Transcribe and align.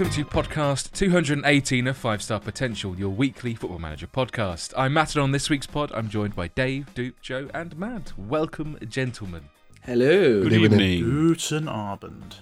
welcome 0.00 0.14
to 0.16 0.24
podcast 0.24 0.90
218 0.92 1.86
of 1.86 1.94
Five 1.94 2.22
Star 2.22 2.40
Potential, 2.40 2.98
your 2.98 3.10
weekly 3.10 3.54
Football 3.54 3.80
Manager 3.80 4.06
podcast. 4.06 4.72
I'm 4.74 4.94
Matt, 4.94 5.14
and 5.14 5.22
on 5.22 5.32
this 5.32 5.50
week's 5.50 5.66
pod, 5.66 5.92
I'm 5.94 6.08
joined 6.08 6.34
by 6.34 6.48
Dave, 6.48 6.94
Duke, 6.94 7.20
Joe, 7.20 7.50
and 7.52 7.78
Matt. 7.78 8.14
Welcome, 8.16 8.78
gentlemen. 8.88 9.42
Hello. 9.82 10.42
Good 10.42 10.54
evening. 10.54 11.04
Guten 11.04 11.68
Abend. 11.68 12.36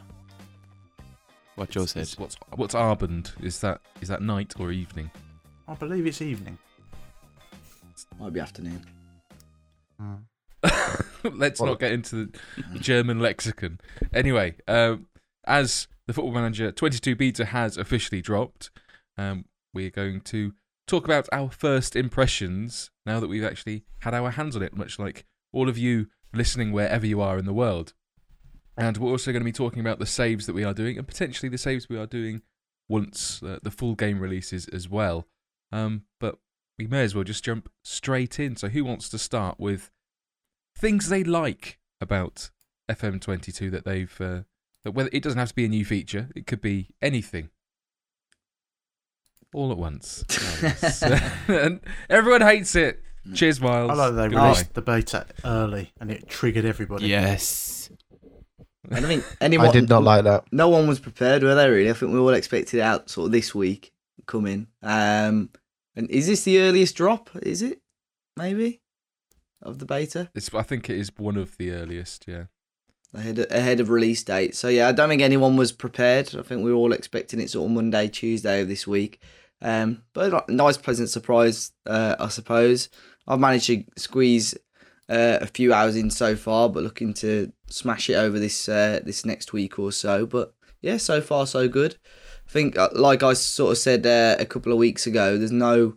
What 1.57 1.71
Joe 1.71 1.87
said. 1.87 2.09
What's 2.17 2.37
what's 2.55 2.77
Arband? 2.77 3.33
Is 3.43 3.59
that 3.59 3.81
is 4.01 4.07
that 4.07 4.23
night 4.23 4.55
or 4.61 4.71
evening? 4.71 5.11
I 5.67 5.75
believe 5.75 6.07
it's 6.07 6.23
evening. 6.23 6.59
Might 8.21 8.35
be 8.35 8.39
afternoon. 8.39 8.87
Let's 11.25 11.59
Well- 11.59 11.71
not 11.71 11.81
get 11.81 11.91
into 11.91 12.27
the 12.27 12.79
German 12.79 13.19
lexicon. 13.19 13.81
Anyway, 14.15 14.55
um, 14.69 15.09
as 15.45 15.89
the 16.09 16.15
Football 16.15 16.33
Manager 16.33 16.73
22 16.73 17.15
beta 17.15 17.45
has 17.45 17.77
officially 17.77 18.23
dropped, 18.23 18.71
um, 19.19 19.45
we're 19.75 19.91
going 19.91 20.23
to 20.23 20.55
talk 20.87 21.05
about 21.05 21.29
our 21.33 21.51
first 21.51 21.95
impressions 21.95 22.91
now 23.05 23.21
that 23.21 23.29
we've 23.29 23.45
actually 23.45 23.85
had 24.01 24.15
our 24.15 24.31
hands 24.31 24.57
on 24.57 24.63
it, 24.63 24.75
much 24.75 24.99
like 24.99 25.27
all 25.53 25.69
of 25.69 25.77
you 25.77 26.07
listening 26.33 26.73
wherever 26.73 27.07
you 27.07 27.21
are 27.21 27.37
in 27.37 27.45
the 27.45 27.53
world. 27.53 27.93
And 28.75 28.97
we're 28.97 29.11
also 29.11 29.33
going 29.33 29.43
to 29.43 29.45
be 29.45 29.53
talking 29.53 29.81
about 29.81 29.99
the 29.99 30.07
saves 30.07 30.47
that 30.47 30.55
we 30.55 30.65
are 30.65 30.73
doing 30.73 30.97
and 30.97 31.07
potentially 31.07 31.51
the 31.51 31.59
saves 31.59 31.91
we 31.91 31.99
are 31.99 32.07
doing 32.07 32.41
once 32.89 33.43
uh, 33.43 33.59
the 33.63 33.71
full 33.71 33.95
game 33.95 34.19
releases 34.19 34.67
as 34.69 34.89
well. 34.89 35.27
Um, 35.71 36.05
but 36.19 36.39
we 36.79 36.87
may 36.87 37.03
as 37.03 37.15
well 37.15 37.25
just 37.25 37.45
jump 37.45 37.69
straight 37.83 38.41
in. 38.41 38.57
So, 38.57 38.69
who 38.69 38.83
wants 38.83 39.11
to 39.11 39.19
start 39.19 39.61
with 39.61 39.91
things 40.75 41.11
they 41.11 41.23
like 41.23 41.79
about 42.01 42.49
FM22 42.89 43.71
that 43.73 43.85
they've 43.85 44.19
uh, 44.23 44.41
that 44.89 44.93
whether 44.93 45.11
it 45.13 45.23
doesn't 45.23 45.39
have 45.39 45.51
to 45.51 45.55
be 45.55 45.67
a 45.67 45.69
new 45.69 45.85
feature, 45.85 46.31
it 46.35 46.47
could 46.47 46.63
be 46.63 46.89
anything. 47.03 47.51
All 49.53 49.71
at 49.71 49.77
once. 49.77 50.25
And 51.49 51.81
everyone 52.11 52.41
hates 52.41 52.75
it. 52.75 53.03
Cheers, 53.35 53.61
Miles. 53.61 53.91
I 53.91 53.95
like 53.95 54.15
that 54.15 54.17
they 54.17 54.29
Goodbye. 54.29 54.49
released 54.49 54.75
the 54.75 54.83
beta 54.83 55.27
early 55.45 55.93
and 56.01 56.11
it 56.11 56.27
triggered 56.29 56.65
everybody. 56.65 57.09
Yes. 57.09 57.91
I 58.91 59.01
don't 59.01 59.09
think 59.09 59.25
anyone. 59.43 59.69
I 59.69 59.73
did 59.73 59.91
not 59.91 60.03
like 60.03 60.25
that. 60.25 60.45
No 60.53 60.71
one 60.71 60.89
was 60.89 60.99
prepared, 61.01 61.43
were 61.43 61.55
they? 61.55 61.69
Really? 61.69 61.91
I 61.91 61.93
think 61.93 62.13
we 62.13 62.19
all 62.19 62.31
expected 62.31 62.79
it 62.79 62.83
out 62.83 63.11
sort 63.11 63.27
of 63.27 63.33
this 63.33 63.55
week 63.55 63.93
coming. 64.27 64.69
Um, 64.83 65.51
and 65.95 66.11
is 66.11 66.27
this 66.27 66.45
the 66.45 66.61
earliest 66.61 66.97
drop? 66.97 67.29
Is 67.43 67.61
it? 67.61 67.83
Maybe 68.39 68.81
of 69.61 69.81
the 69.81 69.85
beta 69.87 70.31
It's, 70.35 70.55
I 70.55 70.63
think 70.63 70.89
it 70.89 70.97
is 70.97 71.11
one 71.19 71.37
of 71.37 71.59
the 71.59 71.73
earliest. 71.73 72.25
Yeah. 72.27 72.45
Ahead 73.15 73.39
of, 73.39 73.47
ahead 73.51 73.81
of 73.81 73.91
release 73.91 74.23
date. 74.23 74.55
So 74.55 74.69
yeah, 74.69 74.89
I 74.89 74.93
don't 74.93 75.09
think 75.09 75.23
anyone 75.23 75.57
was 75.57 75.73
prepared. 75.73 76.35
I 76.35 76.43
think 76.43 76.63
we 76.63 76.71
were 76.71 76.79
all 76.79 76.93
expecting 76.93 77.41
it 77.41 77.51
sort 77.51 77.67
of 77.67 77.75
Monday, 77.75 78.09
Tuesday 78.09 78.61
of 78.61 78.69
this 78.69 78.87
week. 78.87 79.21
Um, 79.61 80.03
but 80.13 80.49
nice, 80.49 80.77
pleasant 80.77 81.11
surprise, 81.11 81.73
uh, 81.87 82.17
I 82.19 82.29
suppose. 82.29 82.89
I've 83.27 83.41
managed 83.41 83.67
to 83.67 83.85
squeeze 83.97 84.55
uh, 85.09 85.39
a 85.41 85.47
few 85.47 85.73
hours 85.73 85.97
in 85.97 86.11
so 86.11 86.37
far, 86.37 86.69
but 86.69 86.83
looking 86.83 87.15
to 87.15 87.53
smash 87.69 88.09
it 88.09 88.15
over 88.15 88.39
this 88.39 88.69
uh, 88.69 89.01
this 89.05 89.25
next 89.25 89.53
week 89.53 89.79
or 89.79 89.91
so. 89.93 90.27
But 90.27 90.55
yeah, 90.81 90.97
so 90.97 91.21
far 91.21 91.47
so 91.47 91.69
good. 91.69 91.97
I 92.47 92.51
think, 92.51 92.79
uh, 92.79 92.89
like 92.93 93.23
I 93.23 93.33
sort 93.35 93.73
of 93.73 93.79
said 93.79 94.07
uh, 94.07 94.37
a 94.41 94.47
couple 94.47 94.73
of 94.73 94.79
weeks 94.79 95.07
ago, 95.07 95.37
there's 95.37 95.53
no 95.53 95.97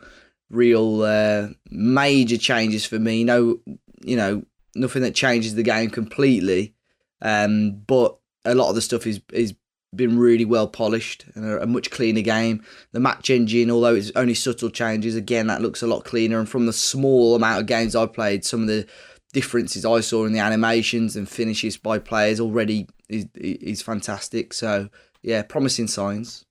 real 0.50 1.03
uh, 1.03 1.50
major 1.69 2.38
changes 2.38 2.85
for 2.85 3.00
me. 3.00 3.23
No, 3.23 3.59
you 4.03 4.17
know, 4.17 4.44
nothing 4.75 5.01
that 5.03 5.16
changes 5.16 5.55
the 5.55 5.63
game 5.63 5.89
completely. 5.89 6.73
Um, 7.21 7.81
but 7.87 8.17
a 8.45 8.55
lot 8.55 8.69
of 8.69 8.75
the 8.75 8.81
stuff 8.81 9.05
is 9.05 9.21
is 9.31 9.53
been 9.93 10.17
really 10.17 10.45
well 10.45 10.67
polished 10.67 11.25
and 11.35 11.43
a, 11.45 11.63
a 11.63 11.67
much 11.67 11.91
cleaner 11.91 12.21
game. 12.21 12.63
The 12.93 12.99
match 12.99 13.29
engine, 13.29 13.69
although 13.69 13.95
it's 13.95 14.11
only 14.15 14.33
subtle 14.33 14.69
changes, 14.69 15.15
again 15.15 15.47
that 15.47 15.61
looks 15.61 15.81
a 15.81 15.87
lot 15.87 16.05
cleaner. 16.05 16.39
And 16.39 16.47
from 16.47 16.65
the 16.65 16.73
small 16.73 17.35
amount 17.35 17.61
of 17.61 17.67
games 17.67 17.95
I 17.95 18.05
played, 18.05 18.45
some 18.45 18.61
of 18.61 18.67
the 18.67 18.87
differences 19.33 19.85
I 19.85 20.01
saw 20.01 20.25
in 20.25 20.33
the 20.33 20.39
animations 20.39 21.15
and 21.15 21.27
finishes 21.27 21.77
by 21.77 21.99
players 21.99 22.39
already 22.39 22.87
is 23.09 23.27
is 23.35 23.81
fantastic. 23.81 24.53
So 24.53 24.89
yeah, 25.21 25.43
promising 25.43 25.88
signs. 25.88 26.45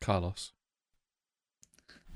Carlos. 0.00 0.52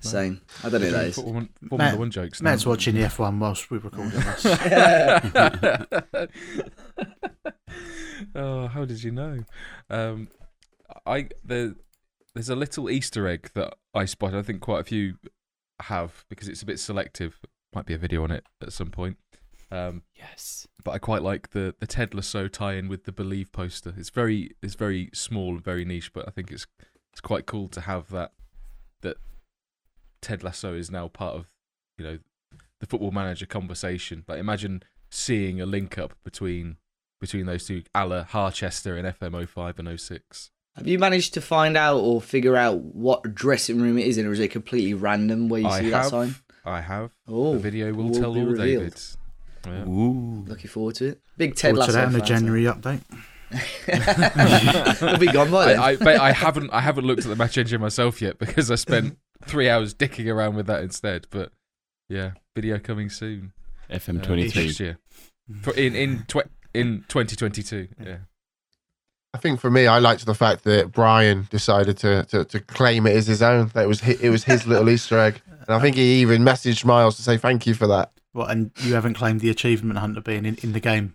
No. 0.05 0.11
Same. 0.11 0.41
I 0.63 0.69
don't 0.69 0.81
know 0.81 0.87
who 0.87 0.93
that 0.93 1.07
is. 1.07 1.15
Formula 1.17 1.49
Formula 1.69 1.91
Matt- 1.93 1.99
One 1.99 2.11
jokes. 2.11 2.43
now. 2.43 2.51
Matt's 2.51 2.67
watching 2.67 2.95
the 2.95 3.03
F1 3.03 3.39
whilst 3.39 3.71
we 3.71 3.79
record 3.79 4.11
this. 4.13 4.45
oh, 8.35 8.67
how 8.69 8.85
did 8.85 9.03
you 9.03 9.11
know? 9.11 9.45
Um, 9.91 10.29
I 11.07 11.29
the 11.45 11.77
there's 12.35 12.49
a 12.49 12.57
little 12.57 12.91
Easter 12.91 13.27
egg 13.29 13.51
that 13.55 13.75
I 13.95 14.05
spotted. 14.05 14.39
I 14.39 14.43
think 14.43 14.61
quite 14.61 14.81
a 14.81 14.85
few 14.85 15.15
have 15.83 16.25
because 16.29 16.49
it's 16.49 16.63
a 16.63 16.67
bit 16.67 16.79
selective. 16.79 17.39
Might 17.75 17.87
be 17.87 17.95
a 17.95 17.99
video 17.99 18.23
on 18.23 18.31
it 18.31 18.45
at 18.63 18.73
some 18.73 18.91
point. 18.91 19.17
Um, 19.71 20.03
Yes. 20.15 20.69
but 20.85 20.93
I 20.93 20.99
quite 20.99 21.23
like 21.23 21.51
the 21.51 21.75
the 21.81 21.87
Ted 21.87 22.15
Lasso 22.15 22.49
tie-in 22.49 22.89
with 22.89 23.05
the 23.05 23.13
Believe 23.13 23.51
poster. 23.53 23.95
It's 23.97 24.11
very 24.11 24.51
it's 24.63 24.75
very 24.75 25.11
small 25.13 25.55
and 25.55 25.65
very 25.65 25.85
niche, 25.85 26.13
but 26.13 26.29
I 26.29 26.31
think 26.31 26.51
it's 26.53 26.67
it's 27.13 27.21
quite 27.21 27.47
cool 27.47 27.69
to 27.69 27.81
have 27.81 28.11
that 28.11 28.33
that 29.03 29.17
Ted 30.25 30.43
Lasso 30.43 30.75
is 30.75 30.91
now 30.91 31.09
part 31.09 31.35
of 31.37 31.47
you 31.99 32.05
know 32.05 32.19
the 32.81 32.87
football 32.87 33.11
manager 33.11 33.47
conversation. 33.47 34.25
Like 34.27 34.39
imagine 34.39 34.83
seeing 35.11 35.61
a 35.61 35.67
link 35.67 35.99
up 35.99 36.15
between 36.25 36.79
between 37.21 37.47
those 37.47 37.67
two, 37.67 37.83
a 37.95 38.07
la 38.07 38.25
Harchester 38.25 38.97
in 38.99 39.05
FM 39.07 39.47
05 39.49 39.79
and 39.79 40.01
06. 40.01 40.51
Have 40.77 40.89
you 40.89 40.99
managed 40.99 41.35
to 41.35 41.41
find 41.41 41.77
out 41.77 41.99
or 41.99 42.21
figure 42.21 42.57
out 42.57 42.81
what 42.81 43.35
dressing 43.35 43.81
room 43.81 43.97
it 43.97 44.07
is 44.07 44.19
in, 44.19 44.27
or 44.27 44.33
is 44.33 44.41
it 44.41 44.49
completely 44.51 44.93
random 44.93 45.49
where 45.49 45.61
you 45.61 45.69
I 45.69 45.81
see 45.81 45.91
have, 45.91 46.03
that 46.05 46.11
sign? 46.11 46.35
I 46.65 46.81
have. 46.81 47.13
Oh, 47.29 47.53
the 47.53 47.61
video 47.61 47.93
will, 47.93 48.09
will 48.09 48.21
tell 48.21 48.35
be 48.35 48.41
all, 48.41 48.47
revealed. 48.47 48.83
David. 48.83 49.01
Yeah. 49.67 49.85
Ooh. 49.89 50.45
Looking 50.47 50.69
forward 50.69 50.97
to 50.97 51.07
it. 51.11 51.21
Big 51.37 51.55
Ted 51.55 51.75
Forward 51.77 51.87
to 51.87 51.93
Lasso 51.93 51.99
that 51.99 52.07
in 52.09 52.13
the 52.13 52.19
fan, 52.19 52.27
January 52.27 52.65
update. 52.65 53.03
so- 54.99 55.07
He'll 55.09 55.19
be 55.19 55.27
gone 55.27 55.51
by 55.51 55.67
then. 55.67 55.79
I, 55.79 55.87
I, 55.91 55.97
but 55.97 56.17
I 56.21 56.33
haven't 56.33 56.71
I 56.71 56.81
haven't 56.81 57.07
looked 57.07 57.23
at 57.23 57.29
the 57.29 57.37
match 57.37 57.57
engine 57.57 57.81
myself 57.81 58.21
yet 58.21 58.39
because 58.39 58.71
I 58.71 58.75
spent 58.75 59.17
three 59.47 59.69
hours 59.69 59.95
dicking 59.95 60.33
around 60.33 60.57
with 60.57 60.67
that 60.67 60.83
instead. 60.83 61.27
But 61.31 61.53
yeah, 62.09 62.33
video 62.55 62.79
coming 62.79 63.11
soon. 63.11 63.53
uh, 63.91 63.95
FM23. 63.97 64.55
next 64.65 64.81
year 64.81 64.99
For- 65.63 65.75
in 65.75 65.95
in 65.95 66.25
tw- 66.29 66.51
in 66.73 67.05
2022. 67.09 67.89
Yeah. 68.03 68.17
I 69.33 69.39
think 69.39 69.59
for 69.61 69.69
me, 69.71 69.89
I 69.89 69.99
liked 69.99 70.25
the 70.27 70.35
fact 70.35 70.63
that 70.63 70.93
Brian 70.93 71.49
decided 71.51 71.99
to, 71.99 72.25
to, 72.27 72.45
to 72.45 72.61
claim 72.61 73.05
it 73.05 73.17
as 73.17 73.27
his 73.27 73.43
own. 73.43 73.69
That 73.75 73.85
it 73.85 73.89
was 73.89 74.01
hi- 74.01 74.17
it 74.21 74.31
was 74.31 74.45
his 74.45 74.65
little 74.67 74.89
Easter 74.89 75.19
egg, 75.19 75.41
and 75.49 75.71
I 75.71 75.81
think 75.81 75.97
he 75.97 76.21
even 76.21 76.43
messaged 76.43 76.85
Miles 76.85 77.17
to 77.17 77.23
say 77.23 77.37
thank 77.37 77.67
you 77.67 77.75
for 77.75 77.89
that. 77.89 78.13
What, 78.33 78.51
and 78.51 78.71
you 78.83 78.95
haven't 78.95 79.15
claimed 79.15 79.41
the 79.41 79.51
achievement 79.51 79.99
hunter 79.99 80.21
being 80.21 80.45
in, 80.47 80.55
in 80.63 80.73
the 80.73 80.79
game. 80.81 81.15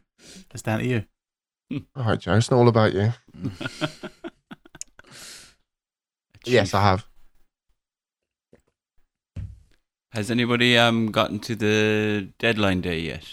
That's 0.50 0.62
down 0.62 0.80
to 0.80 0.86
you. 0.86 1.06
All 1.96 2.04
right, 2.04 2.20
Joe, 2.20 2.36
it's 2.36 2.52
not 2.52 2.58
all 2.58 2.68
about 2.68 2.94
you. 2.94 3.14
Yes, 6.46 6.74
I 6.74 6.82
have. 6.82 7.06
Has 10.12 10.32
anybody 10.32 10.78
um 10.78 11.12
gotten 11.12 11.40
to 11.40 11.56
the 11.56 12.30
deadline 12.40 12.82
day 12.82 13.00
yet? 13.00 13.26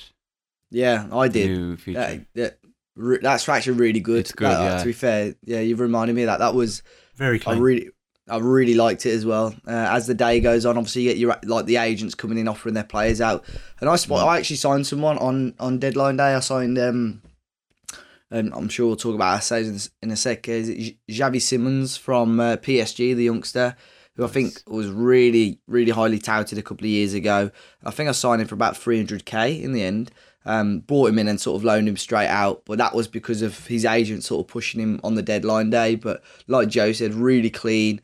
yeah, 0.70 1.06
I 1.12 1.28
did. 1.28 1.50
New 1.50 1.76
feature. 1.76 1.98
That, 2.00 2.26
that, 2.34 2.58
re- 2.96 3.18
that's 3.22 3.48
actually 3.48 3.78
really 3.78 4.00
good. 4.00 4.20
It's 4.20 4.32
good, 4.32 4.48
That- 4.50 4.60
yeah. 4.72 4.78
To 4.78 4.84
be 4.84 4.92
fair, 4.92 5.34
yeah, 5.44 5.60
you've 5.60 5.80
reminded 5.80 6.14
me 6.16 6.22
of 6.22 6.26
that. 6.26 6.38
That 6.40 6.54
was 6.54 6.82
Very 7.14 7.40
I 7.46 7.54
really, 7.54 7.90
I 8.28 8.38
really 8.38 8.74
liked 8.74 9.06
it 9.06 9.12
as 9.14 9.24
well. 9.24 9.54
Uh, 9.66 9.70
as 9.70 10.06
the 10.06 10.14
day 10.14 10.40
goes 10.40 10.66
on, 10.66 10.76
obviously 10.76 11.02
you 11.02 11.10
get 11.10 11.18
your 11.18 11.36
like 11.44 11.66
the 11.66 11.76
agents 11.76 12.14
coming 12.14 12.36
in 12.38 12.48
offering 12.48 12.74
their 12.74 12.84
players 12.84 13.20
out, 13.20 13.44
and 13.80 13.88
I 13.88 13.96
spot, 13.96 14.26
I 14.26 14.38
actually 14.38 14.56
signed 14.56 14.86
someone 14.86 15.16
on 15.18 15.54
on 15.58 15.78
deadline 15.78 16.16
day. 16.18 16.34
I 16.34 16.40
signed 16.40 16.78
um, 16.78 17.22
and 18.30 18.52
I'm 18.52 18.68
sure 18.68 18.88
we'll 18.88 18.96
talk 18.96 19.14
about 19.14 19.34
our 19.34 19.40
saves 19.40 19.68
in, 20.02 20.08
in 20.08 20.12
a 20.12 20.16
sec. 20.16 20.48
Is 20.48 20.68
it 20.68 20.78
J- 20.78 20.98
Xavi 21.10 21.40
Simons 21.40 21.96
from 21.96 22.40
uh, 22.40 22.56
PSG, 22.56 23.14
the 23.14 23.24
youngster, 23.24 23.76
who 24.16 24.24
I 24.24 24.28
think 24.28 24.62
was 24.66 24.88
really 24.88 25.60
really 25.66 25.92
highly 25.92 26.18
touted 26.18 26.58
a 26.58 26.62
couple 26.62 26.84
of 26.84 26.90
years 26.90 27.14
ago. 27.14 27.50
I 27.84 27.90
think 27.90 28.08
I 28.08 28.12
signed 28.12 28.42
him 28.42 28.48
for 28.48 28.54
about 28.54 28.74
300k 28.74 29.62
in 29.62 29.72
the 29.72 29.82
end. 29.82 30.10
Um, 30.44 30.78
brought 30.80 31.08
him 31.08 31.18
in 31.18 31.26
and 31.26 31.40
sort 31.40 31.56
of 31.56 31.64
loaned 31.64 31.88
him 31.88 31.96
straight 31.96 32.28
out, 32.28 32.62
but 32.66 32.78
that 32.78 32.94
was 32.94 33.08
because 33.08 33.42
of 33.42 33.66
his 33.66 33.84
agent 33.84 34.22
sort 34.22 34.44
of 34.44 34.48
pushing 34.48 34.80
him 34.80 35.00
on 35.02 35.16
the 35.16 35.22
deadline 35.22 35.70
day. 35.70 35.96
But 35.96 36.22
like 36.46 36.68
Joe 36.68 36.92
said, 36.92 37.14
really 37.14 37.50
clean, 37.50 38.00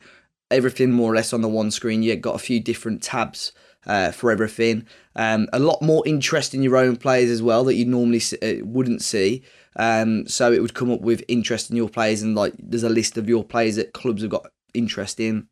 everything 0.51 0.91
more 0.91 1.11
or 1.11 1.15
less 1.15 1.31
on 1.31 1.41
the 1.41 1.47
one 1.47 1.71
screen. 1.71 2.03
You 2.03 2.15
got 2.17 2.35
a 2.35 2.39
few 2.39 2.59
different 2.59 3.01
tabs 3.01 3.53
uh, 3.85 4.11
for 4.11 4.31
everything. 4.31 4.85
Um, 5.15 5.47
a 5.53 5.59
lot 5.59 5.81
more 5.81 6.03
interest 6.05 6.53
in 6.53 6.63
your 6.63 6.77
own 6.77 6.97
players 6.97 7.29
as 7.29 7.41
well 7.41 7.63
that 7.65 7.75
you 7.75 7.85
normally 7.85 8.21
uh, 8.41 8.65
wouldn't 8.65 9.01
see. 9.01 9.43
Um, 9.75 10.27
so 10.27 10.51
it 10.51 10.61
would 10.61 10.73
come 10.73 10.91
up 10.91 11.01
with 11.01 11.23
interest 11.27 11.69
in 11.69 11.75
your 11.75 11.89
players, 11.89 12.21
and 12.21 12.35
like 12.35 12.53
there's 12.59 12.83
a 12.83 12.89
list 12.89 13.17
of 13.17 13.27
your 13.27 13.43
players 13.43 13.75
that 13.77 13.93
clubs 13.93 14.21
have 14.21 14.31
got 14.31 14.47
interest 14.73 15.19
in. 15.19 15.47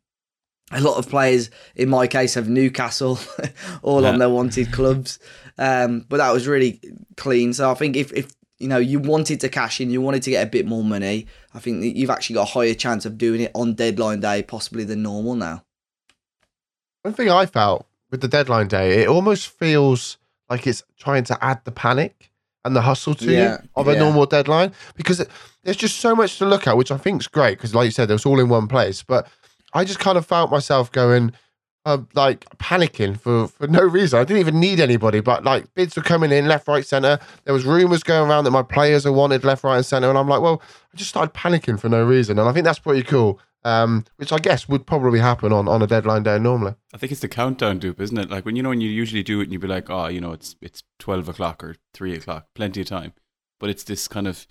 A 0.72 0.80
lot 0.80 0.96
of 0.98 1.08
players, 1.08 1.50
in 1.76 1.88
my 1.88 2.06
case, 2.06 2.34
have 2.34 2.48
Newcastle 2.48 3.18
all 3.82 4.06
on 4.06 4.18
their 4.18 4.30
wanted 4.30 4.72
clubs. 4.72 5.18
Um, 5.58 6.06
but 6.08 6.16
that 6.16 6.32
was 6.32 6.46
really 6.48 6.80
clean. 7.16 7.52
So 7.52 7.70
I 7.70 7.74
think 7.74 7.96
if, 7.96 8.12
if 8.12 8.32
you 8.58 8.68
know 8.68 8.78
you 8.78 8.98
wanted 8.98 9.40
to 9.40 9.48
cash 9.48 9.80
in, 9.80 9.90
you 9.90 10.00
wanted 10.00 10.22
to 10.22 10.30
get 10.30 10.46
a 10.46 10.50
bit 10.50 10.66
more 10.66 10.82
money. 10.84 11.26
I 11.54 11.58
think 11.58 11.80
that 11.80 11.96
you've 11.96 12.10
actually 12.10 12.34
got 12.34 12.48
a 12.48 12.52
higher 12.52 12.74
chance 12.74 13.04
of 13.04 13.18
doing 13.18 13.42
it 13.42 13.50
on 13.54 13.74
deadline 13.74 14.20
day, 14.20 14.42
possibly 14.42 14.84
than 14.84 15.02
normal 15.02 15.34
now. 15.34 15.64
One 17.02 17.14
thing 17.14 17.30
I 17.30 17.46
felt 17.46 17.86
with 18.10 18.20
the 18.20 18.28
deadline 18.28 18.68
day, 18.68 19.02
it 19.02 19.08
almost 19.08 19.48
feels 19.48 20.18
like 20.48 20.66
it's 20.66 20.82
trying 20.98 21.24
to 21.24 21.44
add 21.44 21.64
the 21.64 21.72
panic 21.72 22.30
and 22.64 22.76
the 22.76 22.82
hustle 22.82 23.14
to 23.16 23.30
Yeah, 23.32 23.60
you 23.62 23.68
of 23.74 23.88
a 23.88 23.94
yeah. 23.94 23.98
normal 23.98 24.26
deadline 24.26 24.72
because 24.94 25.18
it, 25.18 25.28
there's 25.64 25.76
just 25.76 25.98
so 25.98 26.14
much 26.14 26.38
to 26.38 26.46
look 26.46 26.66
at, 26.66 26.76
which 26.76 26.92
I 26.92 26.96
think 26.98 27.22
is 27.22 27.28
great 27.28 27.58
because, 27.58 27.74
like 27.74 27.86
you 27.86 27.90
said, 27.90 28.08
it 28.08 28.12
was 28.12 28.26
all 28.26 28.38
in 28.38 28.48
one 28.48 28.68
place. 28.68 29.02
But 29.02 29.28
I 29.72 29.84
just 29.84 29.98
kind 29.98 30.18
of 30.18 30.26
felt 30.26 30.50
myself 30.50 30.92
going, 30.92 31.32
uh, 31.84 31.98
like 32.14 32.44
panicking 32.58 33.18
for 33.18 33.48
for 33.48 33.66
no 33.66 33.80
reason. 33.82 34.18
I 34.20 34.24
didn't 34.24 34.40
even 34.40 34.60
need 34.60 34.80
anybody, 34.80 35.20
but 35.20 35.44
like 35.44 35.72
bids 35.74 35.96
were 35.96 36.02
coming 36.02 36.30
in 36.30 36.46
left, 36.46 36.68
right, 36.68 36.84
center. 36.84 37.18
There 37.44 37.54
was 37.54 37.64
rumors 37.64 38.02
going 38.02 38.28
around 38.30 38.44
that 38.44 38.50
my 38.50 38.62
players 38.62 39.04
are 39.06 39.12
wanted 39.12 39.44
left, 39.44 39.64
right, 39.64 39.76
and 39.76 39.86
center, 39.86 40.08
and 40.08 40.18
I'm 40.18 40.28
like, 40.28 40.40
well, 40.40 40.62
I 40.92 40.96
just 40.96 41.10
started 41.10 41.34
panicking 41.34 41.80
for 41.80 41.88
no 41.88 42.04
reason, 42.04 42.38
and 42.38 42.48
I 42.48 42.52
think 42.52 42.64
that's 42.64 42.78
pretty 42.78 43.02
cool. 43.02 43.40
Um, 43.64 44.04
which 44.16 44.32
I 44.32 44.38
guess 44.38 44.68
would 44.68 44.88
probably 44.88 45.20
happen 45.20 45.52
on, 45.52 45.68
on 45.68 45.82
a 45.82 45.86
deadline 45.86 46.24
day 46.24 46.36
normally. 46.36 46.74
I 46.92 46.98
think 46.98 47.12
it's 47.12 47.20
the 47.20 47.28
countdown 47.28 47.78
dupe, 47.78 48.00
isn't 48.00 48.18
it? 48.18 48.28
Like 48.28 48.44
when 48.44 48.56
you 48.56 48.62
know 48.64 48.70
when 48.70 48.80
you 48.80 48.90
usually 48.90 49.22
do 49.22 49.38
it 49.38 49.44
and 49.44 49.52
you'd 49.52 49.62
be 49.62 49.68
like, 49.68 49.88
oh, 49.88 50.08
you 50.08 50.20
know, 50.20 50.32
it's 50.32 50.56
it's 50.60 50.82
twelve 50.98 51.28
o'clock 51.28 51.62
or 51.62 51.76
three 51.94 52.14
o'clock, 52.14 52.48
plenty 52.56 52.80
of 52.80 52.88
time. 52.88 53.12
But 53.60 53.70
it's 53.70 53.84
this 53.84 54.08
kind 54.08 54.26
of 54.26 54.48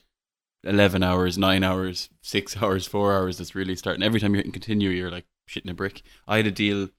eleven 0.64 1.04
hours, 1.04 1.38
nine 1.38 1.64
hours, 1.64 2.10
six 2.22 2.58
hours, 2.62 2.88
four 2.88 3.14
hours 3.14 3.38
that's 3.38 3.56
really 3.56 3.76
starting. 3.76 4.04
Every 4.04 4.20
time 4.20 4.36
you 4.36 4.44
continue, 4.44 4.90
you're 4.90 5.12
like 5.12 5.26
shitting 5.50 5.72
a 5.72 5.74
brick. 5.74 6.04
I 6.28 6.38
had 6.38 6.48
a 6.48 6.52
deal. 6.52 6.90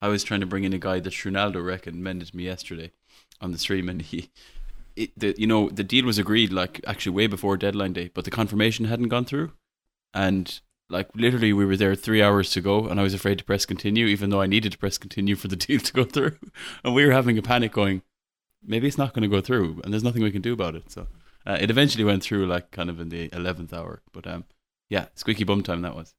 I 0.00 0.08
was 0.08 0.22
trying 0.22 0.40
to 0.40 0.46
bring 0.46 0.64
in 0.64 0.72
a 0.72 0.78
guy 0.78 1.00
that 1.00 1.12
Ronaldo 1.12 1.64
recommended 1.64 2.28
to 2.28 2.36
me 2.36 2.44
yesterday 2.44 2.92
on 3.40 3.50
the 3.52 3.58
stream, 3.58 3.88
and 3.88 4.00
he, 4.00 4.30
it, 4.94 5.10
the, 5.18 5.34
you 5.36 5.46
know, 5.46 5.68
the 5.70 5.82
deal 5.82 6.04
was 6.04 6.18
agreed 6.18 6.52
like 6.52 6.80
actually 6.86 7.16
way 7.16 7.26
before 7.26 7.56
deadline 7.56 7.92
day, 7.92 8.10
but 8.14 8.24
the 8.24 8.30
confirmation 8.30 8.84
hadn't 8.84 9.08
gone 9.08 9.24
through, 9.24 9.52
and 10.14 10.60
like 10.90 11.08
literally 11.14 11.52
we 11.52 11.64
were 11.64 11.76
there 11.76 11.94
three 11.94 12.22
hours 12.22 12.50
to 12.50 12.60
go 12.60 12.86
and 12.86 12.98
i 12.98 13.02
was 13.02 13.14
afraid 13.14 13.38
to 13.38 13.44
press 13.44 13.66
continue 13.66 14.06
even 14.06 14.30
though 14.30 14.40
i 14.40 14.46
needed 14.46 14.72
to 14.72 14.78
press 14.78 14.98
continue 14.98 15.36
for 15.36 15.48
the 15.48 15.56
deal 15.66 15.80
to 15.80 15.92
go 15.92 16.04
through 16.04 16.36
and 16.84 16.94
we 16.94 17.04
were 17.04 17.12
having 17.12 17.38
a 17.38 17.42
panic 17.42 17.72
going 17.72 18.02
maybe 18.64 18.86
it's 18.86 18.98
not 18.98 19.12
going 19.12 19.22
to 19.22 19.28
go 19.28 19.40
through 19.40 19.80
and 19.84 19.92
there's 19.92 20.04
nothing 20.04 20.22
we 20.22 20.30
can 20.30 20.42
do 20.42 20.52
about 20.52 20.74
it 20.74 20.90
so 20.90 21.06
uh, 21.46 21.56
it 21.60 21.70
eventually 21.70 22.04
went 22.04 22.22
through 22.22 22.46
like 22.46 22.70
kind 22.70 22.90
of 22.90 22.98
in 23.00 23.08
the 23.08 23.28
11th 23.30 23.72
hour 23.72 24.02
but 24.12 24.26
um 24.26 24.44
yeah 24.88 25.06
squeaky 25.14 25.44
bum 25.44 25.62
time 25.62 25.82
that 25.82 25.94
was 25.94 26.14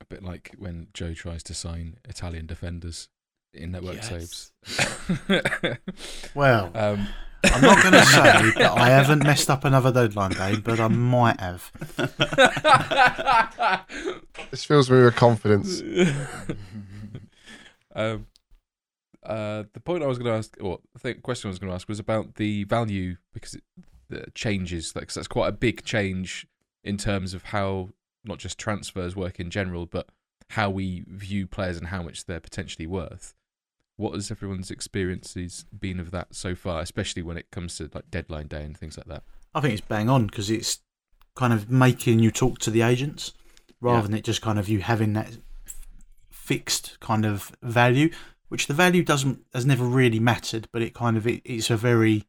A 0.00 0.04
bit 0.04 0.22
like 0.22 0.52
when 0.58 0.88
Joe 0.94 1.14
tries 1.14 1.42
to 1.44 1.54
sign 1.54 1.96
Italian 2.04 2.46
defenders 2.46 3.08
in 3.54 3.70
network 3.72 3.96
Yes. 3.96 4.08
saves. 4.08 4.52
Well, 6.34 6.70
um, 6.74 7.06
I'm 7.44 7.60
not 7.60 7.82
going 7.82 7.92
to 8.02 8.04
say 8.06 8.50
that 8.56 8.72
I 8.74 8.88
haven't 8.88 9.22
messed 9.24 9.50
up 9.50 9.64
another 9.64 9.92
deadline 9.92 10.30
day, 10.30 10.56
but 10.56 10.80
I 10.80 10.88
might 10.88 11.38
have. 11.40 11.70
This 14.50 14.64
fills 14.64 14.90
me 14.90 15.02
with 15.02 15.16
confidence. 15.16 15.80
um, 17.94 18.26
uh, 19.22 19.64
the 19.72 19.80
point 19.80 20.02
I 20.02 20.06
was 20.06 20.18
going 20.18 20.30
to 20.30 20.36
ask, 20.38 20.56
or 20.60 20.80
the 21.02 21.14
question 21.14 21.48
I 21.48 21.50
was 21.52 21.58
going 21.58 21.70
to 21.70 21.74
ask, 21.74 21.88
was 21.88 21.98
about 21.98 22.34
the 22.36 22.64
value 22.64 23.16
because 23.32 23.54
it 23.54 23.62
the 24.12 24.30
changes. 24.34 24.94
Like 24.94 25.08
'cause 25.08 25.14
that's 25.14 25.28
quite 25.28 25.48
a 25.48 25.52
big 25.52 25.84
change 25.84 26.46
in 26.84 26.96
terms 26.96 27.34
of 27.34 27.44
how 27.44 27.90
not 28.24 28.38
just 28.38 28.58
transfers 28.58 29.16
work 29.16 29.40
in 29.40 29.50
general, 29.50 29.86
but 29.86 30.08
how 30.50 30.70
we 30.70 31.04
view 31.08 31.46
players 31.46 31.76
and 31.78 31.88
how 31.88 32.02
much 32.02 32.24
they're 32.26 32.40
potentially 32.40 32.86
worth. 32.86 33.34
What 33.96 34.14
has 34.14 34.30
everyone's 34.30 34.70
experiences 34.70 35.64
been 35.78 35.98
of 36.00 36.10
that 36.12 36.34
so 36.34 36.54
far, 36.54 36.80
especially 36.80 37.22
when 37.22 37.36
it 37.36 37.50
comes 37.50 37.76
to 37.78 37.90
like 37.92 38.10
deadline 38.10 38.46
day 38.48 38.64
and 38.64 38.76
things 38.76 38.96
like 38.96 39.06
that? 39.06 39.22
I 39.54 39.60
think 39.60 39.72
it's 39.74 39.86
bang 39.86 40.08
on 40.08 40.26
because 40.26 40.50
it's 40.50 40.78
kind 41.34 41.52
of 41.52 41.70
making 41.70 42.18
you 42.20 42.30
talk 42.30 42.58
to 42.60 42.70
the 42.70 42.82
agents 42.82 43.32
rather 43.80 43.98
Yeah. 43.98 44.02
than 44.02 44.14
it 44.14 44.24
just 44.24 44.42
kind 44.42 44.58
of 44.58 44.68
you 44.68 44.80
having 44.80 45.12
that 45.14 45.38
f- 45.66 45.76
fixed 46.30 46.98
kind 47.00 47.24
of 47.24 47.54
value, 47.62 48.10
which 48.48 48.66
the 48.66 48.74
value 48.74 49.02
doesn't 49.02 49.44
has 49.54 49.64
never 49.66 49.84
really 49.84 50.20
mattered, 50.20 50.68
but 50.72 50.82
it 50.82 50.94
kind 50.94 51.16
of 51.16 51.26
it, 51.26 51.42
it's 51.44 51.70
a 51.70 51.76
very 51.76 52.24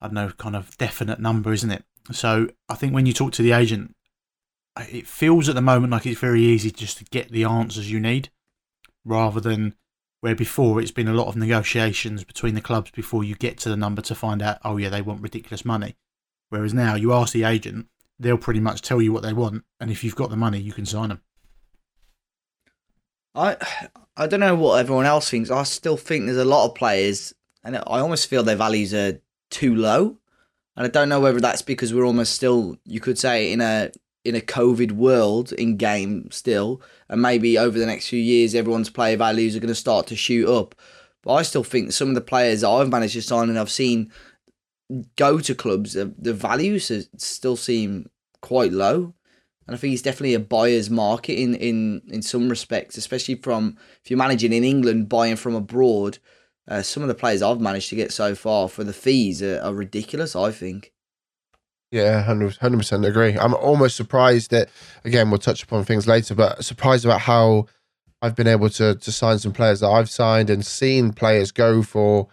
I 0.00 0.06
don't 0.06 0.14
know 0.14 0.30
kind 0.30 0.56
of 0.56 0.76
definite 0.78 1.20
number, 1.20 1.52
isn't 1.52 1.70
it? 1.70 1.84
So 2.12 2.48
I 2.68 2.74
think 2.74 2.94
when 2.94 3.06
you 3.06 3.12
talk 3.12 3.32
to 3.32 3.42
the 3.42 3.52
agent, 3.52 3.94
it 4.78 5.06
feels 5.06 5.48
at 5.48 5.54
the 5.54 5.60
moment 5.60 5.92
like 5.92 6.06
it's 6.06 6.20
very 6.20 6.42
easy 6.42 6.70
just 6.70 6.98
to 6.98 7.04
get 7.04 7.30
the 7.30 7.44
answers 7.44 7.90
you 7.90 7.98
need, 8.00 8.30
rather 9.04 9.40
than 9.40 9.74
where 10.20 10.34
before 10.34 10.80
it's 10.80 10.90
been 10.90 11.08
a 11.08 11.14
lot 11.14 11.28
of 11.28 11.36
negotiations 11.36 12.24
between 12.24 12.54
the 12.54 12.60
clubs 12.60 12.90
before 12.90 13.24
you 13.24 13.34
get 13.34 13.58
to 13.58 13.68
the 13.68 13.76
number 13.76 14.02
to 14.02 14.14
find 14.14 14.42
out, 14.42 14.58
oh 14.64 14.76
yeah, 14.76 14.88
they 14.88 15.02
want 15.02 15.22
ridiculous 15.22 15.64
money. 15.64 15.96
Whereas 16.48 16.74
now 16.74 16.94
you 16.94 17.12
ask 17.12 17.32
the 17.32 17.44
agent, 17.44 17.86
they'll 18.18 18.38
pretty 18.38 18.60
much 18.60 18.82
tell 18.82 19.02
you 19.02 19.12
what 19.12 19.22
they 19.22 19.32
want, 19.32 19.64
and 19.80 19.90
if 19.90 20.02
you've 20.02 20.16
got 20.16 20.30
the 20.30 20.36
money, 20.36 20.58
you 20.58 20.72
can 20.72 20.86
sign 20.86 21.10
them. 21.10 21.20
I 23.34 23.56
I 24.16 24.26
don't 24.26 24.40
know 24.40 24.56
what 24.56 24.80
everyone 24.80 25.06
else 25.06 25.30
thinks. 25.30 25.50
I 25.50 25.62
still 25.64 25.96
think 25.96 26.26
there's 26.26 26.38
a 26.38 26.44
lot 26.44 26.66
of 26.66 26.74
players, 26.74 27.34
and 27.62 27.76
I 27.76 27.80
almost 28.00 28.28
feel 28.28 28.42
their 28.42 28.56
values 28.56 28.94
are 28.94 29.20
too 29.50 29.74
low. 29.74 30.16
And 30.76 30.86
I 30.86 30.88
don't 30.88 31.08
know 31.08 31.20
whether 31.20 31.40
that's 31.40 31.62
because 31.62 31.92
we're 31.92 32.06
almost 32.06 32.34
still, 32.34 32.78
you 32.84 33.00
could 33.00 33.18
say, 33.18 33.52
in 33.52 33.60
a 33.60 33.90
in 34.24 34.34
a 34.34 34.40
COVID 34.40 34.92
world 34.92 35.52
in 35.52 35.76
game 35.76 36.30
still, 36.30 36.82
and 37.08 37.22
maybe 37.22 37.56
over 37.56 37.78
the 37.78 37.86
next 37.86 38.08
few 38.08 38.20
years, 38.20 38.54
everyone's 38.54 38.90
player 38.90 39.16
values 39.16 39.56
are 39.56 39.60
going 39.60 39.68
to 39.68 39.74
start 39.74 40.06
to 40.08 40.16
shoot 40.16 40.48
up. 40.48 40.74
But 41.22 41.34
I 41.34 41.42
still 41.42 41.64
think 41.64 41.92
some 41.92 42.08
of 42.08 42.14
the 42.14 42.20
players 42.20 42.62
I've 42.62 42.90
managed 42.90 43.14
to 43.14 43.22
sign 43.22 43.48
and 43.48 43.58
I've 43.58 43.70
seen 43.70 44.12
go 45.16 45.38
to 45.40 45.54
clubs, 45.54 45.92
the, 45.92 46.12
the 46.18 46.32
values 46.34 46.90
still 47.16 47.56
seem 47.56 48.10
quite 48.40 48.72
low. 48.72 49.14
And 49.66 49.74
I 49.74 49.78
think 49.78 49.92
it's 49.92 50.02
definitely 50.02 50.34
a 50.34 50.40
buyer's 50.40 50.88
market 50.88 51.34
in, 51.34 51.54
in, 51.54 52.00
in 52.08 52.22
some 52.22 52.48
respects, 52.48 52.96
especially 52.96 53.34
from 53.34 53.76
if 54.02 54.10
you're 54.10 54.18
managing 54.18 54.52
in 54.52 54.64
England, 54.64 55.10
buying 55.10 55.36
from 55.36 55.54
abroad. 55.54 56.18
Uh, 56.68 56.82
some 56.82 57.02
of 57.02 57.08
the 57.08 57.14
players 57.14 57.40
I've 57.42 57.60
managed 57.60 57.88
to 57.90 57.96
get 57.96 58.12
so 58.12 58.34
far 58.34 58.68
for 58.68 58.84
the 58.84 58.92
fees 58.92 59.42
are, 59.42 59.60
are 59.62 59.72
ridiculous, 59.72 60.36
I 60.36 60.50
think. 60.50 60.92
Yeah, 61.90 62.16
100 62.26 62.76
percent 62.78 63.04
agree. 63.06 63.38
I'm 63.38 63.54
almost 63.54 63.96
surprised 63.96 64.50
that 64.50 64.68
again 65.04 65.30
we'll 65.30 65.38
touch 65.38 65.62
upon 65.62 65.84
things 65.84 66.06
later, 66.06 66.34
but 66.34 66.62
surprised 66.64 67.06
about 67.06 67.22
how 67.22 67.66
I've 68.20 68.36
been 68.36 68.46
able 68.46 68.68
to 68.70 68.94
to 68.96 69.12
sign 69.12 69.38
some 69.38 69.52
players 69.52 69.80
that 69.80 69.88
I've 69.88 70.10
signed 70.10 70.50
and 70.50 70.66
seen 70.66 71.12
players 71.14 71.50
go 71.50 71.82
for 71.82 72.28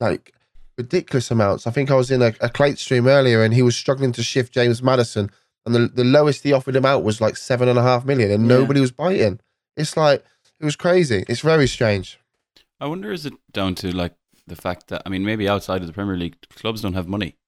like 0.00 0.32
ridiculous 0.78 1.30
amounts. 1.30 1.66
I 1.66 1.70
think 1.70 1.90
I 1.90 1.94
was 1.96 2.10
in 2.10 2.22
a, 2.22 2.32
a 2.40 2.48
Clate 2.48 2.78
stream 2.78 3.06
earlier 3.06 3.42
and 3.44 3.52
he 3.52 3.60
was 3.62 3.76
struggling 3.76 4.12
to 4.12 4.22
shift 4.22 4.54
James 4.54 4.82
Maddison, 4.82 5.30
and 5.66 5.74
the 5.74 5.80
the 5.88 6.04
lowest 6.04 6.42
he 6.42 6.54
offered 6.54 6.74
him 6.76 6.86
out 6.86 7.04
was 7.04 7.20
like 7.20 7.36
seven 7.36 7.68
and 7.68 7.78
a 7.78 7.82
half 7.82 8.06
million, 8.06 8.30
and 8.30 8.44
Yeah. 8.48 8.56
nobody 8.56 8.80
was 8.80 8.90
biting. 8.92 9.38
It's 9.76 9.98
like 9.98 10.24
it 10.60 10.64
was 10.64 10.76
crazy. 10.76 11.24
It's 11.28 11.42
very 11.42 11.66
strange. 11.68 12.18
I 12.84 12.86
wonder 12.86 13.10
is 13.10 13.24
it 13.24 13.32
down 13.50 13.74
to 13.76 13.96
like 13.96 14.14
the 14.46 14.56
fact 14.56 14.88
that 14.88 15.00
I 15.06 15.08
mean 15.08 15.24
maybe 15.24 15.48
outside 15.48 15.80
of 15.80 15.86
the 15.86 15.94
Premier 15.94 16.18
League 16.18 16.36
clubs 16.50 16.82
don't 16.82 16.92
have 16.92 17.08
money. 17.08 17.38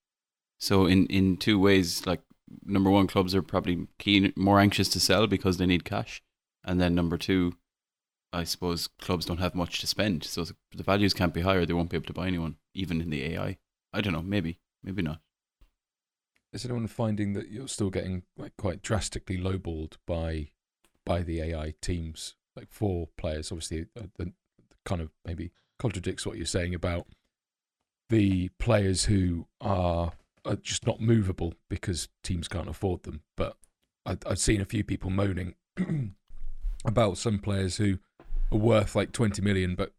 So 0.59 0.87
in 0.87 1.05
in 1.09 1.37
two 1.37 1.59
ways 1.59 2.07
like 2.07 2.23
number 2.65 2.91
one 2.91 3.07
clubs 3.07 3.35
are 3.35 3.43
probably 3.43 3.87
keen 3.99 4.33
more 4.35 4.59
anxious 4.59 4.89
to 4.89 4.99
sell 4.99 5.27
because 5.27 5.59
they 5.59 5.67
need 5.67 5.85
cash 5.85 6.23
and 6.65 6.81
then 6.81 6.95
number 6.95 7.19
two 7.19 7.53
I 8.33 8.45
suppose 8.45 8.87
clubs 8.87 9.27
don't 9.27 9.37
have 9.37 9.55
much 9.55 9.79
to 9.81 9.87
spend 9.87 10.25
so 10.25 10.47
the 10.75 10.83
values 10.83 11.13
can't 11.13 11.35
be 11.35 11.43
higher 11.43 11.67
they 11.67 11.75
won't 11.75 11.91
be 11.91 11.99
able 11.99 12.07
to 12.07 12.15
buy 12.15 12.29
anyone 12.29 12.57
even 12.73 13.03
in 13.03 13.11
the 13.11 13.23
AI. 13.35 13.59
I 13.93 14.01
don't 14.01 14.15
know 14.15 14.23
maybe 14.23 14.59
maybe 14.83 15.03
not. 15.03 15.21
Is 16.55 16.65
anyone 16.65 16.87
finding 16.87 17.35
that 17.35 17.51
you're 17.51 17.69
still 17.69 17.91
getting 17.91 18.23
like 18.39 18.57
quite 18.57 18.81
drastically 18.81 19.37
lowballed 19.37 19.99
by 20.07 20.53
by 21.05 21.21
the 21.21 21.43
AI 21.43 21.75
teams, 21.83 22.37
like 22.57 22.69
for 22.71 23.09
players? 23.19 23.53
Obviously, 23.53 23.89
uh, 24.01 24.07
the 24.17 24.33
kind 24.87 25.03
of 25.03 25.11
maybe 25.27 25.51
contradicts 25.79 26.25
what 26.25 26.39
you're 26.39 26.47
saying 26.47 26.75
about 26.75 27.07
the 28.09 28.49
players 28.59 29.05
who 29.05 29.47
are, 29.61 30.13
are 30.45 30.57
just 30.57 30.87
not 30.87 31.01
movable 31.01 31.55
because 31.69 32.09
teams 32.23 32.49
can't 32.49 32.69
afford 32.69 33.03
them. 33.03 33.21
But 33.37 33.57
I, 34.07 34.17
I've 34.27 34.39
seen 34.39 34.63
a 34.63 34.65
few 34.65 34.85
people 34.85 35.11
moaning 35.11 35.55
about 36.85 37.19
some 37.19 37.39
players 37.39 37.77
who 37.77 37.99
are 38.51 38.59
worth 38.59 38.95
like 38.95 39.13
20 39.13 39.43
million, 39.43 39.75
but 39.75 39.93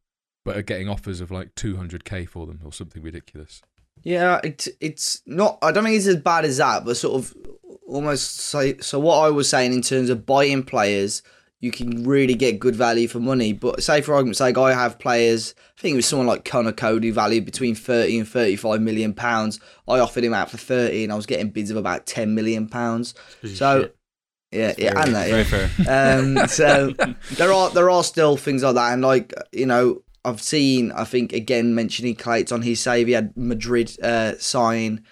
but 0.45 0.55
are 0.55 0.61
getting 0.61 0.87
offers 0.87 1.19
of 1.19 1.29
like 1.29 1.53
200k 1.55 2.27
for 2.27 2.47
them 2.47 2.61
or 2.63 2.71
something 2.71 3.03
ridiculous. 3.03 3.61
Yeah, 4.03 4.39
it's 4.45 4.69
it's 4.79 5.21
not. 5.25 5.57
I 5.61 5.73
don't 5.73 5.83
think 5.83 5.97
it's 5.97 6.07
as 6.07 6.15
bad 6.15 6.45
as 6.45 6.57
that, 6.57 6.85
but 6.85 6.95
sort 6.95 7.15
of 7.15 7.35
almost 7.85 8.37
say. 8.37 8.77
So 8.77 8.97
what 8.97 9.17
I 9.17 9.29
was 9.29 9.49
saying 9.49 9.73
in 9.73 9.81
terms 9.81 10.09
of 10.09 10.25
buying 10.25 10.63
players, 10.63 11.21
you 11.59 11.71
can 11.71 12.03
really 12.03 12.35
get 12.35 12.59
good 12.59 12.75
value 12.75 13.07
for 13.07 13.19
money. 13.19 13.51
But 13.53 13.81
say 13.81 14.01
for 14.01 14.13
argument's 14.13 14.37
sake, 14.37 14.57
I 14.57 14.73
have 14.73 14.99
players. 14.99 15.55
I 15.77 15.81
think 15.81 15.93
it 15.93 15.97
was 15.97 16.05
someone 16.05 16.27
like 16.27 16.45
Conor 16.45 16.71
Coady, 16.71 17.09
valued 17.11 17.45
between 17.45 17.73
thirty 17.75 18.17
and 18.19 18.27
thirty-five 18.27 18.81
million 18.81 19.13
pounds. 19.13 19.59
I 19.87 19.99
offered 19.99 20.23
him 20.23 20.33
out 20.33 20.51
for 20.51 20.57
thirty, 20.57 21.03
and 21.03 21.11
I 21.11 21.15
was 21.15 21.25
getting 21.25 21.49
bids 21.49 21.71
of 21.71 21.77
about 21.77 22.05
ten 22.05 22.35
million 22.35 22.67
pounds. 22.67 23.13
So 23.55 23.81
shit. 23.81 23.95
yeah, 24.51 24.73
yeah, 24.77 25.01
and 25.03 25.15
that. 25.15 25.29
Very 25.29 25.43
Yeah. 25.43 25.67
fair. 25.67 26.19
Um, 26.41 26.47
so 26.47 26.93
there 27.35 27.51
are 27.51 27.69
there 27.71 27.89
are 27.89 28.03
still 28.03 28.37
things 28.37 28.61
like 28.63 28.75
that, 28.75 28.93
and 28.93 29.01
like 29.01 29.33
you 29.51 29.65
know, 29.65 30.03
I've 30.23 30.41
seen. 30.41 30.91
I 30.91 31.05
think 31.05 31.33
again 31.33 31.73
mentioning 31.73 32.15
Clates 32.15 32.51
on 32.51 32.61
his 32.61 32.79
save. 32.79 33.07
He 33.07 33.13
had 33.13 33.35
Madrid 33.35 33.97
uh, 34.03 34.37
sign 34.37 35.03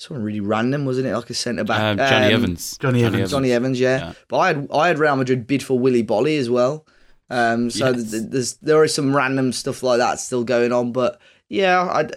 someone 0.00 0.24
really 0.24 0.40
random, 0.40 0.84
wasn't 0.86 1.06
it? 1.06 1.14
Like 1.14 1.30
a 1.30 1.34
centre 1.34 1.64
back. 1.64 1.80
Um, 1.80 1.96
Johnny 1.98 2.26
Um, 2.26 2.32
Evans. 2.42 2.76
Jonny 2.78 3.04
Evans. 3.04 3.30
Jonny 3.30 3.52
Evans, 3.52 3.78
yeah. 3.78 3.98
Yeah. 3.98 4.12
But 4.28 4.38
I 4.38 4.46
had 4.48 4.68
I 4.72 4.88
had 4.88 4.98
Real 4.98 5.16
Madrid 5.16 5.46
bid 5.46 5.62
for 5.62 5.78
Willy 5.78 6.02
Boly 6.04 6.38
as 6.38 6.48
well. 6.50 6.86
Um, 7.28 7.70
so 7.70 7.90
Yes. 7.90 8.10
th- 8.10 8.22
there's 8.30 8.54
there 8.54 8.82
is 8.84 8.94
some 8.94 9.14
random 9.14 9.52
stuff 9.52 9.82
like 9.82 9.98
that 9.98 10.18
still 10.18 10.42
going 10.44 10.72
on. 10.72 10.92
But 10.92 11.20
yeah, 11.48 11.80
I 11.82 12.08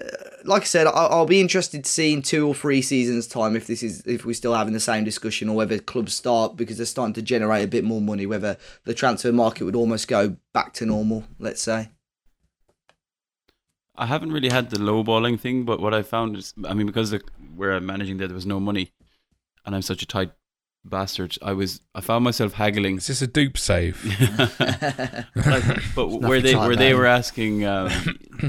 like 0.45 0.61
I 0.63 0.65
said, 0.65 0.87
I, 0.87 0.91
I'll 0.91 1.25
be 1.25 1.39
interested 1.41 1.83
to 1.83 1.89
see 1.89 2.13
in 2.13 2.21
two 2.21 2.47
or 2.47 2.53
three 2.55 2.81
seasons 2.81 3.27
time 3.27 3.55
if 3.55 3.67
this 3.67 3.83
is 3.83 4.01
if 4.05 4.25
we're 4.25 4.33
still 4.33 4.53
having 4.55 4.73
the 4.73 4.79
same 4.79 5.03
discussion 5.03 5.49
or 5.49 5.55
whether 5.55 5.77
clubs 5.79 6.13
start 6.13 6.55
because 6.55 6.77
they're 6.77 6.85
starting 6.85 7.13
to 7.13 7.21
generate 7.21 7.63
a 7.63 7.67
bit 7.67 7.83
more 7.83 8.01
money. 8.01 8.25
Whether 8.25 8.57
the 8.85 8.93
transfer 8.93 9.31
market 9.31 9.65
would 9.65 9.75
almost 9.75 10.07
go 10.07 10.37
back 10.53 10.73
to 10.75 10.85
normal, 10.85 11.25
let's 11.39 11.61
say. 11.61 11.89
I 13.95 14.07
haven't 14.07 14.31
really 14.31 14.49
had 14.49 14.69
the 14.69 14.77
lowballing 14.77 15.39
thing, 15.39 15.65
but 15.65 15.79
what 15.79 15.93
I 15.93 16.01
found 16.01 16.35
is, 16.35 16.53
I 16.65 16.73
mean, 16.73 16.87
because 16.87 17.11
the, 17.11 17.21
where 17.55 17.73
I'm 17.73 17.85
managing 17.85 18.17
there, 18.17 18.27
there 18.27 18.35
was 18.35 18.45
no 18.45 18.59
money, 18.59 18.91
and 19.65 19.75
I'm 19.75 19.83
such 19.83 20.01
a 20.01 20.07
tight 20.07 20.31
bastard. 20.83 21.37
I 21.41 21.53
was, 21.53 21.81
I 21.93 22.01
found 22.01 22.23
myself 22.23 22.53
haggling. 22.53 22.97
Is 22.97 23.07
this 23.07 23.21
a 23.21 23.27
dupe 23.27 23.57
save? 23.57 24.03
like, 25.35 25.63
but 25.95 26.07
where 26.07 26.41
they 26.41 26.55
like 26.55 26.67
where 26.67 26.75
they 26.75 26.93
were 26.95 27.05
asking, 27.05 27.65
um, 27.65 27.91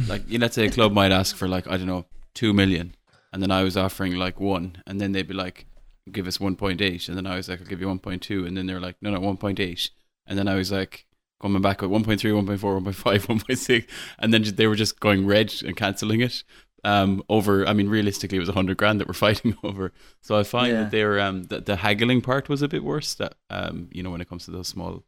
like, 0.08 0.22
you 0.28 0.38
know, 0.38 0.44
let's 0.44 0.54
say 0.54 0.66
a 0.66 0.70
club 0.70 0.92
might 0.92 1.12
ask 1.12 1.36
for 1.36 1.46
like 1.46 1.66
I 1.66 1.76
don't 1.76 1.86
know 1.86 2.06
two 2.32 2.54
million, 2.54 2.94
and 3.32 3.42
then 3.42 3.50
I 3.50 3.64
was 3.64 3.76
offering 3.76 4.16
like 4.16 4.40
one, 4.40 4.82
and 4.86 4.98
then 4.98 5.12
they'd 5.12 5.28
be 5.28 5.34
like, 5.34 5.66
give 6.10 6.26
us 6.26 6.40
one 6.40 6.56
point 6.56 6.80
eight, 6.80 7.08
and 7.08 7.18
then 7.18 7.26
I 7.26 7.36
was 7.36 7.50
like, 7.50 7.60
I'll 7.60 7.66
give 7.66 7.82
you 7.82 7.88
one 7.88 7.98
point 7.98 8.22
two, 8.22 8.46
and 8.46 8.56
then 8.56 8.66
they're 8.66 8.80
like, 8.80 8.96
no, 9.02 9.10
no, 9.10 9.20
one 9.20 9.36
point 9.36 9.60
eight, 9.60 9.90
and 10.26 10.38
then 10.38 10.48
I 10.48 10.54
was 10.54 10.72
like. 10.72 11.06
Coming 11.40 11.62
back 11.62 11.82
at 11.82 11.88
1.3, 11.90 12.16
1.4, 12.16 12.58
1.5, 12.58 13.26
1.6, 13.26 13.86
and 14.18 14.32
then 14.32 14.42
they 14.54 14.66
were 14.66 14.76
just 14.76 14.98
going 15.00 15.26
red 15.26 15.52
and 15.66 15.76
cancelling 15.76 16.20
it 16.22 16.42
um, 16.84 17.22
over. 17.28 17.66
I 17.66 17.72
mean, 17.74 17.88
realistically, 17.88 18.36
it 18.36 18.40
was 18.40 18.48
100 18.48 18.76
grand 18.76 19.00
that 19.00 19.08
we're 19.08 19.14
fighting 19.28 19.56
over. 19.62 19.92
So 20.22 20.36
I 20.38 20.42
find 20.44 20.72
Yeah. 20.72 20.82
that 20.84 20.90
they're 20.90 21.20
um, 21.20 21.44
the, 21.44 21.60
the 21.60 21.76
haggling 21.76 22.22
part 22.22 22.48
was 22.48 22.62
a 22.62 22.68
bit 22.68 22.82
worse. 22.84 23.14
That 23.14 23.34
um, 23.50 23.88
you 23.92 24.02
know, 24.02 24.10
when 24.10 24.20
it 24.20 24.28
comes 24.28 24.44
to 24.46 24.52
those 24.52 24.68
small 24.68 25.04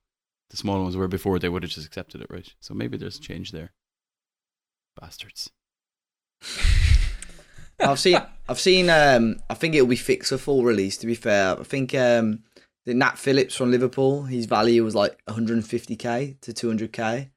the 0.50 0.56
small 0.56 0.83
ones 0.83 0.97
where 0.97 1.09
before 1.09 1.38
they 1.38 1.49
would 1.49 1.62
have 1.62 1.73
just 1.73 1.87
accepted 1.87 2.21
it, 2.21 2.26
right? 2.30 2.52
So 2.61 2.75
maybe 2.75 2.97
there's 2.99 3.16
a 3.18 3.21
change 3.21 3.52
there. 3.52 3.73
Bastards. 5.00 5.50
I've 7.80 7.99
seen. 7.99 8.18
I've 8.49 8.61
seen. 8.61 8.88
Um, 8.90 9.37
I 9.50 9.54
think 9.54 9.75
it'll 9.75 9.87
be 9.87 9.97
fixed 9.97 10.30
for 10.30 10.38
full 10.38 10.64
release. 10.64 10.97
To 10.99 11.06
be 11.06 11.14
fair, 11.14 11.59
I 11.59 11.62
think 11.62 11.95
um, 11.95 12.42
Nat 12.95 13.19
Phillips 13.19 13.57
from 13.57 13.71
Liverpool, 13.71 14.25
his 14.25 14.47
value 14.47 14.85
was 14.85 14.95
like 14.95 15.19
150k 15.26 16.40
to 16.40 16.52
200k. 16.52 17.31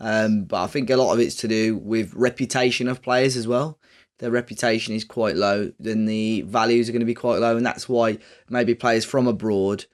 Um, 0.00 0.44
but 0.44 0.62
I 0.62 0.66
think 0.66 0.90
a 0.90 0.96
lot 0.96 1.12
of 1.12 1.20
it's 1.20 1.36
to 1.36 1.48
do 1.48 1.76
with 1.76 2.12
reputation 2.14 2.88
of 2.88 3.02
players 3.02 3.36
as 3.36 3.46
well. 3.46 3.78
Their 4.18 4.30
reputation 4.30 4.94
is 4.94 5.04
quite 5.04 5.36
low, 5.36 5.72
then 5.78 6.06
the 6.06 6.42
values 6.42 6.88
are 6.88 6.92
going 6.92 7.00
to 7.00 7.06
be 7.06 7.14
quite 7.14 7.38
low, 7.38 7.56
and 7.56 7.64
that's 7.64 7.88
why 7.88 8.18
maybe 8.50 8.74
players 8.74 9.04
from 9.04 9.28
abroad, 9.28 9.84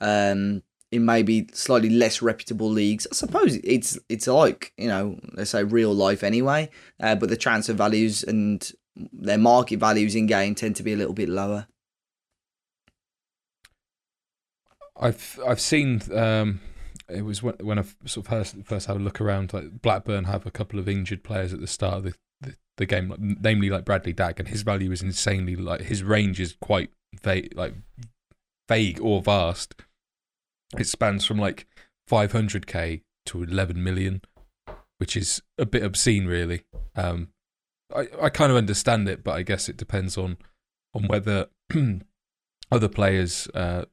um, 0.00 0.62
in 0.92 1.04
maybe 1.04 1.48
slightly 1.52 1.90
less 1.90 2.22
reputable 2.22 2.70
leagues. 2.70 3.08
I 3.10 3.14
suppose 3.16 3.56
it's 3.56 3.98
it's 4.08 4.28
like 4.28 4.72
you 4.76 4.86
know 4.86 5.18
let's 5.32 5.50
say 5.50 5.64
real 5.64 5.92
life 5.92 6.22
anyway, 6.22 6.70
uh, 7.00 7.16
but 7.16 7.28
the 7.28 7.36
transfer 7.36 7.72
values 7.72 8.22
and 8.22 8.70
their 8.94 9.38
market 9.38 9.80
values 9.80 10.14
in 10.14 10.26
game 10.26 10.54
tend 10.54 10.76
to 10.76 10.84
be 10.84 10.92
a 10.92 10.96
little 10.96 11.14
bit 11.14 11.28
lower. 11.28 11.66
I've 15.00 15.38
I've 15.46 15.60
seen 15.60 16.00
um, 16.14 16.60
it 17.08 17.22
was 17.22 17.42
when 17.42 17.54
when 17.60 17.78
I 17.78 17.84
sort 18.06 18.26
of 18.26 18.30
first, 18.30 18.56
first 18.64 18.86
had 18.86 18.96
a 18.96 19.00
look 19.00 19.20
around. 19.20 19.52
Like 19.52 19.82
Blackburn 19.82 20.24
have 20.24 20.46
a 20.46 20.50
couple 20.50 20.78
of 20.78 20.88
injured 20.88 21.22
players 21.22 21.52
at 21.52 21.60
the 21.60 21.66
start 21.66 21.98
of 21.98 22.04
the 22.04 22.14
the, 22.40 22.56
the 22.76 22.86
game, 22.86 23.08
like, 23.08 23.20
namely 23.20 23.70
like 23.70 23.84
Bradley 23.84 24.12
Dack, 24.12 24.38
and 24.38 24.48
his 24.48 24.62
value 24.62 24.90
is 24.92 25.02
insanely 25.02 25.56
like 25.56 25.82
his 25.82 26.02
range 26.02 26.40
is 26.40 26.56
quite 26.60 26.90
vague, 27.22 27.56
like 27.56 27.74
vague 28.68 29.00
or 29.00 29.22
vast. 29.22 29.74
It 30.78 30.86
spans 30.86 31.26
from 31.26 31.38
like 31.38 31.66
500k 32.10 33.02
to 33.26 33.42
11 33.42 33.82
million, 33.82 34.22
which 34.98 35.16
is 35.16 35.42
a 35.58 35.66
bit 35.66 35.82
obscene, 35.82 36.26
really. 36.26 36.62
Um, 36.96 37.28
I 37.94 38.08
I 38.20 38.28
kind 38.30 38.50
of 38.50 38.56
understand 38.56 39.08
it, 39.08 39.22
but 39.22 39.32
I 39.32 39.42
guess 39.42 39.68
it 39.68 39.76
depends 39.76 40.16
on 40.16 40.38
on 40.94 41.06
whether 41.08 41.48
other 42.70 42.88
players. 42.88 43.48
Uh, 43.54 43.84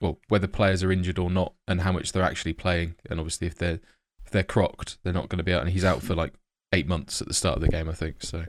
well, 0.00 0.18
whether 0.28 0.46
players 0.46 0.82
are 0.82 0.92
injured 0.92 1.18
or 1.18 1.30
not, 1.30 1.52
and 1.68 1.82
how 1.82 1.92
much 1.92 2.12
they're 2.12 2.22
actually 2.22 2.54
playing. 2.54 2.94
And 3.08 3.20
obviously, 3.20 3.46
if 3.46 3.56
they're 3.56 3.80
if 4.24 4.30
they're 4.30 4.42
crocked, 4.42 4.98
they're 5.02 5.12
not 5.12 5.28
going 5.28 5.38
to 5.38 5.44
be 5.44 5.52
out. 5.52 5.62
And 5.62 5.70
he's 5.70 5.84
out 5.84 6.02
for 6.02 6.14
like 6.14 6.32
eight 6.72 6.86
months 6.86 7.20
at 7.20 7.28
the 7.28 7.34
start 7.34 7.56
of 7.56 7.62
the 7.62 7.68
game, 7.68 7.88
I 7.88 7.92
think. 7.92 8.22
So, 8.22 8.44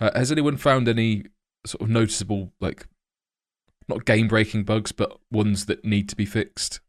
uh, 0.00 0.10
has 0.14 0.32
anyone 0.32 0.56
found 0.56 0.88
any 0.88 1.24
sort 1.66 1.82
of 1.82 1.90
noticeable, 1.90 2.52
like, 2.60 2.86
not 3.88 4.04
game 4.04 4.28
breaking 4.28 4.64
bugs, 4.64 4.92
but 4.92 5.18
ones 5.30 5.66
that 5.66 5.84
need 5.84 6.08
to 6.08 6.16
be 6.16 6.26
fixed? 6.26 6.80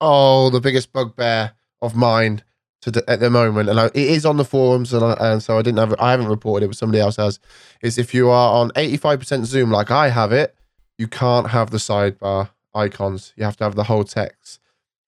Oh, 0.00 0.50
the 0.50 0.60
biggest 0.60 0.92
bugbear 0.92 1.52
of 1.80 1.94
mine 1.94 2.42
to 2.82 3.04
at 3.08 3.20
the 3.20 3.30
moment, 3.30 3.68
and 3.68 3.78
I, 3.78 3.86
it 3.86 3.96
is 3.96 4.26
on 4.26 4.36
the 4.36 4.44
forums, 4.44 4.92
and, 4.92 5.04
I, 5.04 5.16
and 5.20 5.42
so 5.42 5.56
I 5.56 5.62
didn't 5.62 5.78
have, 5.78 5.94
I 6.00 6.10
haven't 6.10 6.26
reported 6.26 6.64
it, 6.64 6.68
but 6.68 6.76
somebody 6.76 7.00
else 7.00 7.16
has. 7.16 7.38
Is 7.80 7.98
if 7.98 8.12
you 8.12 8.28
are 8.28 8.54
on 8.54 8.72
eighty 8.74 8.96
five 8.96 9.20
percent 9.20 9.46
Zoom, 9.46 9.70
like 9.70 9.92
I 9.92 10.08
have 10.08 10.32
it, 10.32 10.56
you 10.98 11.06
can't 11.06 11.50
have 11.50 11.70
the 11.70 11.78
sidebar 11.78 12.50
icons. 12.74 13.32
You 13.36 13.44
have 13.44 13.56
to 13.58 13.64
have 13.64 13.74
the 13.74 13.84
whole 13.84 14.04
text. 14.04 14.60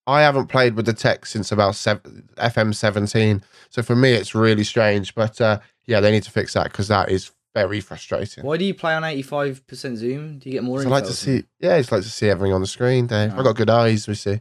I 0.07 0.21
haven't 0.23 0.49
played 0.49 0.75
with 0.75 0.85
the 0.87 0.93
text 0.93 1.33
since 1.33 1.51
about 1.51 1.75
seven, 1.75 2.29
FM 2.37 2.75
seventeen, 2.75 3.43
so 3.71 3.83
for 3.83 3.97
me 3.97 4.13
it's 4.13 4.35
really 4.35 4.65
strange. 4.65 5.15
But 5.15 5.41
uh, 5.41 5.61
yeah, 5.87 6.01
they 6.01 6.11
need 6.11 6.25
to 6.25 6.31
fix 6.31 6.53
that 6.55 6.65
because 6.65 6.89
that 6.89 7.11
is 7.11 7.31
very 7.55 7.81
frustrating. 7.81 8.45
Why 8.45 8.57
do 8.59 8.65
you 8.67 8.75
play 8.75 8.93
on 8.95 9.03
eighty 9.05 9.23
five 9.23 9.67
percent 9.67 9.97
zoom? 9.97 10.39
Do 10.39 10.51
you 10.51 10.55
get 10.55 10.65
more? 10.65 10.83
So 10.83 10.89
I 10.89 10.91
like 10.91 11.05
to 11.05 11.11
or 11.11 11.13
something? 11.15 11.41
see, 11.43 11.47
yeah, 11.61 11.77
it's 11.77 11.91
like 11.91 12.03
to 12.03 12.09
see 12.11 12.29
everything 12.29 12.53
on 12.53 12.61
the 12.61 12.67
screen, 12.67 13.07
Dave. 13.07 13.33
I 13.33 13.43
got 13.43 13.57
good 13.57 13.71
eyes, 13.71 14.07
we 14.07 14.15
see. 14.15 14.41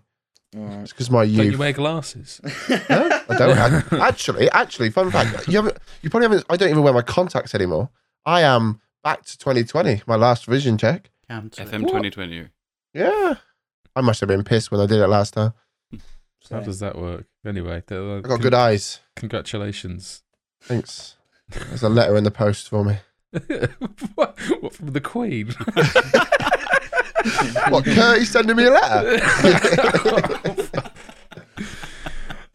Alright. 0.56 0.80
It's 0.82 0.92
because 0.92 1.10
my 1.10 1.26
Don't 1.26 1.52
you 1.52 1.58
wear 1.58 1.74
glasses? 1.74 2.42
No, 2.70 3.22
I 3.30 3.38
don't. 3.38 3.58
I- 3.58 4.08
actually, 4.08 4.50
actually, 4.52 4.90
fun 4.90 5.12
fact. 5.12 5.48
You 5.48 5.56
haven't. 5.56 5.78
You 6.02 6.10
probably 6.10 6.26
haven't. 6.26 6.46
I 6.50 6.58
don't 6.58 6.70
even 6.70 6.84
wear 6.84 6.94
my 6.94 7.02
contacts 7.02 7.56
anymore. 7.56 7.90
I 8.26 8.42
am 8.42 8.82
back 9.04 9.24
to 9.24 9.38
2020. 9.38 10.04
My 10.08 10.16
last 10.16 10.46
vision 10.46 10.78
check. 10.78 11.10
Cancel 11.30 11.66
it. 11.66 11.72
FM 11.72 11.82
2020. 11.82 12.50
Yeah. 12.94 13.36
I 13.96 14.02
must 14.02 14.20
have 14.22 14.30
been 14.30 14.44
pissed 14.44 14.72
when 14.72 14.82
I 14.82 14.86
did 14.86 15.00
it 15.00 15.08
last 15.08 15.34
time. 15.34 15.54
How 16.50 16.60
does 16.60 16.80
that 16.80 16.98
work? 16.98 17.26
Anyway, 17.46 17.84
uh, 17.90 18.18
I 18.18 18.22
got 18.22 18.42
good 18.42 18.54
eyes. 18.54 19.00
Congratulations. 19.16 20.24
Thanks. 20.62 21.16
There's 21.50 21.84
a 21.84 21.90
letter 21.90 22.18
in 22.18 22.24
the 22.24 22.32
post 22.32 22.70
for 22.70 22.84
me. 22.84 22.98
what, 24.16 24.38
what 24.60 24.74
from 24.74 24.88
the 24.88 25.02
Queen? 25.02 25.54
What? 27.70 27.86
Kurt's 27.86 28.30
sending 28.30 28.58
me 28.58 28.66
a 28.66 28.72
letter. 28.72 29.22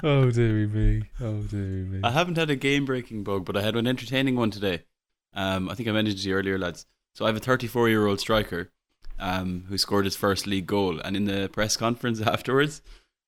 oh 0.02 0.30
dearie 0.30 0.66
me! 0.66 1.04
Oh 1.20 1.40
dearie 1.40 1.84
me! 1.84 2.00
I 2.04 2.10
haven't 2.10 2.36
had 2.36 2.50
a 2.50 2.56
game 2.56 2.84
breaking 2.84 3.24
bug, 3.24 3.46
but 3.46 3.56
I 3.56 3.62
had 3.62 3.76
an 3.76 3.86
entertaining 3.86 4.36
one 4.36 4.50
today. 4.50 4.84
Um, 5.32 5.70
I 5.70 5.74
think 5.74 5.88
I 5.88 5.92
mentioned 5.92 6.18
to 6.18 6.28
you 6.28 6.34
earlier, 6.34 6.58
lads. 6.58 6.84
So 7.14 7.24
I 7.24 7.28
have 7.28 7.36
a 7.36 7.40
34 7.40 7.88
year 7.88 8.06
old 8.06 8.20
striker 8.20 8.70
um, 9.18 9.64
who 9.68 9.78
scored 9.78 10.04
his 10.04 10.16
first 10.16 10.46
league 10.46 10.66
goal, 10.66 11.00
and 11.00 11.16
in 11.16 11.24
the 11.24 11.48
press 11.52 11.76
conference 11.76 12.20
afterwards, 12.34 12.82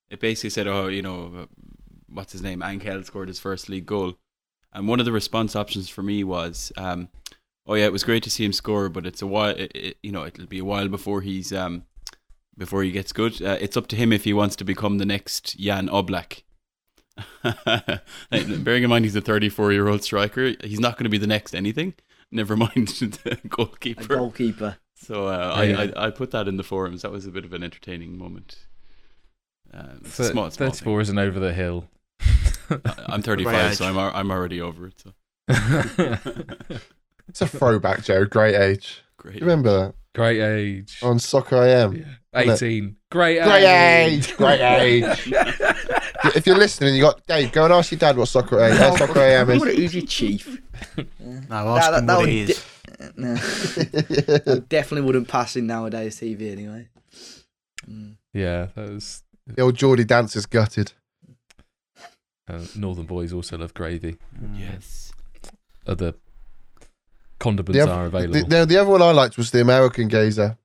it 0.09 0.21
basically 0.21 0.51
said, 0.51 0.67
"Oh, 0.67 0.89
you 0.89 1.03
know, 1.03 1.49
what's 2.09 2.33
his 2.33 2.43
name? 2.43 2.61
Ankel 2.61 3.05
scored 3.05 3.29
his 3.29 3.41
first 3.41 3.69
league 3.69 3.87
goal." 3.87 4.19
And 4.73 4.87
one 4.87 5.01
of 5.01 5.07
the 5.07 5.13
response 5.13 5.57
options 5.57 5.89
for 5.89 6.03
me 6.03 6.23
was, 6.25 6.73
um, 6.77 7.09
"Oh 7.67 7.75
yeah, 7.75 7.87
it 7.87 7.93
was 7.93 8.05
great 8.05 8.23
to 8.25 8.31
see 8.31 8.45
him 8.45 8.53
score, 8.53 8.89
but 8.89 9.07
it's 9.07 9.23
a 9.23 9.27
while. 9.27 9.55
It, 9.57 9.73
it, 9.75 9.97
you 10.03 10.13
know, 10.13 10.25
it'll 10.25 10.47
be 10.47 10.61
a 10.61 10.65
while 10.65 10.89
before 10.89 11.21
he's 11.23 11.53
um, 11.53 11.85
before 12.57 12.83
he 12.83 12.93
gets 12.93 13.13
good. 13.13 13.41
Uh, 13.43 13.59
it's 13.61 13.77
up 13.77 13.87
to 13.89 13.97
him 13.97 14.13
if 14.13 14.25
he 14.25 14.33
wants 14.33 14.57
to 14.57 14.65
become 14.65 14.99
the 14.99 15.07
next 15.07 15.59
Jan 15.59 15.89
Oblak." 15.89 16.43
Bearing 18.31 18.83
in 18.85 18.91
mind 18.91 19.05
he's 19.05 19.17
a 19.17 19.21
34 19.21 19.73
year 19.73 19.89
old 19.89 20.03
striker, 20.03 20.55
he's 20.63 20.81
not 20.81 20.97
going 20.97 21.05
to 21.05 21.11
be 21.11 21.19
the 21.19 21.27
next 21.27 21.55
anything. 21.55 21.95
Never 22.31 22.57
mind 22.57 22.89
the 22.89 23.39
A 23.43 23.49
goalkeeper. 23.49 24.03
Goalkeeper. 25.07 25.07
So 25.07 25.27
uh, 25.29 25.63
yeah. 25.63 25.81
I, 25.97 26.05
I 26.05 26.07
I 26.07 26.11
put 26.11 26.31
that 26.33 26.49
in 26.49 26.57
the 26.57 26.63
forums. 26.63 27.03
That 27.03 27.11
was 27.13 27.27
a 27.27 27.31
bit 27.31 27.45
of 27.45 27.53
an 27.53 27.63
entertaining 27.63 28.17
moment. 28.19 28.67
Um, 29.73 30.01
it's 30.05 30.19
a 30.19 30.25
Thir- 30.25 30.31
small, 30.33 30.51
small 30.51 30.69
thing. 30.71 30.73
34 30.73 31.01
isn't 31.03 31.19
over 31.19 31.39
the 31.41 31.53
hill. 31.53 31.89
I- 32.71 32.79
I'm 33.07 33.23
35, 33.23 33.77
so 33.77 33.87
I'm 33.87 33.99
I'm 33.99 34.31
already 34.31 34.61
over 34.61 34.87
it. 34.89 35.03
So 35.03 35.13
It's 37.29 37.41
a 37.41 37.47
throwback, 37.47 38.03
Joe. 38.03 38.25
Great 38.25 38.57
age. 38.57 39.03
great. 39.17 39.41
Remember 39.41 39.71
that 39.87 39.95
Great 40.17 40.41
age. 40.41 40.99
on 41.03 41.21
Soccer 41.21 41.63
AM? 41.63 41.95
Yeah. 41.95 42.41
18. 42.55 42.97
Great 43.13 43.41
Great 43.43 43.65
age. 43.65 44.29
age. 44.31 44.37
Great 44.37 44.61
age. 44.61 45.33
if 46.35 46.45
you're 46.47 46.59
listening, 46.59 46.97
you 46.97 47.03
got 47.03 47.25
Dave. 47.29 47.53
Go 47.53 47.65
and 47.65 47.73
ask 47.73 47.93
your 47.93 48.01
dad 48.01 48.17
what 48.17 48.27
Soccer 48.27 48.59
A, 48.59 48.71
uh, 48.73 48.97
Soccer 48.97 49.21
AM 49.21 49.47
What 49.47 49.69
is. 49.69 49.77
who's 49.77 49.95
your 49.95 50.07
chief? 50.07 50.61
No, 51.21 51.77
ask 51.77 51.91
That- 51.91 51.99
him 52.01 52.07
that 52.07 52.17
what 52.17 52.27
would 52.27 52.29
it 52.35 52.51
is. 52.51 52.65
No. 53.17 53.35
That 53.35 54.65
definitely 54.69 55.07
wouldn't 55.07 55.29
pass 55.29 55.57
in 55.57 55.67
nowadays 55.67 56.21
TV 56.21 56.53
anyway. 56.53 56.89
Mm. 57.89 58.17
Yeah, 58.35 58.67
that 58.75 58.91
was. 58.91 59.23
the 59.47 59.63
old 59.63 59.75
Geordie 59.77 60.05
dancer's 60.05 60.47
gutted. 60.47 60.93
Uh, 62.49 62.61
Northern 62.77 63.07
boys 63.07 63.33
also 63.33 63.57
love 63.59 63.73
gravy. 63.75 64.17
Mm. 64.43 64.59
Yes. 64.59 65.13
Other 65.87 66.15
condiments 67.39 67.73
The, 67.79 67.91
are 67.91 68.07
available. 68.07 68.35
the, 68.35 68.47
no, 68.49 68.65
the 68.65 68.77
other 68.77 68.91
one 68.91 69.01
I 69.03 69.13
liked 69.13 69.37
was 69.39 69.51
the 69.51 69.61
American 69.61 70.09
Gazer. 70.09 70.59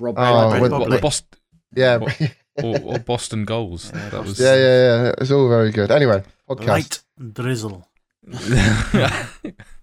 Rob 0.00 0.14
Oh, 0.16 0.52
Red 0.52 0.62
when- 0.62 0.70
Bull. 0.70 0.94
or, 0.94 0.98
Boston, 1.00 1.28
Yeah, 1.74 1.96
What? 1.98 2.20
or, 2.62 2.78
or 2.80 2.98
Boston 3.00 3.44
goals. 3.44 3.90
Yeah, 3.94 4.08
that 4.08 4.24
was 4.24 4.40
yeah, 4.40 4.54
yeah. 4.54 5.14
It's 5.18 5.30
all 5.30 5.48
very 5.48 5.72
good. 5.72 5.90
Anyway, 5.90 6.22
podcast. 6.48 6.66
Light 6.66 7.02
drizzle. 7.34 7.86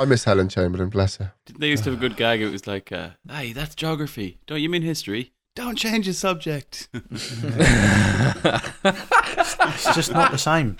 I 0.00 0.04
miss 0.04 0.24
Helen 0.24 0.48
Chamberlain. 0.48 0.88
Bless 0.90 1.16
her. 1.16 1.32
Didn't 1.46 1.60
they 1.60 1.68
used 1.68 1.84
to 1.84 1.90
have 1.90 1.98
a 1.98 2.00
good 2.00 2.16
gag? 2.16 2.40
It 2.40 2.50
was 2.50 2.66
like, 2.66 2.92
uh, 2.92 3.10
"Hey, 3.28 3.52
that's 3.52 3.74
geography. 3.74 4.38
Don't 4.46 4.60
you 4.60 4.68
mean 4.68 4.82
history? 4.82 5.32
Don't 5.56 5.76
change 5.76 6.06
the 6.06 6.12
subject." 6.14 6.88
It's 9.70 9.94
just 9.94 10.12
not 10.12 10.30
the 10.32 10.38
same. 10.38 10.76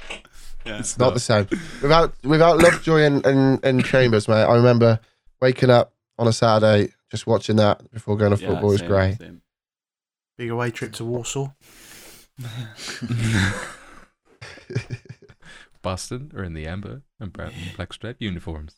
yeah. 0.66 0.78
It's 0.78 0.98
not 0.98 1.14
the 1.14 1.20
same. 1.20 1.46
Without 1.82 2.14
without 2.24 2.58
Lovejoy 2.58 3.02
and, 3.02 3.24
and, 3.26 3.64
and 3.64 3.84
Chambers, 3.84 4.26
mate. 4.28 4.42
I 4.44 4.54
remember 4.56 4.98
waking 5.40 5.70
up 5.70 5.92
on 6.18 6.26
a 6.26 6.32
Saturday 6.32 6.92
just 7.10 7.26
watching 7.26 7.56
that 7.56 7.90
before 7.92 8.16
going 8.16 8.34
to 8.36 8.42
Yeah, 8.42 8.48
football 8.50 8.70
was 8.70 8.82
great. 8.82 9.18
same. 9.18 9.42
Big 10.36 10.50
away 10.50 10.70
trip 10.70 10.92
to 10.94 11.04
Warsaw. 11.04 11.52
Boston 15.82 16.32
or 16.34 16.42
in 16.44 16.54
the 16.54 16.66
amber 16.66 17.02
and 17.20 17.32
brown 17.32 17.52
and 17.52 17.76
black 17.76 17.92
striped 17.94 18.20
uniforms. 18.22 18.76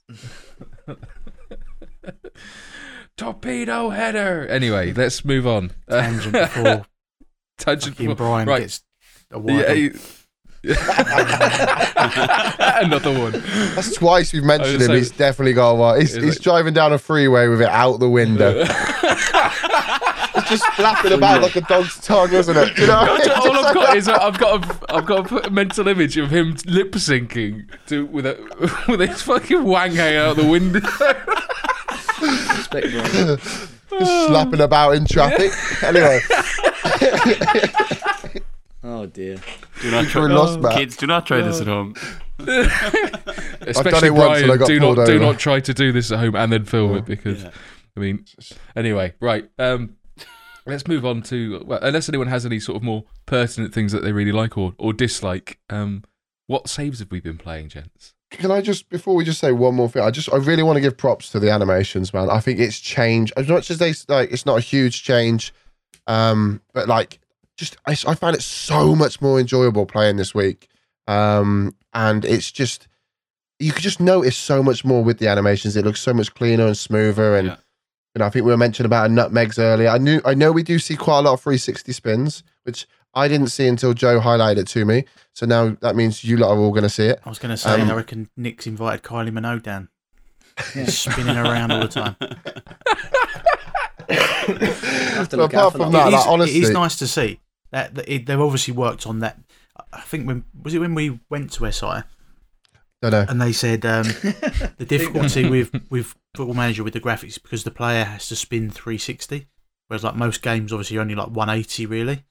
Torpedo 3.16 3.90
header. 3.90 4.47
Anyway, 4.49 4.92
let's 4.92 5.25
move 5.25 5.47
on. 5.47 5.73
Tangent 5.88 6.32
before 6.32 6.87
Tangent 7.59 7.97
before- 7.97 8.14
Brian 8.14 8.49
right. 8.49 8.61
gets 8.62 8.82
a 9.30 9.38
wide 9.38 9.54
Yeah, 9.66 9.88
one. 9.90 10.00
Another 12.85 13.18
one. 13.18 13.32
That's 13.75 13.94
twice 13.94 14.32
we've 14.32 14.44
mentioned 14.44 14.80
him. 14.82 14.88
like- 14.88 14.99
he's 14.99 15.11
definitely 15.11 15.52
got 15.54 15.76
one. 15.76 16.00
He's, 16.00 16.14
It's 16.14 16.25
he's 16.25 16.35
like- 16.37 16.42
driving 16.42 16.75
down 16.75 16.92
a 16.92 16.99
freeway 16.99 17.49
with 17.49 17.61
it 17.62 17.68
out 17.68 17.99
the 17.99 18.09
window. 18.09 18.64
It's 20.50 20.61
just 20.62 20.73
flapping 20.75 21.12
about 21.12 21.42
like 21.42 21.57
a 21.57 21.61
dog's 21.62 22.00
tongue, 22.00 22.33
isn't 22.33 22.57
it? 22.57 22.78
You 22.78 22.87
know? 22.87 22.99
All 23.37 23.64
I've 23.66 23.75
got 23.75 23.97
is 23.97 24.09
I've 24.09 24.38
got 24.38 24.64
a, 24.64 24.95
I've 24.95 25.07
got 25.07 25.47
a 25.47 25.50
mental 25.50 25.87
image 25.88 26.16
of 26.16 26.30
him 26.30 26.57
lip 26.66 26.92
syncing 26.92 27.69
to 27.87 28.07
with 28.07 28.26
a 28.26 28.37
with 28.88 29.00
his 29.00 29.23
fucking 29.23 29.64
wang 29.64 29.92
hanging 29.95 30.19
out 30.19 30.37
the 30.37 30.47
window. 30.47 30.80
Just 33.90 34.26
slapping 34.28 34.61
about 34.61 34.92
in 34.95 35.04
traffic. 35.07 35.52
Anyway, 35.83 36.21
Oh 38.83 39.07
dear. 39.07 39.37
Do 39.83 39.90
not 39.90 40.04
we're 40.04 40.11
try, 40.11 40.23
lost, 40.26 40.61
Matt. 40.61 40.76
kids. 40.76 40.97
Do 40.97 41.07
not 41.07 41.26
try 41.26 41.42
this 41.42 41.61
at 41.61 41.66
home. 41.66 41.95
Especially 42.38 44.09
it 44.09 44.14
once 44.14 44.42
and 44.42 44.50
I 44.52 44.57
Brian. 44.57 44.59
got 44.59 44.66
Do 44.69 44.80
not 44.80 44.95
pulled 44.97 45.07
do 45.07 45.12
over. 45.14 45.25
not 45.25 45.38
try 45.38 45.61
to 45.61 45.75
do 45.75 45.92
this 45.92 46.11
at 46.12 46.19
home 46.19 46.35
and 46.35 46.50
then 46.52 46.64
film 46.64 46.97
it 46.97 47.04
because 47.04 47.42
Yeah. 47.42 47.50
I 47.97 48.00
mean 48.00 48.25
anyway 48.75 49.12
right. 49.21 49.49
Um, 49.59 49.97
let's 50.67 50.87
move 50.87 51.05
on 51.05 51.23
to 51.23 51.62
well, 51.67 51.79
unless 51.83 52.09
anyone 52.09 52.29
has 52.29 52.47
any 52.47 52.61
sort 52.61 52.76
of 52.76 52.83
more 52.83 53.05
pertinent 53.26 53.75
things 53.75 53.93
that 53.93 54.02
they 54.02 54.12
really 54.12 54.33
like 54.33 54.57
or 54.59 54.75
or 54.79 54.93
dislike. 54.93 55.59
Um, 55.69 56.05
what 56.47 56.69
saves 56.69 56.99
have 56.99 57.11
we 57.11 57.20
been 57.20 57.38
playing, 57.38 57.68
gents? 57.68 58.14
can 58.31 58.51
I 58.51 58.61
just 58.61 58.88
before 58.88 59.14
we 59.14 59.25
just 59.25 59.40
say 59.40 59.53
one 59.53 59.75
more 59.75 59.88
thing? 59.88 60.03
I 60.03 60.11
just 60.11 60.33
I 60.33 60.37
really 60.37 60.62
want 60.62 60.77
to 60.77 60.81
give 60.81 60.96
props 60.96 61.31
to 61.31 61.40
the 61.40 61.51
animations, 61.51 62.14
man. 62.14 62.31
I 62.31 62.40
think 62.40 62.59
it's 62.59 62.79
changed 62.79 63.33
as 63.37 63.49
much 63.49 63.70
as 63.70 63.79
they 63.79 63.92
like. 64.09 64.31
It's 64.31 64.46
not 64.46 64.59
a 64.59 64.62
huge 64.62 65.03
change, 65.03 65.53
um, 66.07 66.61
but 66.73 66.88
like 66.88 67.20
just 67.57 67.77
I, 67.87 67.92
I 68.07 68.14
found 68.14 68.37
it 68.37 68.42
so 68.42 68.94
much 68.94 69.20
more 69.20 69.40
enjoyable 69.40 69.85
playing 69.85 70.16
this 70.16 70.35
week, 70.35 70.68
um, 71.09 71.75
and 71.92 72.25
it's 72.25 72.51
just 72.51 72.87
you 73.59 73.73
could 73.73 73.83
just 73.83 74.01
notice 74.01 74.37
so 74.37 74.62
much 74.62 74.85
more 74.85 75.03
with 75.03 75.18
the 75.18 75.29
animations. 75.29 75.77
It 75.77 75.85
looks 75.85 76.01
so 76.01 76.14
much 76.14 76.33
cleaner 76.35 76.66
and 76.66 76.77
smoother, 76.77 77.37
and 77.37 77.49
Yeah. 77.49 77.57
You 78.14 78.18
know 78.20 78.27
I 78.27 78.31
think 78.31 78.44
we 78.44 78.51
were 78.51 78.57
mentioning 78.57 78.87
about 78.87 79.11
nutmegs 79.11 79.59
earlier. 79.59 79.88
I 79.88 79.99
knew 79.99 80.20
I 80.25 80.35
know 80.35 80.53
we 80.53 80.62
do 80.62 80.79
see 80.79 80.96
quite 80.96 81.18
a 81.18 81.23
lot 81.23 81.35
of 81.35 81.40
360 81.40 81.92
spins, 81.92 82.42
which 82.64 82.87
I 83.14 83.29
didn't 83.29 83.49
see 83.49 83.66
until 83.66 83.92
Joe 83.94 84.20
highlighted 84.20 84.59
it 84.59 84.68
to 84.68 84.85
me. 84.85 85.05
So 85.33 85.46
now 85.46 85.77
that 85.81 85.96
means 85.96 86.23
you 86.25 86.37
lot 86.37 86.51
are 86.53 86.59
all 86.59 86.70
going 86.70 86.83
to 86.85 86.88
see 86.88 87.07
it. 87.07 87.20
I 87.25 87.29
was 87.29 87.38
going 87.38 87.51
to 87.51 87.57
say, 87.57 87.81
Um, 87.81 87.90
I 87.90 87.94
reckon 87.94 88.29
Nick's 88.37 88.66
invited 88.66 89.03
Kylie 89.05 89.31
Minogue 89.31 89.62
down. 89.62 89.88
Yeah. 90.75 90.85
He's 90.85 90.99
spinning 90.99 91.37
around 91.38 91.73
all 91.73 91.81
the 91.81 91.88
time. 91.88 92.16
have 94.09 95.31
But 95.31 95.40
apart 95.40 95.73
from 95.73 95.92
that. 95.92 96.05
that, 96.05 96.09
it, 96.09 96.12
like, 96.12 96.20
is, 96.20 96.27
honestly- 96.27 96.59
it 96.59 96.62
is 96.64 96.70
nice 96.70 96.96
to 96.99 97.07
see 97.07 97.40
that, 97.70 97.94
that 97.94 98.09
it, 98.12 98.27
they've 98.27 98.40
obviously 98.40 98.75
worked 98.75 99.07
on 99.07 99.20
that. 99.20 99.38
I 99.92 100.01
think 100.03 100.27
when 100.27 100.44
was 100.62 100.75
it 100.75 100.79
when 100.81 100.94
we 100.94 101.18
went 101.31 101.53
to 101.53 101.70
SI 101.73 102.03
Don't 103.03 103.13
know. 103.13 103.25
and 103.29 103.41
they 103.41 103.53
said 103.53 103.87
um, 103.87 104.03
the 104.77 104.87
difficulty 104.87 105.49
with 105.49 105.71
with 105.91 106.15
Football 106.35 106.55
Manager 106.55 106.85
with 106.85 106.93
the 106.93 107.01
graphics 107.01 107.41
because 107.43 107.65
the 107.65 107.71
player 107.71 108.05
has 108.05 108.29
to 108.29 108.37
spin 108.37 108.71
360, 108.71 109.47
whereas 109.89 110.05
like 110.05 110.17
most 110.17 110.43
games 110.43 110.73
obviously 110.73 110.99
only 110.99 111.15
like 111.15 111.29
180 111.29 111.87
really, 111.87 112.25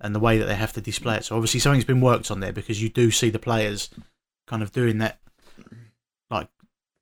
and 0.00 0.14
the 0.14 0.18
way 0.20 0.38
that 0.38 0.46
they 0.46 0.54
have 0.54 0.72
to 0.72 0.80
display 0.80 1.16
it. 1.16 1.24
So 1.24 1.36
obviously 1.36 1.60
something's 1.60 1.84
been 1.84 2.00
worked 2.00 2.30
on 2.30 2.40
there 2.40 2.52
because 2.52 2.82
you 2.82 2.88
do 2.88 3.10
see 3.10 3.28
the 3.30 3.38
players 3.38 3.90
kind 4.46 4.62
of 4.62 4.72
doing 4.72 4.98
that 4.98 5.18
like 6.30 6.48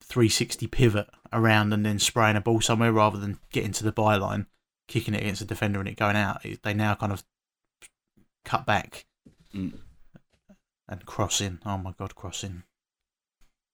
360 0.02 0.66
pivot 0.66 1.08
around 1.32 1.72
and 1.72 1.84
then 1.86 1.98
spraying 1.98 2.36
a 2.36 2.40
ball 2.40 2.60
somewhere 2.60 2.92
rather 2.92 3.18
than 3.18 3.38
getting 3.52 3.72
to 3.72 3.84
the 3.84 3.92
byline, 3.92 4.46
kicking 4.88 5.14
it 5.14 5.20
against 5.22 5.40
the 5.40 5.46
defender 5.46 5.78
and 5.78 5.88
it 5.88 5.96
going 5.96 6.16
out. 6.16 6.44
They 6.62 6.74
now 6.74 6.94
kind 6.96 7.12
of 7.12 7.22
cut 8.44 8.66
back 8.66 9.06
Mm. 9.54 9.78
and 10.88 11.06
crossing. 11.06 11.60
Oh 11.64 11.78
my 11.78 11.92
god, 11.96 12.16
crossing! 12.16 12.64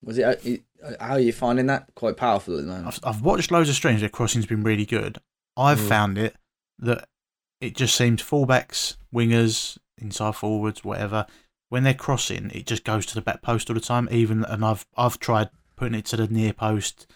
Was 0.03 0.19
it? 0.19 0.63
uh, 0.85 0.93
How 1.01 1.13
are 1.15 1.21
you 1.21 1.33
finding 1.33 1.67
that? 1.67 1.87
Quite 1.95 2.17
powerful 2.17 2.55
at 2.59 2.63
the 2.63 2.67
moment. 2.67 2.87
I've, 2.87 3.17
I've 3.17 3.23
watched 3.23 3.51
loads 3.51 3.69
of 3.69 3.75
streams 3.75 4.01
where 4.01 4.09
crossing's 4.09 4.47
been 4.47 4.63
really 4.63 4.87
good. 4.87 5.19
I've 5.57 5.79
Mm. 5.79 5.89
found 5.89 6.19
it 6.19 6.37
that 6.79 7.07
it 7.61 7.77
just 7.77 7.95
seems 7.95 8.23
fullbacks, 8.23 8.97
wingers, 9.15 9.77
inside 9.99 10.37
forwards, 10.37 10.83
whatever. 10.85 11.27
When 11.69 11.83
they're 11.85 11.93
crossing, 11.95 12.51
it 12.55 12.67
just 12.67 12.85
goes 12.85 13.05
to 13.07 13.15
the 13.15 13.21
back 13.21 13.43
post 13.43 13.69
all 13.69 13.75
the 13.75 13.81
time. 13.81 14.09
Even 14.11 14.45
and 14.45 14.65
I've 14.65 14.87
I've 14.97 15.19
tried 15.21 15.51
putting 15.77 15.95
it 15.99 16.07
to 16.07 16.17
the 16.17 16.27
near 16.29 16.53
post, 16.53 17.07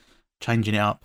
changing 0.41 0.75
it 0.75 0.79
up, 0.79 1.05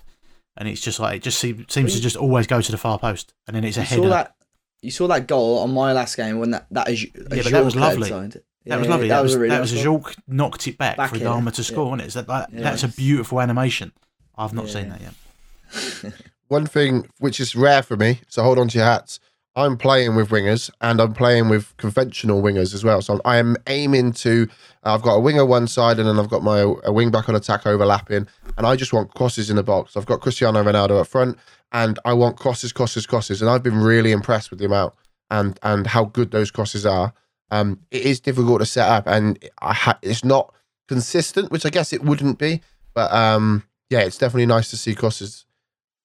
and 0.56 0.68
it's 0.68 0.80
just 0.82 1.00
like 1.00 1.16
it 1.16 1.22
just 1.22 1.38
seems, 1.38 1.64
seems 1.72 1.94
to 1.94 2.00
just 2.00 2.16
always 2.16 2.46
go 2.46 2.60
to 2.60 2.70
the 2.70 2.78
far 2.78 2.98
post, 2.98 3.32
and 3.46 3.56
then 3.56 3.64
it's 3.64 3.76
a 3.76 3.80
You 3.80 3.86
header. 3.86 4.02
saw 4.02 4.08
that? 4.10 4.34
You 4.82 4.90
saw 4.90 5.06
that 5.08 5.26
goal 5.26 5.58
on 5.58 5.72
my 5.74 5.92
last 5.92 6.16
game 6.16 6.38
when 6.38 6.50
that 6.52 6.66
that 6.70 6.88
is 6.90 7.04
Yeah, 7.04 7.42
but 7.42 7.50
that 7.52 7.64
was 7.64 7.74
lovely. 7.76 8.08
Signed. 8.10 8.40
That 8.66 8.78
was 8.78 8.88
lovely. 8.88 9.08
That, 9.08 9.22
was 9.22 9.34
that 9.34 9.60
was, 9.60 9.72
nice 9.72 9.80
a 9.80 9.84
goal. 9.84 10.04
Knocked 10.28 10.68
it 10.68 10.76
back, 10.78 10.96
Back 10.96 11.10
for 11.10 11.16
here, 11.16 11.24
Dharma 11.24 11.50
to 11.52 11.62
yeah. 11.62 11.66
score, 11.66 11.90
wasn't 11.90 12.08
it? 12.08 12.12
So 12.12 12.22
that, 12.22 12.52
Yeah. 12.52 12.60
that's 12.60 12.82
a 12.82 12.88
beautiful 12.88 13.40
animation. 13.40 13.92
I've 14.36 14.52
not 14.52 14.66
Yeah. 14.66 14.72
seen 14.72 14.88
that 14.90 15.00
yet. 15.00 16.12
One 16.48 16.66
thing 16.66 17.06
which 17.18 17.40
is 17.40 17.54
rare 17.56 17.82
for 17.82 17.96
me, 17.96 18.20
so 18.28 18.42
hold 18.42 18.58
on 18.58 18.68
to 18.68 18.78
your 18.78 18.86
hats. 18.86 19.20
I'm 19.56 19.76
playing 19.76 20.14
with 20.14 20.28
wingers 20.30 20.70
and 20.80 21.00
I'm 21.00 21.12
playing 21.12 21.48
with 21.48 21.76
conventional 21.76 22.40
wingers 22.40 22.72
as 22.72 22.84
well. 22.84 23.02
So 23.02 23.14
I'm, 23.14 23.20
I 23.24 23.36
am 23.38 23.56
aiming 23.66 24.12
to. 24.12 24.48
I've 24.84 25.02
got 25.02 25.14
a 25.14 25.20
winger 25.20 25.44
one 25.44 25.66
side 25.66 25.98
and 25.98 26.08
then 26.08 26.18
I've 26.18 26.30
got 26.30 26.42
my 26.42 26.60
a 26.84 26.92
wing 26.92 27.10
back 27.10 27.28
on 27.28 27.34
attack 27.34 27.66
overlapping, 27.66 28.26
and 28.56 28.66
I 28.66 28.76
just 28.76 28.92
want 28.92 29.14
crosses 29.14 29.50
in 29.50 29.56
the 29.56 29.62
box. 29.62 29.96
I've 29.96 30.06
got 30.06 30.20
Cristiano 30.20 30.62
Ronaldo 30.62 31.00
up 31.00 31.06
front, 31.08 31.38
and 31.72 31.98
I 32.04 32.12
want 32.12 32.38
crosses, 32.38 32.72
crosses, 32.72 33.06
crosses. 33.06 33.42
And 33.42 33.50
I've 33.50 33.62
been 33.62 33.78
really 33.78 34.12
impressed 34.12 34.50
with 34.50 34.60
the 34.60 34.66
amount 34.66 34.94
and 35.30 35.58
and 35.62 35.86
how 35.88 36.04
good 36.04 36.30
those 36.30 36.50
crosses 36.50 36.86
are. 36.86 37.12
Um, 37.50 37.80
it 37.90 38.02
is 38.02 38.20
difficult 38.20 38.60
to 38.60 38.66
set 38.66 38.88
up, 38.88 39.06
and 39.06 39.38
ha- 39.60 39.98
it's 40.02 40.24
not 40.24 40.54
consistent, 40.88 41.50
which 41.50 41.66
I 41.66 41.70
guess 41.70 41.92
it 41.92 42.04
wouldn't 42.04 42.38
be. 42.38 42.60
But 42.94 43.12
um, 43.12 43.64
yeah, 43.88 44.00
it's 44.00 44.18
definitely 44.18 44.46
nice 44.46 44.70
to 44.70 44.76
see 44.76 44.94
crosses 44.94 45.46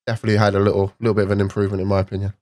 definitely 0.05 0.37
had 0.37 0.55
a 0.55 0.59
little 0.59 0.93
little 0.99 1.13
bit 1.13 1.25
of 1.25 1.31
an 1.31 1.41
improvement 1.41 1.81
in 1.81 1.87
my 1.87 1.99
opinion. 1.99 2.33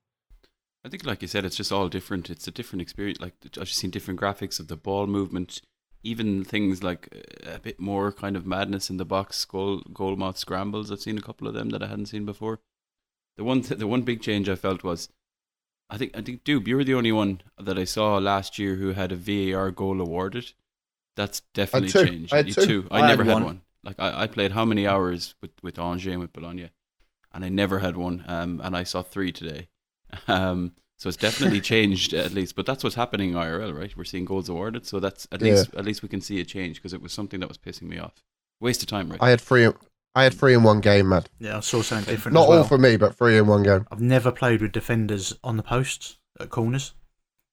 I 0.85 0.89
think, 0.89 1.05
like 1.05 1.21
you 1.21 1.27
said, 1.29 1.45
it's 1.45 1.55
just 1.55 1.71
all 1.71 1.87
different. 1.87 2.29
It's 2.29 2.47
a 2.47 2.51
different 2.51 2.81
experience. 2.81 3.19
Like 3.21 3.33
I've 3.59 3.69
seen 3.69 3.89
different 3.89 4.19
graphics 4.19 4.59
of 4.59 4.67
the 4.67 4.75
ball 4.75 5.07
movement, 5.07 5.61
even 6.03 6.43
things 6.43 6.83
like 6.83 7.07
uh, 7.15 7.55
a 7.55 7.59
bit 7.59 7.79
more 7.79 8.11
kind 8.11 8.35
of 8.35 8.45
madness 8.45 8.89
in 8.89 8.97
the 8.97 9.05
box, 9.05 9.45
goal 9.45 9.81
goal 9.93 10.15
mouth 10.17 10.37
scrambles. 10.37 10.91
I've 10.91 10.99
seen 10.99 11.17
a 11.17 11.21
couple 11.21 11.47
of 11.47 11.53
them 11.53 11.69
that 11.69 11.81
I 11.81 11.87
hadn't 11.87 12.07
seen 12.07 12.25
before. 12.25 12.59
The 13.37 13.43
one 13.43 13.61
th- 13.61 13.79
the 13.79 13.87
one 13.87 14.01
big 14.01 14.21
change 14.21 14.49
I 14.49 14.55
felt 14.55 14.83
was, 14.83 15.07
I 15.89 15.97
think 15.97 16.17
I 16.17 16.21
think 16.21 16.43
Dube, 16.43 16.67
you 16.67 16.75
were 16.75 16.83
the 16.83 16.95
only 16.95 17.11
one 17.11 17.41
that 17.59 17.77
I 17.77 17.83
saw 17.83 18.17
last 18.17 18.57
year 18.57 18.75
who 18.75 18.93
had 18.93 19.11
a 19.11 19.15
VAR 19.15 19.71
goal 19.71 20.01
awarded. 20.01 20.51
That's 21.15 21.41
definitely 21.53 21.89
changed. 21.91 22.33
I 22.33 22.37
had 22.37 22.47
You 22.47 22.53
two. 22.55 22.65
two. 22.65 22.87
I, 22.89 23.01
I 23.01 23.07
never 23.07 23.23
had 23.23 23.33
one. 23.35 23.43
one. 23.45 23.61
Like 23.83 23.99
I, 23.99 24.23
I 24.23 24.27
played 24.27 24.53
how 24.53 24.65
many 24.65 24.87
hours 24.87 25.35
with 25.41 25.51
with 25.61 25.77
Angers 25.77 26.11
and 26.13 26.19
with 26.21 26.33
Bologna, 26.33 26.69
and 27.33 27.45
I 27.45 27.49
never 27.49 27.79
had 27.79 27.95
one. 27.97 28.23
Um, 28.27 28.61
and 28.63 28.75
I 28.75 28.83
saw 28.83 29.01
three 29.03 29.31
today. 29.31 29.67
Um, 30.27 30.73
so 30.99 31.09
it's 31.09 31.17
definitely 31.17 31.59
changed 31.73 32.13
at 32.13 32.31
least, 32.33 32.55
but 32.55 32.65
that's 32.67 32.83
what's 32.83 32.95
happening 32.95 33.31
in 33.31 33.35
IRL, 33.35 33.73
right? 33.75 33.95
We're 33.97 34.03
seeing 34.03 34.25
goals 34.25 34.47
awarded, 34.47 34.85
so 34.85 34.99
that's 34.99 35.27
at 35.31 35.41
Yeah. 35.41 35.49
least 35.51 35.73
at 35.75 35.85
least 35.85 36.03
we 36.03 36.09
can 36.09 36.21
see 36.21 36.39
a 36.39 36.45
change 36.45 36.77
because 36.77 36.93
it 36.93 37.01
was 37.01 37.11
something 37.11 37.39
that 37.39 37.49
was 37.49 37.57
pissing 37.57 37.83
me 37.83 37.97
off. 37.97 38.23
Waste 38.59 38.83
of 38.83 38.87
time, 38.89 39.09
right? 39.09 39.21
I 39.21 39.29
had 39.31 39.41
three. 39.41 39.69
I 40.15 40.23
had 40.23 40.33
three 40.33 40.53
in 40.53 40.63
one 40.63 40.79
game, 40.79 41.09
man. 41.09 41.23
Yeah, 41.39 41.57
I 41.57 41.59
saw 41.61 41.81
something 41.81 42.13
different. 42.13 42.33
Not 42.33 42.43
as 42.43 42.49
well. 42.49 42.57
all 42.59 42.63
for 42.65 42.77
me, 42.77 42.97
but 42.97 43.15
three 43.15 43.37
in 43.37 43.47
one 43.47 43.63
game. 43.63 43.87
I've 43.91 44.01
never 44.01 44.31
played 44.31 44.61
with 44.61 44.71
defenders 44.71 45.33
on 45.43 45.57
the 45.57 45.63
posts 45.63 46.17
at 46.39 46.49
corners. 46.49 46.93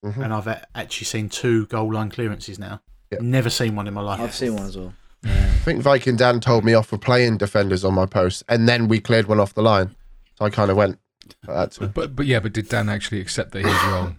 Mhm. 0.02 0.24
and 0.24 0.32
I've 0.32 0.48
actually 0.74 1.04
seen 1.04 1.28
two 1.28 1.66
goal 1.66 1.92
line 1.92 2.08
clearances 2.10 2.58
now. 2.58 2.80
Yep. 3.10 3.20
Never 3.20 3.50
seen 3.50 3.76
one 3.76 3.86
in 3.86 3.92
my 3.92 4.00
life. 4.00 4.18
I've 4.18 4.34
seen 4.34 4.54
one 4.56 4.64
as 4.64 4.74
well. 4.78 4.94
I 5.26 5.28
think 5.62 5.82
Viking 5.82 6.16
Dan 6.16 6.40
told 6.40 6.64
me 6.64 6.72
off 6.72 6.86
for 6.86 6.96
playing 6.96 7.36
defenders 7.36 7.84
on 7.84 7.92
my 7.92 8.06
post, 8.06 8.42
and 8.48 8.66
then 8.66 8.88
we 8.88 8.98
cleared 8.98 9.26
one 9.26 9.38
off 9.38 9.52
the 9.52 9.60
line. 9.62 9.94
So 10.38 10.46
I 10.46 10.48
kind 10.50 10.70
of 10.70 10.78
went. 10.78 10.98
That's 11.46 11.76
But 11.76 12.16
but 12.16 12.24
yeah, 12.24 12.40
but 12.40 12.54
did 12.54 12.70
Dan 12.70 12.88
actually 12.88 13.20
accept 13.20 13.52
that 13.52 13.58
he 13.58 13.66
was 13.66 13.84
wrong? 13.84 14.16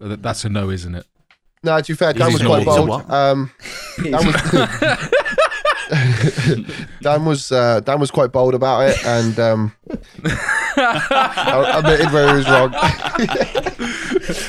That's 0.00 0.44
a 0.44 0.48
no, 0.48 0.68
isn't 0.68 0.96
it? 0.96 1.06
no. 1.62 1.80
To 1.80 1.92
be 1.92 1.96
fair, 1.96 2.12
Dan 2.12 2.30
He's 2.32 2.40
was 2.40 2.48
quite 2.48 2.66
not- 2.66 2.76
he's 2.76 2.82
a 2.82 2.86
bold. 2.86 3.10
Um, 3.10 3.50
Dan 4.02 4.26
was, 4.26 5.08
Dan 7.02 7.24
was 7.24 7.50
uh, 7.52 7.80
Dan 7.80 7.98
was 8.00 8.10
quite 8.10 8.30
bold 8.32 8.54
about 8.54 8.88
it, 8.88 9.04
and 9.04 9.38
um, 9.40 9.72
I 10.76 11.74
admitted 11.78 12.12
where 12.12 12.28
he 12.28 12.34
was 12.36 12.48
wrong. 12.48 12.72
Uh, 12.74 13.66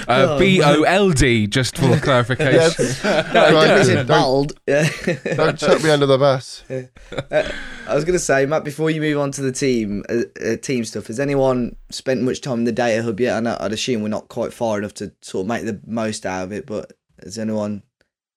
Oh, 0.07 0.37
B 0.39 0.61
O 0.61 0.83
L 0.83 1.09
D, 1.11 1.47
just 1.47 1.77
for 1.77 1.97
clarification. 1.97 2.53
yes. 2.85 3.03
No, 3.03 3.11
Right, 3.11 3.35
I 3.35 3.51
definitely 3.51 3.83
said 3.85 4.07
don't- 4.07 4.21
bald. 4.21 4.53
Yeah. 4.67 4.89
Don't 5.35 5.57
chuck 5.57 5.83
me 5.83 5.89
under 5.89 6.05
the 6.05 6.17
bus. 6.17 6.63
I 6.69 7.95
was 7.95 8.03
going 8.05 8.13
to 8.13 8.19
say, 8.19 8.45
Matt, 8.45 8.63
before 8.63 8.89
you 8.91 9.01
move 9.01 9.17
on 9.19 9.31
to 9.31 9.41
the 9.41 9.51
team 9.51 10.03
uh, 10.09 10.23
uh, 10.45 10.57
team 10.57 10.85
stuff, 10.85 11.07
has 11.07 11.19
anyone 11.19 11.75
spent 11.89 12.21
much 12.21 12.41
time 12.41 12.59
in 12.59 12.63
the 12.65 12.71
data 12.71 13.01
hub 13.03 13.19
yet? 13.19 13.37
I 13.37 13.39
know, 13.39 13.57
I'd 13.59 13.71
assume 13.73 14.01
we're 14.03 14.09
not 14.09 14.27
quite 14.27 14.53
far 14.53 14.77
enough 14.77 14.93
to 14.95 15.11
sort 15.21 15.45
of 15.45 15.47
make 15.47 15.65
the 15.65 15.79
most 15.87 16.25
out 16.25 16.43
of 16.43 16.51
it, 16.51 16.65
but 16.67 16.91
has 17.23 17.37
anyone 17.39 17.81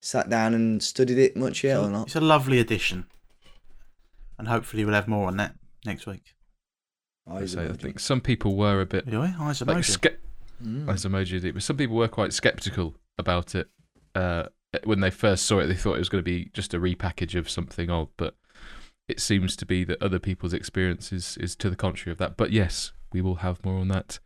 sat 0.04 0.28
down 0.28 0.54
and 0.54 0.82
studied 0.82 1.18
it 1.18 1.36
much 1.36 1.64
yet 1.64 1.78
or 1.78 1.88
not? 1.90 2.06
It's 2.06 2.16
a 2.16 2.20
lovely 2.20 2.58
addition, 2.60 3.06
and 4.38 4.48
hopefully 4.48 4.84
we'll 4.84 4.94
have 4.94 5.08
more 5.08 5.26
on 5.28 5.36
that 5.38 5.54
next 5.86 6.06
week. 6.06 6.34
I 7.26 7.46
So 7.46 7.62
I 7.64 7.72
think 7.72 7.98
some 8.00 8.20
people 8.20 8.54
were 8.56 8.80
a 8.82 8.86
bit 8.86 9.06
Anyway, 9.06 9.34
eyes 9.38 9.60
like 9.62 9.78
emoji. 9.78 9.84
ske- 9.84 10.18
Mm. 10.62 10.88
as 10.88 11.04
emoji 11.04 11.40
did, 11.40 11.54
but 11.54 11.62
some 11.64 11.76
people 11.76 11.96
were 11.96 12.06
quite 12.08 12.32
skeptical 12.32 12.96
about 13.18 13.54
it. 13.54 13.68
Uh, 14.14 14.44
when 14.84 15.00
they 15.00 15.10
first 15.10 15.46
saw 15.46 15.58
it, 15.58 15.66
they 15.66 15.74
thought 15.74 15.94
it 15.96 15.98
was 15.98 16.08
going 16.08 16.22
to 16.22 16.30
be 16.30 16.48
just 16.52 16.72
a 16.74 16.78
repackage 16.78 17.34
of 17.34 17.50
something 17.50 17.90
old, 17.90 18.10
but 18.16 18.36
it 19.08 19.20
seems 19.20 19.56
to 19.56 19.66
be 19.66 19.84
that 19.84 20.00
other 20.02 20.18
people's 20.20 20.52
experience 20.54 21.12
is, 21.12 21.36
is 21.38 21.56
to 21.56 21.68
the 21.70 21.76
contrary 21.76 22.12
of 22.12 22.18
that. 22.18 22.36
But 22.36 22.50
yes, 22.52 22.92
we 23.12 23.20
will 23.20 23.36
have 23.36 23.64
more 23.64 23.78
on 23.80 23.88
that 23.88 24.20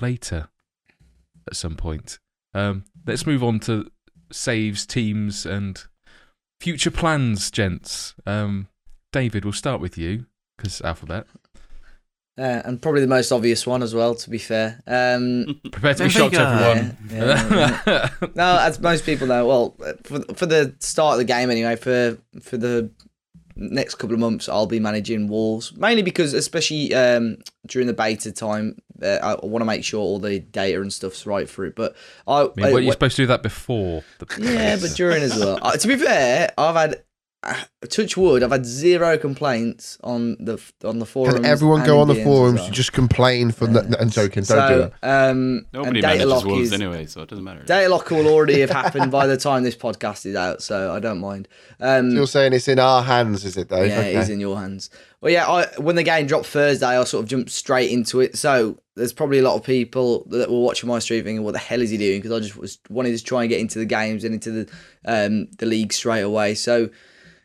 later 0.00 0.48
at 1.46 1.56
some 1.56 1.76
point. 1.76 2.18
Um, 2.54 2.84
let's 3.06 3.26
move 3.26 3.42
on 3.44 3.60
to 3.60 3.90
saves, 4.34 4.84
teams, 4.86 5.46
and 5.46 5.84
future 6.60 6.90
plans, 6.90 7.50
gents. 7.50 8.14
Um, 8.26 8.68
David, 9.12 9.44
we'll 9.44 9.52
start 9.52 9.80
with 9.80 9.96
you 9.96 10.26
because 10.56 10.80
alphabet. 10.82 11.26
Uh, 12.36 12.60
and 12.64 12.82
probably 12.82 13.00
the 13.00 13.06
most 13.06 13.30
obvious 13.30 13.64
one 13.64 13.80
as 13.80 13.94
well, 13.94 14.12
to 14.16 14.28
be 14.28 14.38
fair. 14.38 14.82
Um, 14.88 15.60
Prepare 15.70 15.94
to 15.94 16.04
be 16.04 16.10
shocked, 16.10 16.34
Benfica. 16.34 16.60
everyone. 16.60 16.98
Yeah, 17.08 17.80
yeah, 17.86 18.08
no, 18.34 18.58
as 18.58 18.80
most 18.80 19.06
people 19.06 19.28
know, 19.28 19.46
well, 19.46 19.76
for 20.02 20.20
for 20.34 20.46
the 20.46 20.74
start 20.80 21.12
of 21.14 21.18
the 21.18 21.24
game 21.24 21.48
anyway, 21.48 21.76
for 21.76 22.18
for 22.42 22.56
the 22.56 22.90
next 23.56 23.96
couple 23.96 24.14
of 24.14 24.20
months, 24.20 24.48
I'll 24.48 24.66
be 24.66 24.80
managing 24.80 25.28
Wolves 25.28 25.76
mainly 25.76 26.02
because, 26.02 26.34
especially 26.34 26.94
um, 26.94 27.38
during 27.66 27.86
the 27.86 27.92
beta 27.92 28.32
time, 28.32 28.78
uh, 29.02 29.36
I 29.42 29.46
want 29.46 29.60
to 29.60 29.66
make 29.66 29.84
sure 29.84 30.00
all 30.00 30.18
the 30.18 30.40
data 30.40 30.80
and 30.80 30.92
stuff's 30.92 31.26
right 31.26 31.48
for 31.48 31.64
it. 31.64 31.74
But 31.74 31.96
I, 32.26 32.42
I 32.42 32.48
mean, 32.56 32.72
weren't 32.72 32.84
you 32.84 32.92
supposed 32.92 33.16
to 33.16 33.22
do 33.22 33.26
that 33.28 33.42
before? 33.42 34.02
The 34.18 34.26
yeah, 34.40 34.76
but 34.80 34.90
during 34.96 35.22
as 35.22 35.36
well. 35.36 35.58
Uh, 35.62 35.76
to 35.76 35.88
be 35.88 35.96
fair, 35.96 36.52
I've 36.58 36.76
had 36.76 37.03
touch 37.88 38.16
wood. 38.16 38.42
I've 38.42 38.50
had 38.50 38.66
zero 38.66 39.18
complaints 39.18 39.98
on 40.02 40.36
the 40.40 40.60
on 40.84 40.98
the 40.98 41.06
forums. 41.06 41.34
Can 41.34 41.44
everyone 41.44 41.84
go 41.84 42.00
on 42.00 42.10
in 42.10 42.16
the 42.16 42.24
forums 42.24 42.60
well. 42.60 42.70
just 42.70 42.92
complain 42.92 43.50
for? 43.50 43.66
Yeah. 43.66 43.82
No, 43.82 43.98
I'm 43.98 44.10
joking. 44.10 44.42
Don't 44.42 44.44
so, 44.44 44.68
do 44.68 44.92
that. 45.00 45.30
Um, 45.30 45.66
Nobody 45.72 45.98
and 45.98 46.02
data 46.02 46.06
manages 46.06 46.26
lock 46.26 46.44
Wolves 46.44 46.62
is, 46.62 46.72
anyway, 46.72 47.06
so 47.06 47.22
it 47.22 47.28
doesn't 47.28 47.44
matter. 47.44 47.62
Data 47.64 47.88
lock 47.88 48.10
will 48.10 48.26
already 48.34 48.60
have 48.60 48.70
happened 48.70 49.10
by 49.10 49.26
the 49.26 49.36
time 49.36 49.62
this 49.62 49.76
podcast 49.76 50.26
is 50.26 50.36
out, 50.36 50.62
so 50.62 50.92
I 50.92 51.00
don't 51.00 51.20
mind. 51.20 51.48
Um, 51.80 52.10
You're 52.10 52.26
saying 52.26 52.52
it's 52.52 52.68
in 52.68 52.78
our 52.78 53.02
hands, 53.02 53.44
is 53.44 53.56
it, 53.56 53.68
Dave? 53.68 53.88
yeah, 53.88 54.00
it 54.00 54.16
is 54.16 54.30
in 54.30 54.40
your 54.40 54.56
hands. 54.56 54.90
Well, 55.20 55.32
yeah, 55.32 55.48
I, 55.48 55.66
when 55.80 55.96
the 55.96 56.02
game 56.02 56.26
dropped 56.26 56.46
Thursday, 56.46 56.86
I 56.86 57.02
sort 57.04 57.22
of 57.22 57.30
jumped 57.30 57.50
straight 57.50 57.90
into 57.90 58.20
it. 58.20 58.36
So 58.36 58.78
there's 58.94 59.12
probably 59.12 59.38
a 59.38 59.42
lot 59.42 59.56
of 59.56 59.64
people 59.64 60.24
that 60.28 60.50
were 60.50 60.60
watching 60.60 60.88
my 60.88 60.98
stream 60.98 61.24
thinking, 61.24 61.42
"What 61.42 61.52
the 61.52 61.58
hell 61.58 61.80
is 61.80 61.90
he 61.90 61.96
doing?" 61.96 62.20
Because 62.20 62.36
I 62.36 62.40
just 62.40 62.56
was 62.56 62.78
wanted 62.90 63.16
to 63.16 63.24
try 63.24 63.42
and 63.42 63.48
get 63.48 63.60
into 63.60 63.78
the 63.78 63.86
games 63.86 64.24
and 64.24 64.34
into 64.34 64.50
the 64.50 64.72
um, 65.06 65.48
the 65.58 65.66
league 65.66 65.92
straight 65.92 66.20
away. 66.20 66.54
So 66.54 66.90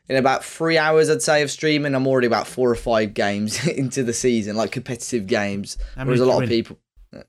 in 0.09 0.15
about 0.17 0.43
three 0.43 0.77
hours, 0.77 1.09
I'd 1.09 1.21
say 1.21 1.41
of 1.43 1.51
streaming, 1.51 1.93
I'm 1.95 2.07
already 2.07 2.27
about 2.27 2.47
four 2.47 2.69
or 2.69 2.75
five 2.75 3.13
games 3.13 3.65
into 3.67 4.03
the 4.03 4.13
season, 4.13 4.55
like 4.55 4.71
competitive 4.71 5.27
games. 5.27 5.77
Whereas 5.95 6.19
a 6.19 6.25
lot 6.25 6.43
of 6.43 6.49
people, 6.49 6.79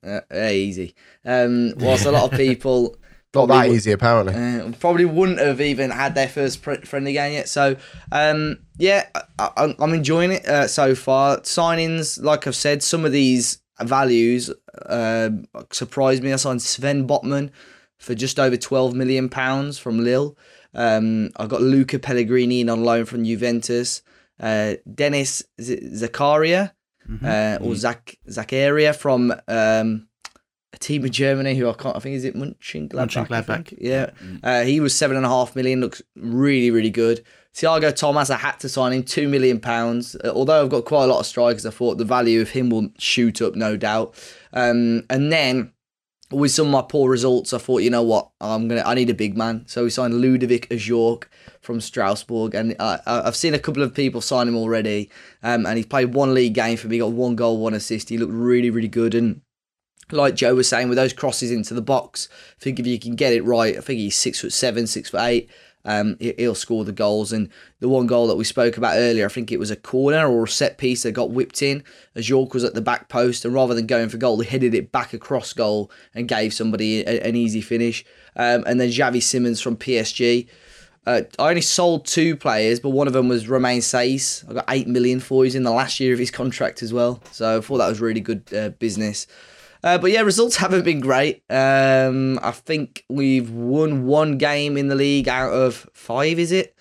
uh, 0.04 0.20
uh, 0.32 0.48
easy. 0.48 0.94
Um, 1.24 1.74
whilst 1.76 2.06
a 2.06 2.10
lot 2.10 2.32
of 2.32 2.36
people 2.38 2.96
Not 3.34 3.46
that 3.46 3.68
would- 3.68 3.76
easy, 3.76 3.92
apparently. 3.92 4.34
uh, 4.34 4.72
probably 4.80 5.04
wouldn't 5.04 5.38
have 5.38 5.60
even 5.60 5.90
had 5.90 6.14
their 6.16 6.26
first 6.28 6.62
pr- 6.62 6.84
friendly 6.84 7.12
game 7.12 7.32
yet. 7.34 7.48
So, 7.48 7.76
um, 8.10 8.58
yeah, 8.78 9.06
I, 9.38 9.74
I'm 9.78 9.92
enjoying 9.94 10.32
it 10.32 10.44
uh, 10.46 10.66
so 10.66 10.94
far. 10.96 11.38
Signings, 11.42 12.20
like 12.20 12.46
I've 12.48 12.56
said, 12.56 12.82
some 12.82 13.04
of 13.04 13.12
these 13.12 13.60
values 13.80 14.50
uh, 14.86 15.30
surprised 15.70 16.22
me. 16.22 16.32
I 16.32 16.36
signed 16.36 16.60
Sven 16.62 17.06
Botman 17.06 17.50
for 17.98 18.14
just 18.14 18.40
over 18.40 18.56
12 18.56 18.94
million 18.94 19.28
pounds 19.28 19.78
from 19.78 20.02
Lille. 20.02 20.36
Um, 20.74 21.30
I 21.36 21.46
got 21.46 21.62
Luca 21.62 21.98
Pellegrini 21.98 22.60
in 22.60 22.70
on 22.70 22.84
loan 22.84 23.04
from 23.04 23.24
Juventus. 23.24 24.02
Uh, 24.38 24.74
Denis 24.92 25.42
Z- 25.60 25.80
Zakaria 25.92 26.72
Mhm. 27.08 27.24
uh, 27.24 27.64
or 27.64 27.74
Zach 27.74 28.16
Zakaria 28.28 28.94
from 28.94 29.32
um, 29.48 30.06
a 30.72 30.78
team 30.78 31.04
in 31.04 31.10
Germany 31.12 31.54
who 31.56 31.68
I 31.68 31.72
can't. 31.72 31.96
I 31.96 31.98
think 31.98 32.14
is 32.16 32.24
it 32.24 32.36
Mönchengladbach. 32.36 33.26
Mönchengladbach. 33.28 33.74
Yeah, 33.78 34.10
uh, 34.42 34.62
he 34.62 34.78
was 34.80 34.94
seven 34.94 35.16
and 35.16 35.26
a 35.26 35.28
half 35.28 35.56
million. 35.56 35.80
Looks 35.80 36.02
really 36.16 36.70
really 36.70 36.90
good. 36.90 37.24
Thiago 37.52 37.90
Tomás, 37.90 38.30
I 38.30 38.36
had 38.36 38.60
to 38.60 38.68
sign 38.68 38.92
him 38.92 39.02
two 39.02 39.28
million 39.28 39.58
pounds. 39.58 40.14
Uh, 40.24 40.28
although 40.32 40.62
I've 40.62 40.70
got 40.70 40.84
quite 40.84 41.04
a 41.04 41.06
lot 41.08 41.18
of 41.18 41.26
strikers, 41.26 41.66
I 41.66 41.70
thought 41.70 41.98
the 41.98 42.04
value 42.04 42.40
of 42.40 42.50
him 42.50 42.70
will 42.70 42.90
shoot 42.98 43.42
up, 43.42 43.56
no 43.56 43.76
doubt. 43.76 44.14
Um, 44.52 45.04
and 45.10 45.32
then 45.32 45.72
with 46.38 46.52
some 46.52 46.66
of 46.66 46.72
my 46.72 46.82
poor 46.82 47.10
results, 47.10 47.52
I 47.52 47.58
thought, 47.58 47.82
you 47.82 47.90
know 47.90 48.02
what, 48.02 48.30
I'm 48.40 48.68
gonna, 48.68 48.84
I 48.86 48.94
need 48.94 49.10
a 49.10 49.14
big 49.14 49.36
man. 49.36 49.64
So 49.66 49.84
we 49.84 49.90
signed 49.90 50.14
Ludovic 50.14 50.68
Ajorque 50.68 51.24
from 51.60 51.80
Strasbourg, 51.80 52.54
and 52.54 52.76
I've 52.78 53.36
seen 53.36 53.54
a 53.54 53.58
couple 53.58 53.82
of 53.82 53.94
people 53.94 54.20
sign 54.20 54.48
him 54.48 54.56
already. 54.56 55.10
Um, 55.42 55.66
and 55.66 55.76
he's 55.76 55.86
played 55.86 56.14
one 56.14 56.32
league 56.32 56.54
game 56.54 56.76
for 56.76 56.88
me, 56.88 56.98
got 56.98 57.12
one 57.12 57.36
goal, 57.36 57.58
one 57.58 57.74
assist. 57.74 58.08
He 58.08 58.18
looked 58.18 58.32
really, 58.32 58.70
really 58.70 58.88
good, 58.88 59.14
and 59.14 59.40
like 60.12 60.34
Joe 60.34 60.54
was 60.54 60.68
saying, 60.68 60.88
with 60.88 60.96
those 60.96 61.12
crosses 61.12 61.50
into 61.50 61.74
the 61.74 61.82
box, 61.82 62.28
I 62.32 62.62
think 62.62 62.78
if 62.78 62.86
you 62.86 62.98
can 62.98 63.14
get 63.16 63.32
it 63.32 63.44
right, 63.44 63.76
I 63.76 63.80
think 63.80 63.98
he's 63.98 64.16
six 64.16 64.40
foot 64.40 64.52
seven, 64.52 64.86
six 64.86 65.10
foot 65.10 65.20
eight. 65.22 65.50
Um, 65.84 66.16
he- 66.20 66.34
he'll 66.36 66.54
score 66.54 66.84
the 66.84 66.92
goals. 66.92 67.32
And 67.32 67.48
the 67.80 67.88
one 67.88 68.06
goal 68.06 68.26
that 68.28 68.36
we 68.36 68.44
spoke 68.44 68.76
about 68.76 68.96
earlier, 68.96 69.24
I 69.26 69.28
think 69.28 69.50
it 69.50 69.58
was 69.58 69.70
a 69.70 69.76
corner 69.76 70.28
or 70.28 70.44
a 70.44 70.48
set 70.48 70.76
piece 70.78 71.02
that 71.04 71.12
got 71.12 71.30
whipped 71.30 71.62
in. 71.62 71.82
Ajorque 72.16 72.52
was 72.52 72.64
at 72.64 72.74
the 72.74 72.80
back 72.82 73.08
post, 73.08 73.44
and 73.44 73.54
rather 73.54 73.74
than 73.74 73.86
going 73.86 74.08
for 74.08 74.18
goal, 74.18 74.40
he 74.40 74.48
headed 74.48 74.74
it 74.74 74.92
back 74.92 75.12
across 75.14 75.52
goal 75.52 75.90
and 76.14 76.28
gave 76.28 76.52
somebody 76.52 77.00
a, 77.00 77.20
an 77.26 77.34
easy 77.36 77.60
finish. 77.60 78.04
Um, 78.36 78.62
and 78.66 78.80
then 78.80 78.90
Xavi 78.90 79.22
Simons 79.22 79.60
from 79.60 79.76
PSG. 79.76 80.46
Uh, 81.06 81.22
I 81.38 81.48
only 81.48 81.62
sold 81.62 82.04
two 82.04 82.36
players, 82.36 82.78
but 82.78 82.90
one 82.90 83.06
of 83.06 83.14
them 83.14 83.28
was 83.28 83.48
Romain 83.48 83.80
Saïss. 83.80 84.48
I 84.48 84.52
got 84.52 84.64
eight 84.68 84.86
million 84.86 85.18
for 85.18 85.44
his 85.44 85.54
in 85.54 85.62
the 85.62 85.70
last 85.70 85.98
year 85.98 86.12
of 86.12 86.18
his 86.18 86.30
contract 86.30 86.82
as 86.82 86.92
well. 86.92 87.22
So 87.32 87.56
I 87.56 87.60
thought 87.62 87.78
that 87.78 87.88
was 87.88 88.00
really 88.02 88.20
good 88.20 88.42
uh, 88.54 88.68
business. 88.78 89.26
Uh, 89.82 89.98
but 89.98 90.10
yeah, 90.10 90.20
results 90.20 90.56
haven't 90.56 90.84
been 90.84 91.00
great. 91.00 91.42
Um, 91.48 92.38
I 92.42 92.50
think 92.50 93.04
we've 93.08 93.50
won 93.50 94.04
one 94.04 94.38
game 94.38 94.76
in 94.76 94.88
the 94.88 94.94
league 94.94 95.28
out 95.28 95.52
of 95.52 95.88
five. 95.94 96.38
Is 96.38 96.52
it? 96.52 96.74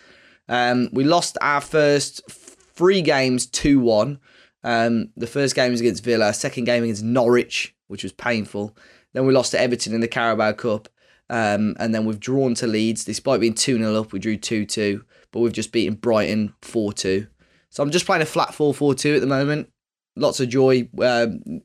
Um, 0.47 0.89
we 0.91 1.03
lost 1.03 1.37
our 1.41 1.61
first 1.61 2.29
three 2.29 3.01
games 3.01 3.45
two 3.45 3.79
one. 3.79 4.19
Um, 4.63 5.09
the 5.15 5.27
first 5.27 5.55
game 5.55 5.71
was 5.71 5.79
against 5.79 6.03
Villa. 6.03 6.33
Second 6.33 6.65
game 6.65 6.83
against 6.83 7.03
Norwich, 7.03 7.75
which 7.87 8.03
was 8.03 8.11
painful. 8.11 8.75
Then 9.13 9.25
we 9.25 9.33
lost 9.33 9.51
to 9.51 9.59
Everton 9.61 9.93
in 9.93 10.01
the 10.01 10.07
Carabao 10.07 10.53
Cup. 10.53 10.89
Um, 11.29 11.75
and 11.79 11.93
then 11.93 12.05
we've 12.05 12.19
drawn 12.19 12.55
to 12.55 12.67
Leeds. 12.67 13.05
Despite 13.05 13.39
being 13.39 13.53
2 13.53 13.77
0 13.77 13.95
up, 13.95 14.11
we 14.11 14.19
drew 14.19 14.35
2 14.35 14.65
2. 14.65 15.03
But 15.31 15.39
we've 15.39 15.53
just 15.53 15.71
beaten 15.71 15.95
Brighton 15.95 16.53
4 16.61 16.93
2. 16.93 17.27
So 17.69 17.83
I'm 17.83 17.91
just 17.91 18.05
playing 18.05 18.23
a 18.23 18.25
flat 18.25 18.53
4 18.53 18.73
4 18.73 18.95
2 18.95 19.15
at 19.15 19.21
the 19.21 19.27
moment. 19.27 19.71
Lots 20.15 20.39
of 20.39 20.49
joy. 20.49 20.89
Um, 20.99 21.61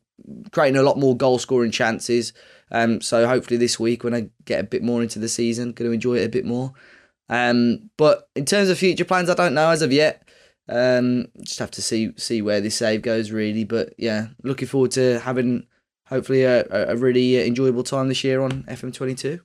creating 0.53 0.79
a 0.79 0.83
lot 0.83 0.99
more 0.99 1.17
goal 1.17 1.39
scoring 1.39 1.71
chances. 1.71 2.33
Um, 2.71 3.01
so 3.01 3.27
hopefully 3.27 3.57
this 3.57 3.79
week, 3.79 4.05
when 4.05 4.15
I 4.15 4.29
get 4.45 4.61
a 4.61 4.65
bit 4.65 4.83
more 4.83 5.03
into 5.03 5.19
the 5.19 5.29
season, 5.29 5.73
going 5.73 5.91
to 5.91 5.95
enjoy 5.95 6.17
it 6.17 6.27
a 6.27 6.31
bit 6.31 6.45
more. 6.45 6.73
Um, 7.29 7.91
but 7.97 8.29
in 8.35 8.45
terms 8.45 8.69
of 8.69 8.79
future 8.79 9.05
plans, 9.05 9.31
I 9.31 9.35
don't 9.35 9.55
know 9.55 9.71
as 9.71 9.83
of 9.83 9.93
yet. 9.93 10.29
Um, 10.69 11.27
just 11.43 11.59
have 11.59 11.71
to 11.73 11.83
see 11.83 12.13
see 12.17 12.41
where 12.41 12.61
this 12.61 12.77
save 12.77 13.03
goes, 13.03 13.31
really. 13.31 13.65
But 13.65 13.95
yeah, 13.99 14.29
looking 14.43 14.69
forward 14.69 14.93
to 14.93 15.21
having 15.21 15.67
hopefully 16.07 16.45
a, 16.45 16.65
a 16.71 16.97
really 16.97 17.47
enjoyable 17.47 17.83
time 17.83 18.09
this 18.09 18.25
year 18.25 18.41
on 18.43 18.63
FM22. 18.65 19.41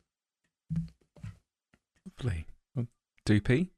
Lovely. 2.17 2.45
Well, 2.75 2.87
Doopy? 3.25 3.69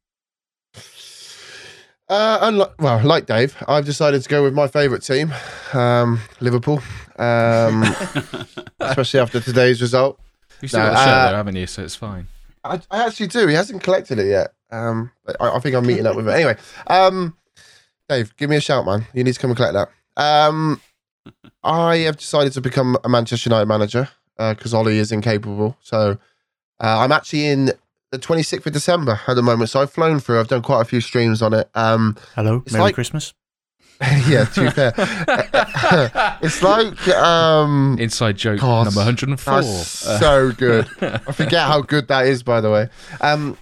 Uh, 2.12 2.40
unlike, 2.42 2.74
well, 2.82 3.02
like 3.06 3.26
Dave, 3.26 3.56
I've 3.70 3.86
decided 3.86 4.22
to 4.22 4.28
go 4.28 4.44
with 4.44 4.54
my 4.54 4.68
favourite 4.68 5.02
team, 5.02 5.34
um, 5.72 6.20
Liverpool, 6.42 6.82
um, 7.18 7.84
especially 8.82 9.22
after 9.22 9.40
today's 9.40 9.82
result. 9.82 10.20
You've 10.62 10.72
still 10.72 10.82
No, 10.82 10.88
got 10.88 10.92
the 10.92 11.06
shirt 11.06 11.14
uh, 11.14 11.26
there, 11.28 11.36
haven't 11.38 11.56
you? 11.56 11.68
So 11.68 11.84
it's 11.84 11.96
fine. 11.96 12.28
I, 12.66 12.82
I 12.92 13.06
actually 13.08 13.28
do. 13.28 13.48
He 13.48 13.54
hasn't 13.54 13.82
collected 13.82 14.20
it 14.20 14.28
yet. 14.28 14.54
Um, 14.72 15.10
but 15.26 15.38
I, 15.40 15.56
I 15.56 15.60
think 15.60 15.74
I'm 15.74 15.88
meeting 15.88 16.06
up 16.06 16.18
with 16.18 16.28
him 16.28 16.34
anyway. 16.34 16.58
Um, 16.88 17.38
Dave, 18.10 18.36
give 18.36 18.50
me 18.50 18.58
a 18.58 18.62
shout, 18.62 18.86
man. 18.86 19.06
You 19.14 19.24
need 19.24 19.34
to 19.34 19.40
come 19.40 19.52
and 19.52 19.58
collect 19.58 19.74
that. 19.74 19.90
Um, 20.22 20.82
I 21.64 21.96
have 22.00 22.18
decided 22.18 22.52
to 22.54 22.62
become 22.62 22.98
a 23.06 23.10
Manchester 23.10 23.50
United 23.50 23.68
manager 23.68 24.10
because 24.38 24.74
Ollie 24.74 24.98
is 24.98 25.14
incapable. 25.14 25.78
So 25.82 26.18
uh, 26.82 27.00
I'm 27.00 27.14
actually 27.14 27.46
in 27.46 27.72
the 28.12 28.20
26th 28.20 28.66
of 28.66 28.74
December 28.74 29.20
at 29.28 29.34
the 29.36 29.42
moment. 29.42 29.70
So 29.70 29.82
I've 29.82 29.92
flown 29.92 30.20
through. 30.20 30.40
I've 30.40 30.48
done 30.50 30.62
quite 30.62 30.82
a 30.82 30.86
few 30.86 31.02
streams 31.02 31.42
on 31.42 31.54
it. 31.54 31.70
Um, 31.76 32.18
Hello, 32.36 32.64
Merry 32.72 32.84
like- 32.86 32.96
Christmas. 32.96 33.34
yeah, 34.28 34.46
to 34.46 34.62
be 34.62 34.70
fair, 34.72 34.94
it's 36.42 36.64
like 36.64 37.08
um, 37.10 37.96
Inside 38.00 38.36
joke 38.36 38.60
God, 38.60 38.86
number 38.86 38.98
104. 39.02 39.54
That's 39.62 40.08
Uh, 40.08 40.20
so 40.20 40.52
good. 40.52 40.88
I 41.02 41.32
forget 41.32 41.68
how 41.68 41.82
good 41.82 42.08
that 42.08 42.26
is, 42.26 42.42
by 42.42 42.62
the 42.62 42.72
way. 42.72 42.90
Um, 43.22 43.60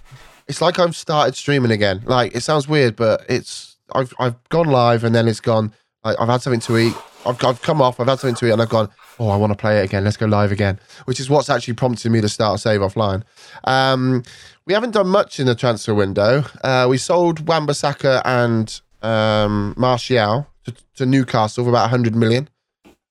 it's 0.48 0.62
like 0.62 0.78
I've 0.78 0.96
started 0.96 1.36
streaming 1.36 1.70
again. 1.70 2.00
Like 2.06 2.34
it 2.34 2.40
sounds 2.40 2.66
weird, 2.66 2.96
but 2.96 3.22
it's 3.28 3.76
I've 3.94 4.14
I've 4.18 4.42
gone 4.48 4.68
live 4.68 5.04
and 5.04 5.14
then 5.14 5.28
it's 5.28 5.40
gone. 5.40 5.74
Like, 6.04 6.16
I've 6.18 6.28
had 6.28 6.40
something 6.40 6.60
to 6.60 6.78
eat. 6.78 6.94
I've 7.26 7.44
I've 7.44 7.60
come 7.60 7.82
off. 7.82 8.00
I've 8.00 8.06
had 8.08 8.18
something 8.18 8.36
to 8.36 8.46
eat 8.46 8.52
and 8.52 8.62
I've 8.62 8.70
gone. 8.70 8.88
Oh, 9.20 9.28
I 9.28 9.36
want 9.36 9.52
to 9.52 9.56
play 9.56 9.80
it 9.80 9.84
again. 9.84 10.02
Let's 10.02 10.16
go 10.16 10.24
live 10.24 10.50
again. 10.50 10.80
Which 11.04 11.20
is 11.20 11.28
what's 11.28 11.50
actually 11.50 11.74
prompted 11.74 12.10
me 12.10 12.22
to 12.22 12.28
start 12.28 12.58
Save 12.58 12.80
Offline. 12.80 13.22
Um, 13.64 14.22
we 14.64 14.72
haven't 14.72 14.92
done 14.92 15.08
much 15.08 15.38
in 15.38 15.44
the 15.44 15.54
transfer 15.54 15.94
window. 15.94 16.42
Uh, 16.64 16.86
we 16.88 16.96
sold 16.96 17.46
Wan-Bissaka 17.46 18.22
and 18.24 18.80
um, 19.02 19.74
Martial 19.76 20.46
to, 20.64 20.74
to 20.96 21.04
Newcastle 21.04 21.64
for 21.64 21.68
about 21.68 21.82
100 21.82 22.16
million. 22.16 22.48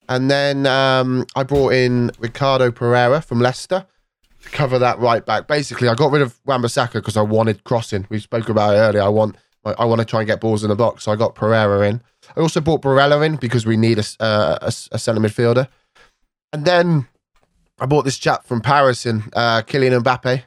And 0.10 0.32
then 0.32 0.66
um, 0.66 1.28
I 1.36 1.44
brought 1.44 1.74
in 1.74 2.10
Ricardo 2.18 2.72
Pereira 2.72 3.22
from 3.22 3.40
Leicester 3.40 3.86
to 4.42 4.50
cover 4.50 4.80
that 4.80 4.98
right 4.98 5.24
back. 5.24 5.48
Basically, 5.48 5.90
I 5.90 5.94
got 5.94 6.12
rid 6.12 6.24
of 6.24 6.40
Wan-Bissaka 6.48 6.94
because 6.94 7.18
I 7.18 7.22
wanted 7.22 7.66
crossing. 7.66 8.08
We 8.10 8.18
spoke 8.18 8.50
about 8.50 8.74
it 8.74 8.80
earlier. 8.80 9.04
I 9.04 9.10
want 9.10 9.38
I, 9.66 9.86
want 9.86 10.00
to 10.00 10.06
try 10.06 10.22
and 10.22 10.28
get 10.28 10.40
balls 10.40 10.64
in 10.64 10.70
the 10.70 10.76
box. 10.76 11.04
So 11.04 11.12
I 11.12 11.16
got 11.16 11.36
Pereira 11.36 11.88
in. 11.88 12.02
I 12.36 12.40
also 12.40 12.62
brought 12.62 12.82
Barella 12.82 13.24
in 13.26 13.36
because 13.36 13.66
we 13.66 13.78
need 13.78 14.00
a, 14.00 14.04
uh, 14.20 14.58
a, 14.62 14.68
a 14.68 14.98
centre 14.98 15.22
midfielder. 15.22 15.68
And 16.54 16.66
then 16.66 17.08
I 17.80 17.86
bought 17.86 18.04
this 18.06 18.18
chap 18.18 18.46
from 18.46 18.62
Paris 18.62 19.06
in 19.06 19.24
uh, 19.34 19.62
Kylian 19.66 20.02
Mbappe. 20.04 20.44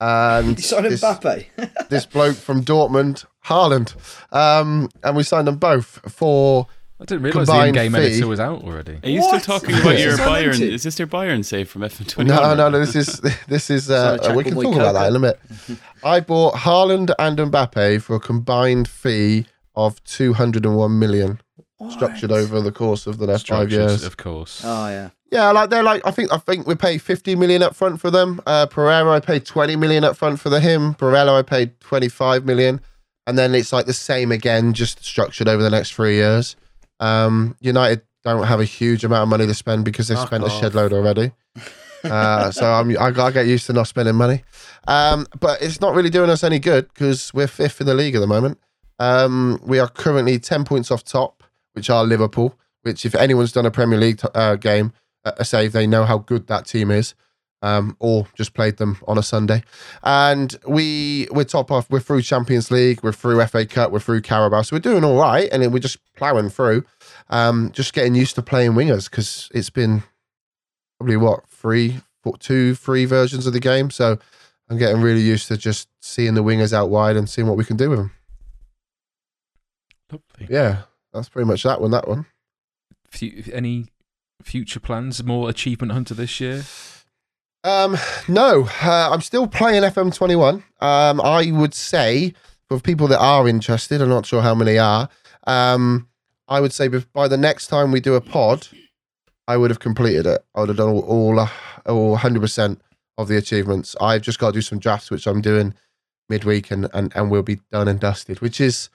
And 0.00 0.48
You 0.58 0.62
signed 0.62 0.86
this- 0.86 1.02
Mbappe. 1.02 1.88
this 1.88 2.06
bloke 2.06 2.36
from 2.36 2.62
Dortmund, 2.64 3.24
Haaland. 3.46 3.94
Um, 4.32 4.88
and 5.02 5.16
we 5.16 5.22
signed 5.22 5.46
them 5.46 5.56
both 5.56 6.00
for 6.12 6.66
I 7.00 7.04
didn't 7.06 7.22
realise 7.24 7.48
the 7.48 7.66
in-game 7.66 7.92
fee. 7.92 7.98
editor 7.98 8.28
was 8.28 8.38
out 8.40 8.62
already. 8.62 8.98
Are 9.02 9.08
you 9.08 9.20
What? 9.20 9.42
still 9.42 9.58
talking 9.60 9.74
about 9.76 9.98
your 9.98 10.10
Is 10.14 10.20
Bayern? 10.20 10.60
Is 10.60 10.82
this 10.84 10.98
your 10.98 11.08
Bayern 11.08 11.44
save 11.44 11.68
from 11.68 11.82
FM21? 11.82 12.26
No, 12.26 12.54
no, 12.54 12.68
no. 12.70 12.78
This 12.78 12.94
is 12.94 13.20
this 13.48 13.68
is. 13.68 13.90
Uh, 13.90 14.16
Sorry, 14.22 14.36
we 14.36 14.44
can 14.44 14.54
talk 14.54 14.64
Boy 14.64 14.72
about 14.74 14.92
that 14.92 15.08
in 15.08 15.16
a 15.16 15.18
minute. 15.18 15.40
I 16.04 16.20
bought 16.20 16.54
Haaland 16.54 17.12
and 17.18 17.36
Mbappe 17.38 18.00
for 18.00 18.14
a 18.16 18.20
combined 18.20 18.86
fee 18.88 19.46
of 19.74 20.02
two 20.04 20.34
hundred 20.34 20.64
and 20.64 20.76
one 20.76 20.98
million, 21.00 21.40
structured 21.90 22.30
over 22.30 22.60
the 22.60 22.72
course 22.72 23.08
of 23.08 23.18
the 23.18 23.26
next 23.26 23.48
five 23.48 23.72
years. 23.72 24.04
of 24.04 24.16
course. 24.16 24.62
Oh 24.64 24.88
yeah. 24.88 25.10
Yeah, 25.34 25.50
like 25.50 25.68
they're 25.68 25.82
like 25.82 26.06
I 26.06 26.12
think 26.12 26.32
I 26.32 26.38
think 26.38 26.64
we 26.64 26.76
paid 26.76 27.02
fifty 27.02 27.34
million 27.34 27.60
up 27.60 27.74
front 27.74 28.00
for 28.00 28.08
them. 28.08 28.40
Uh, 28.46 28.66
Pereira, 28.66 29.10
I 29.10 29.18
paid 29.18 29.44
twenty 29.44 29.74
million 29.74 30.04
up 30.04 30.16
front 30.16 30.38
for 30.38 30.48
the 30.48 30.60
him. 30.60 30.94
Barella, 30.94 31.36
I 31.36 31.42
paid 31.42 31.80
twenty 31.80 32.08
five 32.08 32.44
million, 32.44 32.80
and 33.26 33.36
then 33.36 33.52
it's 33.52 33.72
like 33.72 33.86
the 33.86 33.92
same 33.92 34.30
again, 34.30 34.74
just 34.74 35.04
structured 35.04 35.48
over 35.48 35.60
the 35.60 35.70
next 35.70 35.92
three 35.92 36.14
years. 36.14 36.54
Um, 37.00 37.56
United 37.60 38.02
don't 38.22 38.44
have 38.46 38.60
a 38.60 38.64
huge 38.64 39.02
amount 39.02 39.24
of 39.24 39.28
money 39.28 39.44
to 39.44 39.54
spend 39.54 39.84
because 39.84 40.06
they've 40.06 40.16
Fuck 40.16 40.28
spent 40.28 40.44
a 40.44 40.46
off. 40.46 40.60
shed 40.60 40.72
load 40.76 40.92
already. 40.92 41.32
Uh, 42.04 42.50
so 42.52 42.72
I'm 42.72 42.96
I 42.96 43.10
get 43.32 43.48
used 43.48 43.66
to 43.66 43.72
not 43.72 43.88
spending 43.88 44.14
money. 44.14 44.44
Um, 44.86 45.26
but 45.40 45.60
it's 45.60 45.80
not 45.80 45.94
really 45.96 46.10
doing 46.10 46.30
us 46.30 46.44
any 46.44 46.60
good 46.60 46.86
because 46.94 47.34
we're 47.34 47.48
fifth 47.48 47.80
in 47.80 47.88
the 47.88 47.94
league 47.94 48.14
at 48.14 48.20
the 48.20 48.28
moment. 48.28 48.60
Um, 49.00 49.60
we 49.66 49.80
are 49.80 49.88
currently 49.88 50.38
ten 50.38 50.64
points 50.64 50.92
off 50.92 51.02
top, 51.02 51.42
which 51.72 51.90
are 51.90 52.04
Liverpool. 52.04 52.56
Which, 52.82 53.04
if 53.04 53.16
anyone's 53.16 53.50
done 53.50 53.66
a 53.66 53.70
Premier 53.70 53.98
League 53.98 54.18
t- 54.18 54.28
uh, 54.34 54.56
game, 54.56 54.92
a 55.24 55.44
save, 55.44 55.72
they 55.72 55.86
know 55.86 56.04
how 56.04 56.18
good 56.18 56.46
that 56.48 56.66
team 56.66 56.90
is. 56.90 57.14
Um, 57.62 57.96
or 57.98 58.26
just 58.34 58.52
played 58.52 58.76
them 58.76 58.98
on 59.08 59.16
a 59.16 59.22
Sunday, 59.22 59.62
and 60.02 60.54
we 60.68 61.26
we're 61.30 61.44
top 61.44 61.70
off. 61.70 61.88
We're 61.88 61.98
through 61.98 62.20
Champions 62.20 62.70
League, 62.70 63.02
we're 63.02 63.12
through 63.12 63.42
FA 63.46 63.64
Cup, 63.64 63.90
we're 63.90 64.00
through 64.00 64.20
Carabao, 64.20 64.60
so 64.60 64.76
we're 64.76 64.80
doing 64.80 65.02
all 65.02 65.18
right, 65.18 65.48
and 65.50 65.62
then 65.62 65.72
we're 65.72 65.78
just 65.78 65.96
ploughing 66.14 66.50
through. 66.50 66.84
Um, 67.30 67.70
just 67.72 67.94
getting 67.94 68.14
used 68.14 68.34
to 68.34 68.42
playing 68.42 68.72
wingers 68.72 69.08
because 69.08 69.48
it's 69.54 69.70
been 69.70 70.02
probably 70.98 71.16
what 71.16 71.48
three, 71.48 72.02
four, 72.22 72.36
two, 72.36 72.74
three 72.74 73.06
versions 73.06 73.46
of 73.46 73.54
the 73.54 73.60
game. 73.60 73.90
So 73.90 74.18
I'm 74.68 74.76
getting 74.76 75.00
really 75.00 75.22
used 75.22 75.48
to 75.48 75.56
just 75.56 75.88
seeing 76.02 76.34
the 76.34 76.44
wingers 76.44 76.74
out 76.74 76.90
wide 76.90 77.16
and 77.16 77.30
seeing 77.30 77.46
what 77.46 77.56
we 77.56 77.64
can 77.64 77.78
do 77.78 77.88
with 77.88 77.98
them. 77.98 78.12
Lovely. 80.12 80.54
Yeah, 80.54 80.82
that's 81.12 81.28
pretty 81.28 81.46
much 81.46 81.62
that 81.62 81.80
one. 81.80 81.92
That 81.92 82.08
one. 82.08 82.26
Fu- 83.08 83.42
any 83.52 83.86
future 84.42 84.80
plans? 84.80 85.22
More 85.22 85.48
achievement 85.48 85.92
hunter 85.92 86.14
this 86.14 86.40
year? 86.40 86.64
Um, 87.64 87.96
no, 88.28 88.68
uh, 88.82 89.08
I'm 89.10 89.22
still 89.22 89.46
playing 89.46 89.82
FM21. 89.82 90.62
Um, 90.80 91.20
I 91.20 91.50
would 91.50 91.72
say 91.72 92.34
for 92.68 92.78
people 92.78 93.08
that 93.08 93.20
are 93.20 93.48
interested, 93.48 94.02
I'm 94.02 94.10
not 94.10 94.26
sure 94.26 94.42
how 94.42 94.54
many 94.54 94.78
are. 94.78 95.08
Um, 95.46 96.08
I 96.46 96.60
would 96.60 96.72
say 96.72 96.88
by 96.88 97.26
the 97.26 97.38
next 97.38 97.68
time 97.68 97.90
we 97.90 98.00
do 98.00 98.14
a 98.14 98.20
pod, 98.20 98.68
I 99.48 99.56
would 99.56 99.70
have 99.70 99.80
completed 99.80 100.26
it. 100.26 100.44
I 100.54 100.60
would 100.60 100.68
have 100.68 100.78
done 100.78 100.90
all, 100.90 101.00
all, 101.00 101.48
all 101.86 102.18
100% 102.18 102.78
of 103.16 103.28
the 103.28 103.36
achievements. 103.36 103.96
I've 104.00 104.22
just 104.22 104.38
got 104.38 104.48
to 104.48 104.52
do 104.52 104.62
some 104.62 104.78
drafts, 104.78 105.10
which 105.10 105.26
I'm 105.26 105.40
doing 105.40 105.74
midweek, 106.28 106.70
and, 106.70 106.88
and, 106.92 107.12
and 107.14 107.30
we'll 107.30 107.42
be 107.42 107.60
done 107.70 107.88
and 107.88 108.00
dusted, 108.00 108.40
which 108.40 108.60
is 108.60 108.90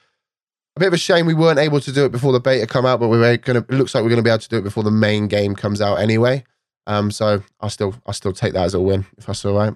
a 0.76 0.80
bit 0.80 0.88
of 0.88 0.94
a 0.94 0.98
shame 0.98 1.26
we 1.26 1.34
weren't 1.34 1.60
able 1.60 1.80
to 1.82 1.92
do 1.92 2.06
it 2.06 2.12
before 2.12 2.32
the 2.32 2.40
beta 2.40 2.68
come 2.68 2.86
out, 2.86 3.00
but 3.00 3.10
we're 3.10 3.38
gonna. 3.38 3.60
It 3.60 3.72
looks 3.72 3.94
like 3.94 4.04
we're 4.04 4.10
gonna 4.10 4.22
be 4.22 4.30
able 4.30 4.40
to 4.40 4.50
do 4.50 4.58
it 4.58 4.64
before 4.64 4.84
the 4.84 4.92
main 4.92 5.28
game 5.28 5.56
comes 5.56 5.82
out 5.82 5.96
anyway. 5.96 6.44
Um, 6.88 7.12
so 7.12 7.44
I 7.62 7.68
still 7.68 7.96
I 8.06 8.12
still 8.14 8.34
take 8.34 8.54
that 8.54 8.64
as 8.64 8.74
a 8.74 8.80
win 8.80 9.06
if 9.18 9.26
that's 9.26 9.46
all 9.46 9.56
right. 9.56 9.74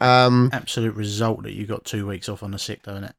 Um, 0.00 0.50
Absolute 0.52 0.94
result 0.94 1.42
that 1.42 1.52
you 1.52 1.66
got 1.66 1.84
two 1.84 2.06
weeks 2.06 2.28
off 2.28 2.42
on 2.42 2.50
the 2.52 2.58
sick, 2.58 2.82
though, 2.82 2.92
isn't 2.92 3.04
it? 3.04 3.14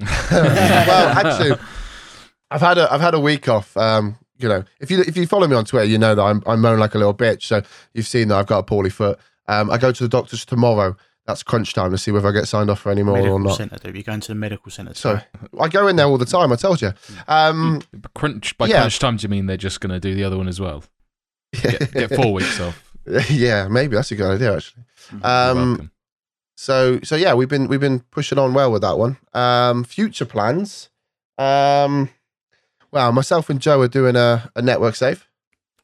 well, 0.30 1.08
actually, 1.08 1.58
I've 2.50 2.60
had 2.60 2.78
a 2.78 2.92
I've 2.92 3.00
had 3.00 3.14
a 3.14 3.20
week 3.20 3.48
off. 3.48 3.76
Um, 3.76 4.16
you 4.38 4.48
know, 4.48 4.64
if 4.80 4.90
you 4.90 5.00
if 5.00 5.16
you 5.16 5.26
follow 5.26 5.48
me 5.48 5.56
on 5.56 5.64
Twitter, 5.64 5.86
you 5.86 5.98
know 5.98 6.14
that 6.14 6.22
I'm 6.22 6.42
I 6.46 6.56
moan 6.56 6.78
like 6.78 6.94
a 6.94 6.98
little 6.98 7.14
bitch. 7.14 7.42
So 7.42 7.62
you've 7.94 8.06
seen 8.06 8.28
that 8.28 8.36
I've 8.36 8.46
got 8.46 8.58
a 8.58 8.62
poorly 8.62 8.90
foot. 8.90 9.18
Um, 9.48 9.70
I 9.70 9.78
go 9.78 9.92
to 9.92 10.02
the 10.02 10.08
doctors 10.08 10.44
tomorrow. 10.44 10.96
That's 11.28 11.42
crunch 11.44 11.74
time 11.74 11.90
to 11.92 11.98
see 11.98 12.10
whether 12.10 12.26
I 12.26 12.32
get 12.32 12.48
signed 12.48 12.70
off 12.70 12.80
for 12.80 12.90
any 12.90 13.02
more 13.02 13.14
or 13.16 13.18
medical 13.18 13.38
not. 13.40 13.56
centre, 13.58 13.76
dude. 13.76 13.94
You're 13.94 14.02
going 14.02 14.20
to 14.20 14.28
the 14.28 14.34
medical 14.34 14.72
centre. 14.72 14.94
So 14.94 15.20
I 15.60 15.68
go 15.68 15.86
in 15.86 15.96
there 15.96 16.06
all 16.06 16.16
the 16.18 16.24
time. 16.24 16.50
I 16.52 16.56
told 16.56 16.80
you. 16.82 16.92
Um, 17.28 17.82
Crunch 18.14 18.56
by 18.56 18.66
Yeah. 18.66 18.78
crunch 18.80 18.98
time, 18.98 19.18
do 19.18 19.24
you 19.24 19.28
mean 19.28 19.44
they're 19.46 19.58
just 19.58 19.80
going 19.80 19.90
to 19.92 20.00
do 20.00 20.14
the 20.14 20.24
other 20.24 20.38
one 20.38 20.48
as 20.48 20.58
well? 20.58 20.82
Get, 21.52 21.92
get 21.92 22.14
four 22.16 22.32
weeks 22.32 22.58
off. 22.66 22.82
yeah, 23.30 23.68
maybe 23.68 23.94
that's 23.94 24.10
a 24.10 24.16
good 24.16 24.30
idea 24.36 24.56
actually. 24.56 24.84
You're 25.12 25.20
Um, 25.26 25.68
welcome. 25.68 25.90
So 26.56 26.98
so 27.04 27.14
yeah, 27.14 27.34
we've 27.34 27.48
been 27.48 27.68
we've 27.68 27.78
been 27.78 28.00
pushing 28.00 28.38
on 28.38 28.52
well 28.54 28.72
with 28.72 28.80
that 28.82 28.98
one. 28.98 29.18
Um, 29.34 29.84
future 29.84 30.24
plans. 30.24 30.88
Um, 31.38 32.08
well, 32.90 33.12
myself 33.12 33.48
and 33.50 33.60
Joe 33.60 33.80
are 33.82 33.88
doing 33.88 34.16
a, 34.16 34.50
a 34.56 34.62
network 34.62 34.96
save 34.96 35.28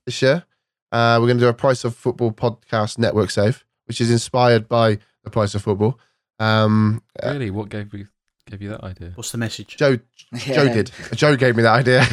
this 0.06 0.20
year. 0.22 0.44
Uh, 0.90 1.18
we're 1.20 1.26
going 1.26 1.36
to 1.38 1.44
do 1.44 1.48
a 1.48 1.54
Price 1.54 1.84
of 1.84 1.94
Football 1.94 2.32
podcast 2.32 2.98
network 2.98 3.30
save, 3.30 3.64
which 3.86 4.00
is 4.00 4.10
inspired 4.10 4.68
by 4.68 4.98
the 5.24 5.46
to 5.46 5.58
Football. 5.58 5.98
Um, 6.38 7.02
uh, 7.22 7.30
Really? 7.32 7.50
What 7.50 7.68
gave 7.68 7.92
you 7.94 8.08
gave 8.50 8.60
you 8.60 8.68
that 8.70 8.84
idea? 8.84 9.12
what's 9.14 9.32
the 9.32 9.38
message? 9.38 9.76
Joe 9.76 9.96
Joe 10.36 10.62
Yeah. 10.64 10.72
did. 10.74 10.90
Joe 11.14 11.36
gave 11.36 11.56
me 11.56 11.62
that 11.62 11.86
idea. 11.86 12.04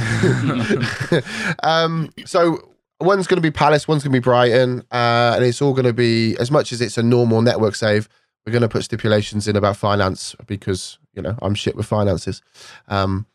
um, 1.63 2.09
so 2.25 2.73
one's 2.99 3.27
going 3.27 3.37
to 3.37 3.41
be 3.41 3.51
Palace, 3.51 3.87
one's 3.87 4.03
going 4.03 4.11
to 4.13 4.19
be 4.19 4.23
Brighton, 4.23 4.81
uh, 4.91 5.33
and 5.35 5.43
it's 5.43 5.61
all 5.61 5.73
going 5.73 5.85
to 5.85 5.93
be 5.93 6.37
as 6.37 6.51
much 6.51 6.71
as 6.71 6.81
it's 6.81 6.97
a 6.97 7.03
normal 7.03 7.41
network 7.41 7.75
save. 7.75 8.07
We're 8.45 8.51
going 8.53 8.61
to 8.63 8.69
put 8.69 8.83
stipulations 8.83 9.47
in 9.47 9.55
about 9.55 9.77
finance 9.77 10.35
because 10.47 10.97
you 11.13 11.21
know 11.21 11.35
I'm 11.41 11.55
shit 11.55 11.75
with 11.75 11.85
finances. 11.85 12.41
Um, 12.87 13.25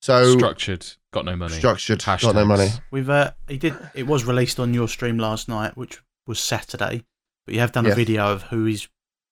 so 0.00 0.36
Structured. 0.36 0.86
Got 1.12 1.24
no 1.26 1.36
money. 1.36 1.54
structured, 1.54 2.04
got 2.04 2.34
no 2.34 2.44
money. 2.44 2.68
We've 2.90 3.08
uh, 3.08 3.30
he 3.48 3.56
did. 3.56 3.74
It 3.94 4.06
was 4.08 4.24
released 4.24 4.58
on 4.58 4.74
your 4.74 4.88
stream 4.88 5.16
last 5.16 5.48
night, 5.48 5.76
which 5.76 6.02
was 6.26 6.40
Saturday. 6.40 7.04
But 7.46 7.54
you 7.54 7.60
have 7.60 7.70
done 7.72 7.84
Yeah. 7.84 7.92
a 7.92 7.94
video 7.94 8.24
of 8.32 8.42
who 8.44 8.66
is 8.66 8.88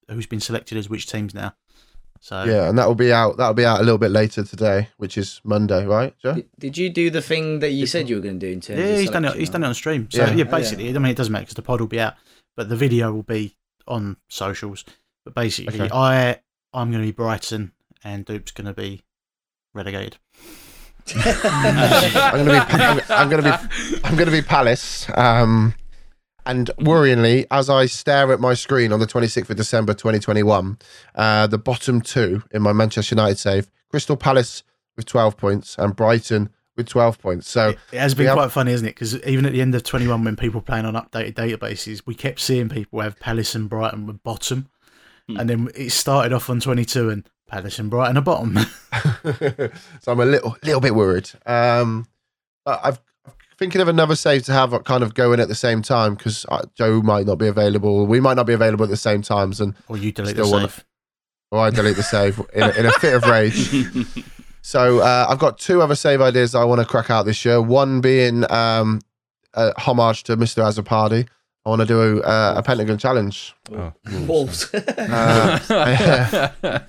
who's 0.09 0.27
been 0.27 0.41
selected 0.41 0.79
as 0.79 0.89
which 0.89 1.07
teams 1.07 1.35
now. 1.35 1.55
So 2.21 2.45
Yeah, 2.45 2.69
and 2.69 2.79
that 2.79 2.87
will 2.87 2.95
be 2.95 3.13
out. 3.13 3.37
That'll 3.37 3.55
be 3.55 3.65
out 3.65 3.81
a 3.81 3.83
little 3.83 3.99
bit 3.99 4.11
later 4.13 4.45
today, 4.45 4.89
which 4.97 5.19
is 5.19 5.41
Monday, 5.45 5.85
right, 5.87 6.15
Joe? 6.23 6.35
Did- 6.35 6.49
Did 6.59 6.79
you 6.79 6.89
do 6.91 7.11
the 7.11 7.21
thing 7.23 7.59
that 7.61 7.71
you 7.71 7.87
said 7.87 8.09
you 8.09 8.17
were 8.17 8.23
going 8.23 8.39
to 8.39 8.47
do 8.47 8.53
in 8.53 8.61
terms 8.61 8.79
yeah, 8.79 8.87
of 8.87 9.01
he's 9.01 9.11
done 9.11 9.25
it. 9.25 9.35
He's 9.37 9.51
done 9.51 9.65
it 9.65 9.67
on 9.67 9.75
stream. 9.75 10.09
So 10.11 10.19
Yeah. 10.25 10.33
yeah, 10.35 10.45
Oh, 10.47 10.51
basically, 10.51 10.89
I 10.89 10.93
mean, 10.99 11.07
it 11.11 11.17
doesn't 11.17 11.33
matter 11.33 11.43
because 11.45 11.55
the 11.57 11.63
pod 11.63 11.81
will 11.81 11.89
be 11.89 11.99
out, 12.01 12.15
but 12.57 12.69
the 12.69 12.77
video 12.77 13.13
will 13.13 13.25
be 13.25 13.57
on 13.89 14.17
socials. 14.29 14.85
But 15.25 15.35
basically, 15.35 15.81
Okay. 15.81 15.91
I 15.93 16.39
I'm 16.73 16.91
going 16.91 17.03
to 17.03 17.07
be 17.09 17.13
Brighton 17.13 17.73
and 18.05 18.25
Dupe's 18.25 18.53
going 18.53 18.67
to 18.67 18.73
be 18.73 19.03
relegated. 19.75 20.17
I'm 21.17 22.47
gonna 22.47 22.53
be. 22.53 22.59
I'm, 22.59 23.01
I'm 23.11 23.29
gonna 23.29 23.43
be. 23.43 23.99
I'm 24.05 24.17
gonna 24.17 24.31
be 24.31 24.41
Palace. 24.43 25.07
Um, 25.17 25.75
And 26.45 26.71
worryingly, 26.79 27.47
as 27.51 27.71
I 27.71 27.87
stare 27.87 28.33
at 28.33 28.41
my 28.41 28.55
screen 28.55 28.93
on 28.93 28.99
the 29.01 29.07
26th 29.07 29.49
of 29.51 29.57
December 29.57 29.95
2021, 29.95 30.79
uh, 31.15 31.47
the 31.47 31.59
bottom 31.59 32.01
two 32.01 32.43
in 32.51 32.63
my 32.63 32.73
Manchester 32.73 33.15
United 33.15 33.39
save 33.39 33.71
Crystal 33.91 34.17
Palace 34.17 34.65
with 34.97 35.07
12 35.07 35.37
points 35.37 35.77
and 35.79 35.95
Brighton 35.95 36.51
with 36.77 36.89
12 36.89 37.19
points. 37.21 37.49
So 37.49 37.71
It, 37.71 37.79
it 37.93 37.99
has 38.01 38.15
been 38.15 38.25
we 38.25 38.27
have- 38.29 38.37
quite 38.37 38.51
funny, 38.51 38.73
isn't 38.73 38.87
it? 38.87 38.95
Because 38.97 39.23
even 39.25 39.47
at 39.47 39.53
the 39.53 39.61
end 39.61 39.75
of 39.75 39.85
21, 39.85 40.25
when 40.25 40.35
people 40.37 40.61
were 40.61 40.65
playing 40.65 40.85
on 40.85 40.95
updated 40.95 41.35
databases, 41.35 42.03
we 42.07 42.15
kept 42.15 42.41
seeing 42.41 42.69
people 42.69 43.01
have 43.01 43.21
Palace 43.21 43.55
and 43.55 43.69
Brighton 43.71 44.07
with 44.07 44.23
bottom. 44.25 44.69
Hmm. 45.29 45.37
And 45.39 45.51
then 45.51 45.69
it 45.77 45.91
started 45.91 46.33
off 46.33 46.51
on 46.51 46.59
22 46.59 47.09
and 47.11 47.29
Palace 47.47 47.79
and 47.79 47.89
Brighton 47.91 48.17
are 48.17 48.23
bottom. 48.23 48.59
so 50.01 50.13
I'm 50.13 50.21
a 50.21 50.25
little 50.25 50.57
little 50.65 50.81
bit 50.81 50.95
worried. 50.95 51.31
Um, 51.47 52.07
I've 52.67 52.77
I'm 52.95 52.97
thinking 53.63 53.81
of 53.81 53.87
another 53.89 54.17
save 54.17 54.43
to 54.45 54.53
have 54.53 54.73
kind 54.85 55.05
of 55.05 55.15
going 55.15 55.39
at 55.39 55.47
the 55.47 55.55
same 55.55 55.83
time 55.83 56.15
because 56.17 56.45
Joe 56.75 57.01
might 57.01 57.27
not 57.27 57.37
be 57.39 57.47
available. 57.47 58.07
We 58.07 58.19
might 58.19 58.35
not 58.35 58.47
be 58.47 58.53
available 58.55 58.83
at 58.85 58.91
the 58.91 58.97
same 58.97 59.23
times, 59.23 59.61
and 59.61 59.75
or 59.89 59.97
you 59.97 60.11
delete 60.11 60.35
the 60.37 60.43
Still 60.45 60.53
wanna- 60.53 60.69
save. 60.69 60.85
or 61.53 61.61
I 61.61 61.71
delete 61.71 61.95
the 61.97 62.03
save 62.03 62.41
in 62.55 62.63
a, 62.65 62.71
in 62.71 62.87
a 62.87 62.93
fit 62.93 63.15
of 63.15 63.23
rage. 63.25 63.73
So 64.65 65.01
uh, 65.01 65.27
I've 65.29 65.41
got 65.41 65.59
two 65.59 65.83
other 65.83 65.97
save 65.97 66.21
ideas 66.21 66.55
I 66.55 66.63
want 66.63 66.81
to 66.81 66.87
crack 66.87 67.11
out 67.11 67.25
this 67.25 67.45
year. 67.45 67.61
One 67.61 68.01
being 68.01 68.49
um, 68.49 69.01
a 69.55 69.73
homage 69.77 70.23
to 70.25 70.37
Mr. 70.37 70.63
Azzopardi. 70.63 71.27
I 71.67 71.69
want 71.69 71.81
to 71.81 71.87
do 71.87 72.23
uh, 72.23 72.55
a 72.59 72.63
Pentagon 72.63 72.97
challenge. 72.97 73.55
Oh. 73.73 73.93
Wolves. 74.29 74.73
Uh, 74.73 75.59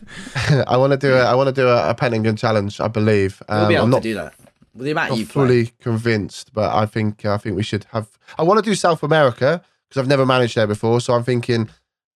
I 0.67 0.77
want 0.77 0.91
to 0.91 0.97
do 0.97 1.15
a, 1.15 1.21
I 1.25 1.33
want 1.33 1.47
to 1.47 1.53
do 1.53 1.67
a, 1.67 1.89
a 1.89 1.95
Pentagon 1.95 2.35
challenge. 2.35 2.79
I 2.79 2.87
believe. 2.89 3.41
we'll 3.49 3.57
Um, 3.59 3.67
be 3.67 3.73
able 3.73 3.85
I'm 3.85 3.89
to 3.89 3.95
not 3.95 4.03
do 4.03 4.13
that. 4.15 4.33
The 4.75 4.91
amount 4.91 5.11
not 5.11 5.19
you 5.19 5.25
play. 5.25 5.33
fully 5.33 5.73
convinced, 5.79 6.53
but 6.53 6.73
I 6.73 6.85
think 6.85 7.25
I 7.25 7.37
think 7.37 7.55
we 7.55 7.63
should 7.63 7.85
have. 7.91 8.17
I 8.37 8.43
want 8.43 8.63
to 8.63 8.69
do 8.69 8.75
South 8.75 9.03
America 9.03 9.61
because 9.87 10.01
I've 10.01 10.07
never 10.07 10.25
managed 10.25 10.55
there 10.55 10.67
before, 10.67 10.99
so 10.99 11.13
I'm 11.13 11.23
thinking 11.23 11.69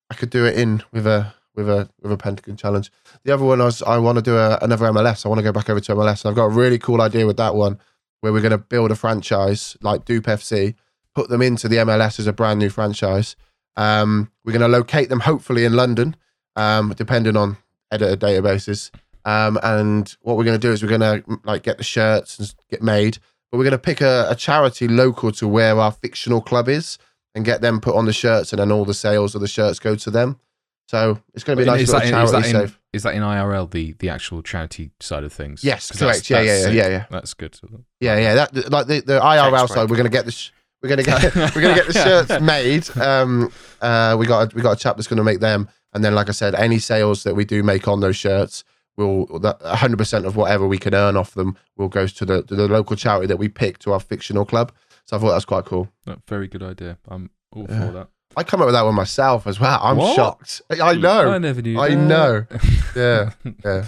I 0.10 0.16
could 0.16 0.30
do 0.30 0.46
it 0.46 0.58
in 0.58 0.84
with 0.92 1.06
a 1.06 1.34
with 1.56 1.70
a 1.70 1.90
with 2.02 2.12
a 2.12 2.18
Pentagon 2.18 2.58
challenge. 2.58 2.92
The 3.24 3.34
other 3.34 3.44
one 3.44 3.62
I 3.62 3.66
was 3.66 3.82
I 3.84 3.98
want 3.98 4.18
to 4.18 4.22
do 4.24 4.38
a, 4.38 4.58
another 4.62 4.88
MLS. 4.88 5.26
I 5.26 5.30
want 5.30 5.40
to 5.40 5.44
go 5.44 5.52
back 5.52 5.70
over 5.70 5.80
to 5.80 5.96
MLS, 5.96 6.24
and 6.24 6.30
I've 6.30 6.36
got 6.36 6.46
a 6.46 6.50
really 6.50 6.80
cool 6.80 7.02
idea 7.02 7.26
with 7.28 7.38
that 7.38 7.56
one 7.56 7.80
where 8.22 8.34
we're 8.34 8.42
going 8.42 8.52
to 8.52 8.58
build 8.58 8.92
a 8.92 8.96
franchise 8.96 9.78
like 9.82 10.06
Dupe 10.06 10.26
FC, 10.26 10.74
put 11.14 11.30
them 11.30 11.42
into 11.42 11.68
the 11.68 11.78
MLS 11.78 12.20
as 12.20 12.28
a 12.28 12.34
brand 12.34 12.60
new 12.60 12.70
franchise. 12.70 13.36
Um, 13.76 14.32
we're 14.44 14.54
going 14.54 14.62
to 14.62 14.68
locate 14.68 15.10
them 15.10 15.20
hopefully 15.20 15.66
in 15.66 15.74
London, 15.74 16.16
um, 16.56 16.94
depending 16.98 17.38
on 17.38 17.58
editor 17.92 18.18
databases. 18.18 18.90
Um, 19.28 19.60
and 19.62 20.16
what 20.22 20.38
we're 20.38 20.46
going 20.46 20.58
to 20.58 20.68
do 20.68 20.72
is 20.72 20.82
we're 20.82 20.98
going 20.98 21.02
to 21.02 21.40
like 21.44 21.62
get 21.62 21.78
the 21.78 21.84
shirts 21.84 22.40
and 22.40 22.56
get 22.70 22.82
made, 22.82 23.18
but 23.52 23.58
we're 23.58 23.66
going 23.66 23.72
to 23.72 23.78
pick 23.78 24.00
a, 24.00 24.26
a 24.30 24.36
charity 24.36 24.88
local 24.88 25.34
to 25.34 25.46
where 25.50 25.78
our 25.78 25.92
fictional 25.92 26.40
club 26.40 26.70
is 26.70 26.98
and 27.36 27.44
get 27.44 27.60
them 27.60 27.82
put 27.82 27.94
on 27.94 28.06
the 28.06 28.14
shirts, 28.14 28.54
and 28.54 28.62
then 28.62 28.72
all 28.72 28.86
the 28.86 28.94
sales 28.94 29.36
of 29.36 29.42
the 29.42 29.48
shirts 29.50 29.80
go 29.80 29.96
to 29.96 30.10
them. 30.10 30.40
So 30.88 31.20
it's 31.34 31.44
going 31.44 31.58
to 31.58 31.64
be 31.66 31.68
a 31.68 31.72
nice 31.72 31.82
is, 31.82 31.92
that 31.92 32.06
in, 32.06 32.16
is, 32.16 32.32
that 32.32 32.46
in, 32.46 32.52
save. 32.52 32.80
is 32.94 33.04
that 33.04 33.16
in 33.16 33.22
IRL 33.22 33.70
the 33.70 33.96
the 34.00 34.08
actual 34.08 34.42
charity 34.42 34.92
side 35.02 35.26
of 35.26 35.34
things? 35.34 35.62
Yes, 35.62 35.92
correct. 35.92 36.30
Yeah, 36.30 36.40
yeah, 36.40 36.62
sick. 36.62 36.74
yeah, 36.74 36.88
yeah. 36.88 37.06
That's 37.12 37.34
good. 37.34 37.60
Yeah, 38.00 38.18
yeah. 38.18 38.36
That 38.36 38.72
like 38.72 38.88
the, 38.88 39.02
the 39.02 39.20
IRL 39.20 39.52
Tax 39.52 39.74
side, 39.74 39.76
break. 39.76 39.90
we're 39.90 39.98
going 39.98 40.10
to 40.10 40.18
get 40.18 40.26
the. 40.26 40.32
Sh- 40.32 40.52
we're 40.82 40.90
gonna 40.90 41.02
get 41.02 41.36
we're 41.56 41.62
gonna 41.62 41.74
get 41.74 41.88
the 41.88 41.94
shirts 41.94 42.40
made. 42.40 42.88
Um, 42.98 43.52
uh, 43.82 44.16
we 44.18 44.28
got 44.28 44.54
a, 44.54 44.56
we 44.56 44.62
got 44.62 44.74
a 44.74 44.76
chap 44.76 44.96
that's 44.96 45.08
gonna 45.08 45.24
make 45.24 45.40
them, 45.40 45.68
and 45.94 46.04
then 46.04 46.14
like 46.14 46.30
I 46.30 46.34
said, 46.34 46.54
any 46.54 46.78
sales 46.78 47.24
that 47.24 47.36
we 47.36 47.46
do 47.46 47.64
make 47.64 47.88
on 47.88 48.00
those 48.00 48.16
shirts 48.16 48.64
will 48.98 49.26
that 49.40 49.62
100 49.62 49.98
percent 49.98 50.26
of 50.26 50.36
whatever 50.36 50.68
we 50.68 50.78
can 50.78 50.94
earn 50.94 51.16
off 51.16 51.34
them 51.36 51.56
will 51.78 51.88
go 51.90 52.08
to 52.08 52.26
the 52.26 52.44
to 52.44 52.56
the 52.56 52.68
local 52.68 52.96
charity 52.96 53.28
that 53.28 53.38
we 53.38 53.48
pick 53.48 53.78
to 53.80 53.94
our 53.94 54.00
fictional 54.00 54.46
club. 54.46 54.72
So 55.06 55.16
I 55.16 55.20
thought 55.20 55.30
that 55.30 55.36
was 55.36 55.46
quite 55.46 55.66
cool. 55.66 55.88
No, 56.06 56.18
very 56.28 56.48
good 56.48 56.64
idea. 56.64 56.98
I'm 57.08 57.30
all 57.54 57.66
Yeah. 57.70 57.86
for 57.88 57.92
that. 57.94 58.08
I 58.36 58.44
come 58.44 58.62
up 58.62 58.66
with 58.68 58.76
that 58.76 58.84
one 58.86 58.94
myself 58.96 59.48
as 59.48 59.60
well. 59.60 59.80
I'm 59.82 59.98
What? 59.98 60.16
shocked. 60.16 60.62
I 60.70 60.94
know. 60.96 61.20
I 61.20 61.24
know. 61.24 61.38
never 61.38 61.62
knew. 61.62 61.80
I 61.80 61.90
that. 61.90 61.96
know. 61.96 62.46
Yeah, 62.96 63.32
yeah. 63.64 63.86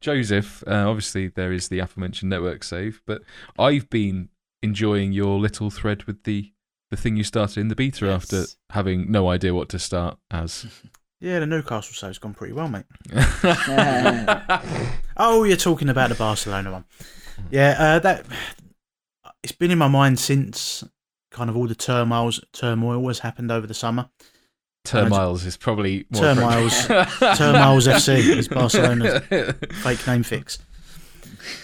Joseph, 0.00 0.62
uh, 0.66 0.86
obviously 0.88 1.28
there 1.28 1.50
is 1.52 1.68
the 1.68 1.78
aforementioned 1.78 2.28
network 2.28 2.62
save, 2.62 3.00
but 3.06 3.22
I've 3.58 3.88
been 3.88 4.28
enjoying 4.62 5.12
your 5.12 5.38
little 5.38 5.70
thread 5.70 6.04
with 6.04 6.24
the 6.24 6.52
the 6.90 6.96
thing 6.98 7.16
you 7.16 7.24
started 7.24 7.60
in 7.60 7.68
the 7.68 7.74
beta 7.74 8.04
Yes. 8.06 8.14
after 8.32 8.44
having 8.70 9.10
no 9.10 9.28
idea 9.30 9.54
what 9.54 9.68
to 9.70 9.78
start 9.78 10.18
as. 10.30 10.66
Yeah, 11.24 11.38
the 11.38 11.46
Newcastle 11.46 11.94
save's 11.94 12.18
gone 12.18 12.34
pretty 12.34 12.52
well, 12.52 12.68
mate. 12.68 12.84
Oh, 15.16 15.44
you're 15.44 15.56
talking 15.56 15.88
about 15.88 16.08
the 16.08 16.16
Barcelona 16.16 16.72
one. 16.72 16.84
Yeah, 17.48 17.76
uh, 17.78 17.98
that 18.00 18.26
it's 19.44 19.52
been 19.52 19.70
in 19.70 19.78
my 19.78 19.86
mind 19.86 20.18
since 20.18 20.82
kind 21.30 21.48
of 21.48 21.56
all 21.56 21.68
the 21.68 21.74
turmoils 21.76 22.40
turmoil 22.52 23.06
has 23.06 23.20
happened 23.20 23.52
over 23.52 23.64
the 23.66 23.74
summer. 23.74 24.10
Turmiles 24.84 25.46
is 25.46 25.56
probably 25.56 26.04
Turmiles- 26.12 26.84
appropriate. 26.86 27.36
Turmiles 27.36 27.86
FC 27.86 28.16
is 28.36 28.48
Barcelona's 28.48 29.22
Fake 29.82 30.04
name 30.06 30.24
fix. 30.24 30.58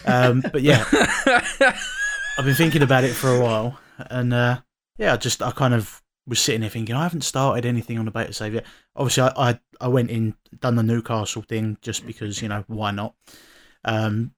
Um, 0.07 0.41
but 0.53 0.63
yeah, 0.63 0.85
I've 2.39 2.45
been 2.45 2.55
thinking 2.55 2.83
about 2.83 3.03
it 3.03 3.13
for 3.15 3.35
a 3.35 3.41
while, 3.41 3.79
and 3.99 4.33
uh, 4.33 4.61
yeah, 4.97 5.13
I 5.15 5.17
just 5.17 5.43
I 5.43 5.51
kind 5.51 5.75
of 5.75 6.01
was 6.27 6.41
sitting 6.41 6.61
there 6.61 6.71
thinking 6.71 6.95
I 6.95 7.03
haven't 7.03 7.23
started 7.23 7.67
anything 7.67 7.99
on 7.99 8.05
the 8.05 8.11
beta 8.11 8.33
save 8.33 8.55
yet. 8.55 8.67
Obviously, 8.97 9.25
I 9.25 9.51
I, 9.51 9.61
I 9.81 9.89
went 9.89 10.11
in 10.11 10.35
done 10.59 10.77
the 10.77 10.83
Newcastle 10.83 11.43
thing 11.43 11.77
just 11.81 12.07
because 12.07 12.43
you 12.43 12.49
know 12.49 12.65
why 12.67 12.91
not. 12.91 13.15
Um, 13.85 14.33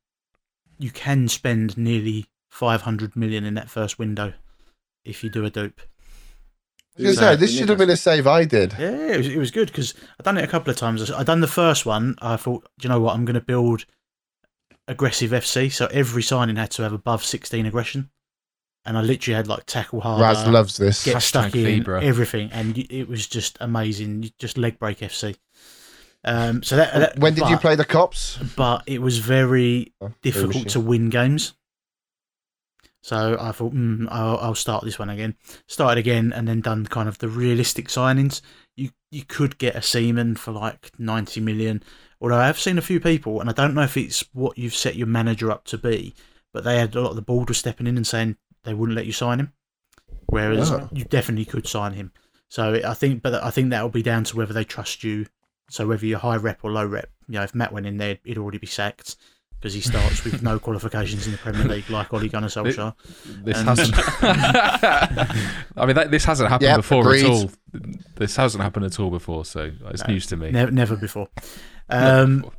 you 0.78 0.90
can 0.90 1.28
spend 1.28 1.76
nearly 1.76 2.26
five 2.50 2.82
hundred 2.82 3.16
million 3.16 3.44
in 3.44 3.54
that 3.54 3.70
first 3.70 3.98
window 3.98 4.32
if 5.04 5.24
you 5.24 5.30
do 5.30 5.44
a 5.44 5.50
dupe. 5.50 5.80
I 6.98 7.12
say, 7.12 7.36
this 7.36 7.56
should 7.56 7.70
have 7.70 7.78
been 7.78 7.88
a 7.88 7.96
save 7.96 8.26
I 8.26 8.44
did. 8.44 8.74
Yeah, 8.78 8.90
it 8.90 9.16
was, 9.16 9.28
it 9.28 9.38
was 9.38 9.50
good 9.50 9.68
because 9.68 9.94
I've 10.18 10.24
done 10.24 10.36
it 10.36 10.44
a 10.44 10.48
couple 10.48 10.70
of 10.70 10.76
times. 10.76 11.10
I've 11.10 11.24
done 11.24 11.40
the 11.40 11.46
first 11.46 11.86
one. 11.86 12.16
I 12.20 12.36
thought, 12.36 12.68
you 12.82 12.88
know 12.90 13.00
what? 13.00 13.14
I'm 13.14 13.24
going 13.24 13.34
to 13.34 13.40
build 13.40 13.86
aggressive 14.86 15.30
FC. 15.30 15.72
So 15.72 15.86
every 15.86 16.22
signing 16.22 16.56
had 16.56 16.70
to 16.72 16.82
have 16.82 16.92
above 16.92 17.24
16 17.24 17.64
aggression, 17.64 18.10
and 18.84 18.98
I 18.98 19.02
literally 19.02 19.36
had 19.36 19.46
like 19.48 19.64
tackle 19.66 20.00
hard, 20.00 20.20
Raz 20.20 20.46
loves 20.46 20.76
this. 20.76 21.04
get 21.04 21.16
Hashtag 21.16 21.22
stuck 21.22 21.54
in, 21.56 21.84
Vibra. 21.84 22.02
everything, 22.02 22.50
and 22.52 22.76
it 22.78 23.08
was 23.08 23.26
just 23.26 23.56
amazing. 23.60 24.30
Just 24.38 24.58
leg 24.58 24.78
break 24.78 24.98
FC. 24.98 25.36
Um, 26.24 26.62
so 26.62 26.76
that, 26.76 26.94
that 26.94 27.18
When 27.18 27.34
did 27.34 27.48
you 27.48 27.58
play 27.58 27.74
the 27.74 27.84
cops? 27.84 28.38
But 28.56 28.84
it 28.86 29.02
was 29.02 29.18
very 29.18 29.92
Oh, 30.00 30.12
difficult 30.22 30.68
to 30.70 30.80
win 30.80 31.10
games. 31.10 31.54
So 33.04 33.36
I 33.40 33.50
thought, 33.50 33.74
mm, 33.74 34.06
I'll, 34.08 34.38
I'll 34.38 34.54
start 34.54 34.84
this 34.84 34.98
one 34.98 35.10
again. 35.10 35.34
Started 35.66 35.98
again, 35.98 36.32
and 36.32 36.46
then 36.46 36.60
done 36.60 36.86
kind 36.86 37.08
of 37.08 37.18
the 37.18 37.28
realistic 37.28 37.88
signings. 37.88 38.40
You 38.76 38.90
you 39.10 39.24
could 39.24 39.58
get 39.58 39.74
a 39.74 39.82
Seaman 39.82 40.36
for 40.36 40.52
like 40.52 40.92
ninety 40.98 41.40
million. 41.40 41.82
Although 42.20 42.36
I 42.38 42.46
have 42.46 42.60
seen 42.60 42.78
a 42.78 42.82
few 42.82 43.00
people, 43.00 43.40
and 43.40 43.50
I 43.50 43.52
don't 43.52 43.74
know 43.74 43.82
if 43.82 43.96
it's 43.96 44.24
what 44.32 44.56
you've 44.56 44.76
set 44.76 44.94
your 44.94 45.08
manager 45.08 45.50
up 45.50 45.64
to 45.66 45.78
be, 45.78 46.14
but 46.54 46.62
they 46.62 46.78
had 46.78 46.94
a 46.94 47.00
lot 47.00 47.10
of 47.10 47.16
the 47.16 47.22
board 47.22 47.48
was 47.48 47.58
stepping 47.58 47.88
in 47.88 47.96
and 47.96 48.06
saying 48.06 48.36
they 48.64 48.74
wouldn't 48.74 48.96
let 48.96 49.06
you 49.06 49.12
sign 49.12 49.38
him, 49.40 49.52
whereas 50.26 50.70
Oh. 50.70 50.88
you 50.92 51.04
definitely 51.04 51.44
could 51.44 51.66
sign 51.66 51.92
him. 51.94 52.12
So 52.48 52.80
I 52.86 52.94
think, 52.94 53.22
but 53.22 53.34
I 53.42 53.50
think 53.50 53.70
that 53.70 53.82
will 53.82 53.88
be 53.88 54.02
down 54.02 54.24
to 54.24 54.36
whether 54.36 54.52
they 54.52 54.64
trust 54.64 55.02
you. 55.04 55.26
So 55.70 55.86
whether 55.86 56.04
you're 56.04 56.18
high 56.18 56.36
rep 56.36 56.60
or 56.62 56.70
low 56.70 56.84
rep, 56.84 57.08
you 57.28 57.34
know, 57.34 57.42
if 57.42 57.54
Matt 57.54 57.72
went 57.72 57.86
in 57.86 57.96
there, 57.96 58.18
he'd 58.24 58.36
already 58.36 58.58
be 58.58 58.66
sacked 58.66 59.16
because 59.58 59.72
he 59.72 59.80
starts 59.80 60.22
with 60.24 60.42
no 60.42 60.58
qualifications 60.66 61.24
in 61.26 61.32
the 61.32 61.38
Premier 61.38 61.64
League, 61.64 61.88
like 61.88 62.12
Ole 62.12 62.28
Gunnar 62.28 62.48
Solskjaer. 62.48 62.94
This 63.44 63.58
And- 63.58 63.68
hasn't. 63.68 63.94
I 65.76 65.86
mean, 65.86 65.96
that, 65.96 66.10
this 66.10 66.24
hasn't 66.24 66.50
happened 66.50 66.68
Yep, 66.68 66.76
before 66.76 67.00
agreed. 67.02 67.24
at 67.24 67.30
all. 67.30 67.50
This 68.16 68.36
hasn't 68.36 68.62
happened 68.62 68.84
at 68.84 69.00
all 69.00 69.10
before, 69.10 69.44
so 69.46 69.70
it's 69.90 70.06
No, 70.06 70.12
news 70.12 70.26
to 70.26 70.36
me. 70.36 70.50
Never, 70.50 70.70
never 70.70 70.96
before. 70.96 71.28
Um, 71.88 72.50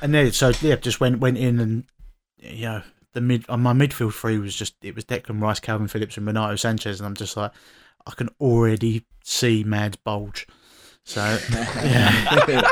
and 0.00 0.14
then 0.14 0.32
so 0.32 0.52
yeah, 0.60 0.76
just 0.76 1.00
went 1.00 1.18
went 1.18 1.38
in 1.38 1.58
and 1.60 1.84
you 2.38 2.66
know 2.66 2.82
the 3.14 3.20
mid 3.20 3.44
uh, 3.48 3.56
my 3.56 3.72
midfield 3.72 4.12
three 4.12 4.38
was 4.38 4.54
just 4.54 4.74
it 4.82 4.94
was 4.94 5.04
Declan 5.04 5.40
Rice, 5.40 5.60
Kalvin 5.60 5.88
Phillips, 5.88 6.16
and 6.16 6.26
Renato 6.26 6.54
Sanches, 6.54 6.98
and 6.98 7.06
I'm 7.06 7.14
just 7.14 7.36
like 7.36 7.52
I 8.06 8.10
can 8.12 8.28
already 8.40 9.04
see 9.24 9.64
Mad's 9.64 9.96
bulge. 9.96 10.46
So 11.04 11.20
yeah. 11.52 12.62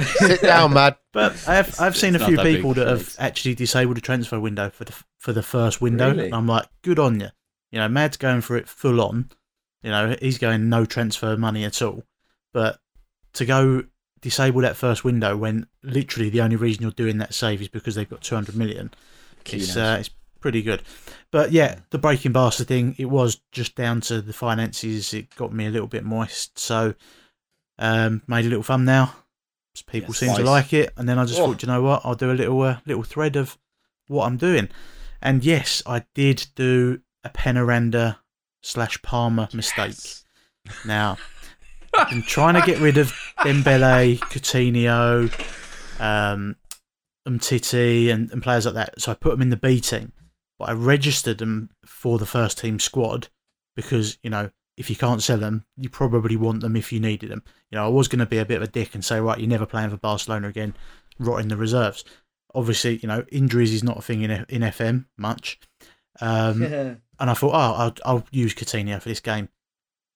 Sit 0.00 0.42
down, 0.42 0.74
Mad. 0.74 0.96
But 1.12 1.32
I've 1.48 1.80
I've 1.80 1.96
seen 1.96 2.14
It's 2.14 2.24
a 2.24 2.26
few 2.26 2.36
that 2.36 2.44
people 2.44 2.74
that 2.74 2.86
have 2.86 3.02
thanks. 3.02 3.18
actually 3.18 3.54
disabled 3.54 3.96
the 3.96 4.00
transfer 4.00 4.38
window 4.38 4.70
for 4.70 4.84
the 4.84 4.94
for 5.18 5.32
the 5.32 5.42
first 5.42 5.80
window. 5.80 6.10
Really? 6.10 6.26
And 6.26 6.34
I'm 6.34 6.46
like, 6.46 6.66
good 6.82 6.98
on 6.98 7.20
you. 7.20 7.28
You 7.70 7.78
know, 7.80 7.88
Mad's 7.88 8.16
going 8.16 8.40
for 8.40 8.56
it 8.56 8.68
full 8.68 9.00
on. 9.00 9.30
You 9.82 9.90
know, 9.90 10.16
he's 10.20 10.38
going 10.38 10.68
no 10.68 10.84
transfer 10.84 11.36
money 11.36 11.64
at 11.64 11.80
all. 11.82 12.02
But 12.52 12.78
to 13.34 13.44
go 13.44 13.84
disable 14.20 14.62
that 14.62 14.76
first 14.76 15.04
window 15.04 15.36
when 15.36 15.66
literally 15.82 16.28
the 16.28 16.40
only 16.40 16.56
reason 16.56 16.82
you're 16.82 16.90
doing 16.90 17.18
that 17.18 17.34
save 17.34 17.62
is 17.62 17.68
because 17.68 17.94
they've 17.94 18.08
got 18.08 18.22
200 18.22 18.56
million, 18.56 18.92
it's 19.46 19.76
uh, 19.76 19.96
it's 20.00 20.10
pretty 20.40 20.62
good. 20.62 20.82
But 21.30 21.52
yeah, 21.52 21.80
the 21.90 21.98
breaking 21.98 22.32
Barca 22.32 22.64
thing, 22.64 22.94
it 22.98 23.06
was 23.06 23.40
just 23.52 23.74
down 23.74 24.00
to 24.02 24.20
the 24.22 24.32
finances. 24.32 25.12
It 25.14 25.34
got 25.36 25.52
me 25.52 25.66
a 25.66 25.70
little 25.70 25.88
bit 25.88 26.04
moist, 26.04 26.58
so 26.58 26.94
um, 27.78 28.22
made 28.26 28.44
a 28.46 28.48
little 28.48 28.62
thumbnail. 28.62 29.14
People 29.86 30.08
Yes, 30.12 30.18
seem 30.18 30.34
to 30.34 30.42
like 30.42 30.72
it, 30.72 30.92
and 30.96 31.08
then 31.08 31.18
I 31.20 31.24
just 31.24 31.38
Oh. 31.40 31.46
thought, 31.46 31.62
you 31.62 31.68
know 31.68 31.82
what? 31.82 32.02
I'll 32.04 32.16
do 32.16 32.32
a 32.32 32.34
little 32.34 32.60
uh, 32.62 32.78
little 32.84 33.04
thread 33.04 33.36
of 33.36 33.56
what 34.08 34.26
I'm 34.26 34.36
doing. 34.36 34.68
And 35.22 35.44
yes, 35.44 35.82
I 35.86 36.04
did 36.14 36.46
do 36.56 37.00
a 37.22 37.28
Penaranda 37.30 38.16
slash 38.60 39.00
Palmer 39.02 39.48
mistake. 39.52 39.94
Now, 40.84 41.16
been 42.10 42.22
trying 42.22 42.54
to 42.54 42.66
get 42.66 42.80
rid 42.80 42.96
of 42.98 43.12
Dembele, 43.38 44.18
Coutinho, 44.18 45.30
um, 46.00 46.56
Umtiti, 47.28 48.12
and, 48.12 48.30
and 48.32 48.42
players 48.42 48.64
like 48.64 48.74
that. 48.74 49.00
So 49.00 49.12
I 49.12 49.14
put 49.14 49.30
them 49.30 49.42
in 49.42 49.50
the 49.50 49.56
B 49.56 49.80
team, 49.80 50.12
but 50.58 50.68
I 50.68 50.72
registered 50.72 51.38
them 51.38 51.70
for 51.84 52.18
the 52.18 52.26
first 52.26 52.58
team 52.58 52.78
squad 52.78 53.28
because 53.76 54.18
you 54.22 54.30
know 54.30 54.50
if 54.78 54.88
you 54.88 54.96
can't 54.96 55.22
sell 55.22 55.38
them, 55.38 55.64
you 55.76 55.88
probably 55.88 56.36
want 56.36 56.60
them 56.60 56.76
if 56.76 56.92
you 56.92 57.00
needed 57.00 57.30
them. 57.30 57.42
You 57.70 57.76
know, 57.76 57.84
I 57.84 57.88
was 57.88 58.06
going 58.06 58.20
to 58.20 58.26
be 58.26 58.38
a 58.38 58.44
bit 58.44 58.58
of 58.58 58.62
a 58.62 58.70
dick 58.70 58.94
and 58.94 59.04
say, 59.04 59.20
right, 59.20 59.38
you're 59.38 59.48
never 59.48 59.66
playing 59.66 59.90
for 59.90 59.96
Barcelona 59.96 60.46
again, 60.46 60.72
rot 61.18 61.40
in 61.40 61.48
the 61.48 61.56
reserves. 61.56 62.04
Obviously, 62.54 62.98
you 62.98 63.08
know, 63.08 63.24
injuries 63.32 63.74
is 63.74 63.82
not 63.82 63.98
a 63.98 64.02
thing 64.02 64.22
in 64.22 64.30
in 64.30 64.62
FM 64.62 65.06
much. 65.16 65.58
Um, 66.20 66.62
and 67.20 67.30
I 67.30 67.34
thought, 67.34 67.54
oh, 67.54 67.74
I'll, 67.74 67.94
I'll 68.04 68.26
use 68.30 68.54
Coutinho 68.54 69.02
for 69.02 69.08
this 69.08 69.20
game. 69.20 69.48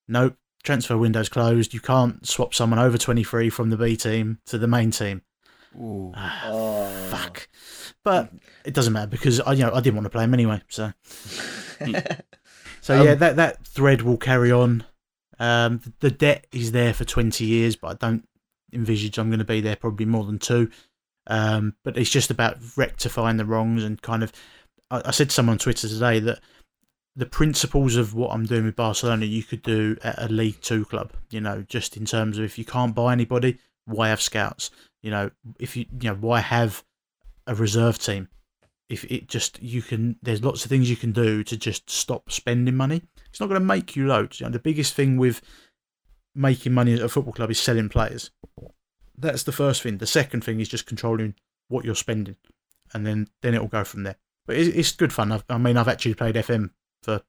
Nope, 0.06 0.36
transfer 0.62 0.96
window's 0.96 1.28
closed. 1.28 1.74
You 1.74 1.80
can't 1.80 2.26
swap 2.26 2.54
someone 2.54 2.78
over 2.78 2.96
23 2.96 3.50
from 3.50 3.70
the 3.70 3.76
B 3.76 3.96
team 3.96 4.38
to 4.46 4.58
the 4.58 4.68
main 4.68 4.90
team. 4.90 5.22
Ooh. 5.77 6.12
Ah, 6.14 6.43
Oh. 6.47 7.09
Fuck. 7.11 7.49
But 8.05 8.33
it 8.64 8.75
doesn't 8.75 8.93
matter 8.93 9.07
because 9.09 9.41
I, 9.41 9.53
you 9.53 9.64
know, 9.64 9.73
I 9.73 9.81
didn't 9.81 9.97
want 9.97 10.07
to 10.07 10.11
play 10.11 10.25
him 10.25 10.35
anyway. 10.35 10.61
So, 10.68 10.93
so 12.81 13.01
Um, 13.01 13.07
yeah, 13.07 13.14
that 13.14 13.37
that 13.37 13.66
thread 13.66 14.03
will 14.03 14.16
carry 14.16 14.51
on. 14.53 14.85
Um, 15.39 15.81
the 16.01 16.11
debt 16.11 16.47
is 16.53 16.73
there 16.73 16.93
for 16.95 17.05
20 17.05 17.45
years, 17.45 17.77
but 17.77 17.89
I 17.89 17.95
don't 18.07 18.29
envisage 18.73 19.18
I'm 19.18 19.29
going 19.29 19.39
to 19.39 19.45
be 19.45 19.61
there 19.61 19.77
probably 19.77 20.07
more 20.07 20.25
than 20.25 20.39
two. 20.39 20.70
Um, 21.27 21.75
but 21.85 21.97
it's 21.97 22.11
just 22.11 22.31
about 22.31 22.59
rectifying 22.77 23.37
the 23.37 23.45
wrongs 23.45 23.85
and 23.85 24.01
kind 24.03 24.23
of. 24.23 24.33
I, 24.91 25.03
I 25.07 25.11
said 25.11 25.31
to 25.31 25.35
someone 25.35 25.55
on 25.55 25.59
Twitter 25.59 25.89
today 25.89 26.18
that 26.20 26.41
the 27.14 27.27
principles 27.27 27.97
of 27.97 28.14
what 28.14 28.33
I'm 28.33 28.47
doing 28.47 28.64
with 28.64 28.77
Barcelona 28.77 29.27
you 29.27 29.43
could 29.43 29.62
do 29.62 29.97
at 30.03 30.20
a 30.20 30.29
League 30.29 30.61
Two 30.61 30.85
club. 30.85 31.12
You 31.31 31.41
know, 31.41 31.62
just 31.68 31.97
in 31.97 32.05
terms 32.05 32.39
of 32.39 32.45
if 32.45 32.59
you 32.59 32.64
can't 32.64 32.95
buy 32.95 33.12
anybody, 33.12 33.59
why 33.85 34.09
have 34.09 34.20
scouts? 34.23 34.70
You 35.03 35.11
know, 35.11 35.30
if 35.59 35.76
you 35.76 35.86
you 36.00 36.11
know 36.11 36.16
why 36.16 36.40
have 36.40 36.84
a 37.46 37.55
reserve 37.55 37.98
team? 37.98 38.28
If 38.88 39.05
it 39.11 39.26
just 39.26 39.62
you 39.62 39.82
can, 39.82 40.16
there's 40.22 40.44
lots 40.44 40.64
of 40.64 40.68
things 40.68 40.90
you 40.90 40.96
can 40.96 41.12
do 41.12 41.42
to 41.44 41.57
just 41.57 41.88
stop 41.88 42.30
spending 42.30 42.76
money. 42.76 43.03
It's 43.30 43.40
not 43.40 43.48
going 43.48 43.61
to 43.61 43.66
make 43.66 43.96
you 43.96 44.07
loads. 44.07 44.40
You 44.40 44.46
know, 44.46 44.53
the 44.53 44.59
biggest 44.59 44.94
thing 44.94 45.16
with 45.16 45.40
making 46.34 46.74
money 46.74 46.94
at 46.94 47.00
a 47.00 47.09
football 47.09 47.32
club 47.32 47.50
is 47.50 47.61
selling 47.61 47.88
players. 47.88 48.30
That's 49.16 49.44
the 49.44 49.53
first 49.53 49.82
thing. 49.82 49.98
The 49.98 50.07
second 50.07 50.44
thing 50.44 50.61
is 50.61 50.68
just 50.68 50.86
controlling 50.86 51.34
what 51.68 51.84
you're 51.84 51.94
spending, 51.94 52.36
and 52.92 53.07
then 53.07 53.28
then 53.40 53.55
it 53.55 53.61
will 53.61 53.68
go 53.68 53.84
from 53.84 54.03
there. 54.03 54.16
But 54.46 54.57
it's, 54.57 54.76
it's 54.76 54.92
good 54.92 55.12
fun. 55.12 55.32
I've, 55.32 55.44
I 55.48 55.59
mean, 55.59 55.76
I've 55.76 55.88
actually 55.88 56.14
played 56.14 56.34
FM 56.34 56.70
for 57.03 57.22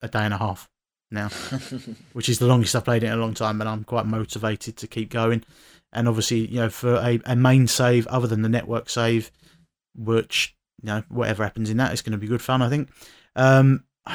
a 0.00 0.08
day 0.08 0.20
and 0.20 0.34
a 0.34 0.38
half 0.38 0.68
now, 1.12 1.28
which 2.12 2.28
is 2.28 2.38
the 2.38 2.46
longest 2.46 2.74
I've 2.74 2.84
played 2.84 3.02
it 3.02 3.06
in 3.06 3.12
a 3.12 3.16
long 3.16 3.34
time, 3.34 3.60
and 3.60 3.68
I'm 3.68 3.84
quite 3.84 4.06
motivated 4.06 4.76
to 4.78 4.86
keep 4.86 5.10
going. 5.10 5.44
And 5.92 6.08
obviously, 6.08 6.46
you 6.46 6.56
know, 6.56 6.70
for 6.70 6.94
a, 6.94 7.20
a 7.26 7.36
main 7.36 7.66
save 7.66 8.06
other 8.06 8.26
than 8.26 8.42
the 8.42 8.48
network 8.48 8.88
save, 8.88 9.30
which 9.94 10.56
you 10.82 10.86
know, 10.88 11.02
whatever 11.08 11.44
happens 11.44 11.70
in 11.70 11.76
that, 11.76 11.92
it's 11.92 12.02
going 12.02 12.12
to 12.12 12.18
be 12.18 12.26
good 12.26 12.42
fun. 12.42 12.62
I 12.62 12.68
think. 12.68 12.90
Um, 13.36 13.84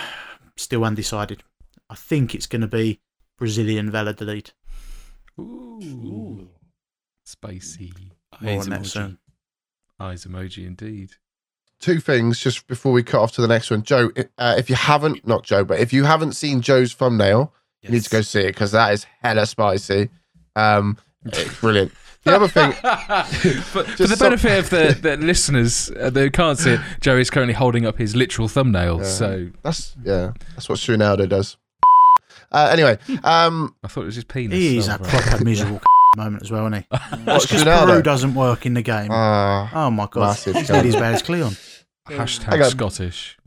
still 0.58 0.84
undecided. 0.84 1.44
I 1.90 1.96
think 1.96 2.36
it's 2.36 2.48
going 2.48 2.62
to 2.62 2.68
be 2.68 3.00
Brazilian 3.38 3.92
Valladolid. 3.92 4.52
Ooh. 5.40 6.50
Spicy. 7.24 7.94
More 8.42 8.60
Eyes 8.60 8.68
emoji. 8.68 8.86
soon. 8.86 9.18
Eyes 10.00 10.26
emoji 10.26 10.66
indeed. 10.66 11.12
Two 11.80 12.00
things 12.00 12.40
just 12.40 12.66
before 12.68 12.92
we 12.92 13.04
cut 13.04 13.22
off 13.22 13.32
to 13.34 13.42
the 13.42 13.48
next 13.48 13.70
one. 13.70 13.84
Joe, 13.84 14.10
uh, 14.38 14.56
if 14.58 14.70
you 14.70 14.76
haven't, 14.76 15.28
not 15.28 15.44
Joe, 15.44 15.64
but 15.64 15.80
if 15.80 15.94
you 15.94 16.06
haven't 16.06 16.34
seen 16.34 16.62
Joe's 16.62 16.94
thumbnail, 16.94 17.54
you 17.84 17.90
need 17.92 18.02
to 18.04 18.10
go 18.10 18.22
see 18.22 18.42
it 18.42 18.48
because 18.54 18.72
that 18.72 18.94
is 18.94 19.06
hella 19.22 19.46
spicy. 19.46 20.10
Um, 20.56 20.98
it's 21.26 21.60
brilliant. 21.60 21.92
The 22.24 22.36
other 22.36 22.48
thing, 22.48 22.72
for, 23.62 23.84
for 23.84 24.04
the 24.08 24.16
so- 24.18 24.26
benefit 24.26 24.60
of 24.60 24.70
the, 24.70 24.98
the 25.02 25.18
listeners 25.26 25.92
uh, 25.92 26.10
that 26.10 26.34
can't 26.34 26.58
see 26.58 26.72
it, 26.72 26.80
Joe 27.00 27.16
is 27.18 27.30
currently 27.30 27.54
holding 27.54 27.86
up 27.86 27.98
his 27.98 28.16
literal 28.16 28.48
thumbnail. 28.48 28.98
Yeah. 28.98 29.04
So 29.04 29.50
that's 29.62 29.96
yeah, 30.04 30.32
that's 30.56 30.68
what 30.68 30.80
Ronaldo 30.80 31.30
does. 31.30 31.58
Uh, 32.52 32.70
anyway, 32.72 32.98
um, 33.24 33.76
I 33.84 33.88
thought 33.88 34.02
it 34.02 34.06
was 34.06 34.16
his 34.16 34.24
penis. 34.24 34.58
He's 34.58 34.88
is 34.88 34.90
Oh, 34.90 34.96
a 34.96 34.98
right. 34.98 35.10
proper 35.10 35.44
miserable 35.46 35.82
moment 36.18 36.42
as 36.44 36.50
well, 36.52 36.66
isn't 36.68 36.86
he? 36.90 36.98
That's 37.26 37.46
because 37.46 37.64
Peru 37.64 38.02
doesn't 38.02 38.34
work 38.34 38.66
in 38.66 38.74
the 38.74 38.82
game. 38.82 39.10
Ah, 39.12 39.70
oh 39.86 39.92
my 39.92 40.08
god, 40.10 40.22
massive 40.30 40.56
he's 40.56 40.68
cunt. 40.70 40.74
nearly 40.74 40.90
as 40.90 40.96
bad 40.96 41.14
as 41.14 41.22
Cleon. 41.22 41.56
Hang 42.08 42.18
Hashtag. 42.20 42.70
Scottish. 42.72 43.38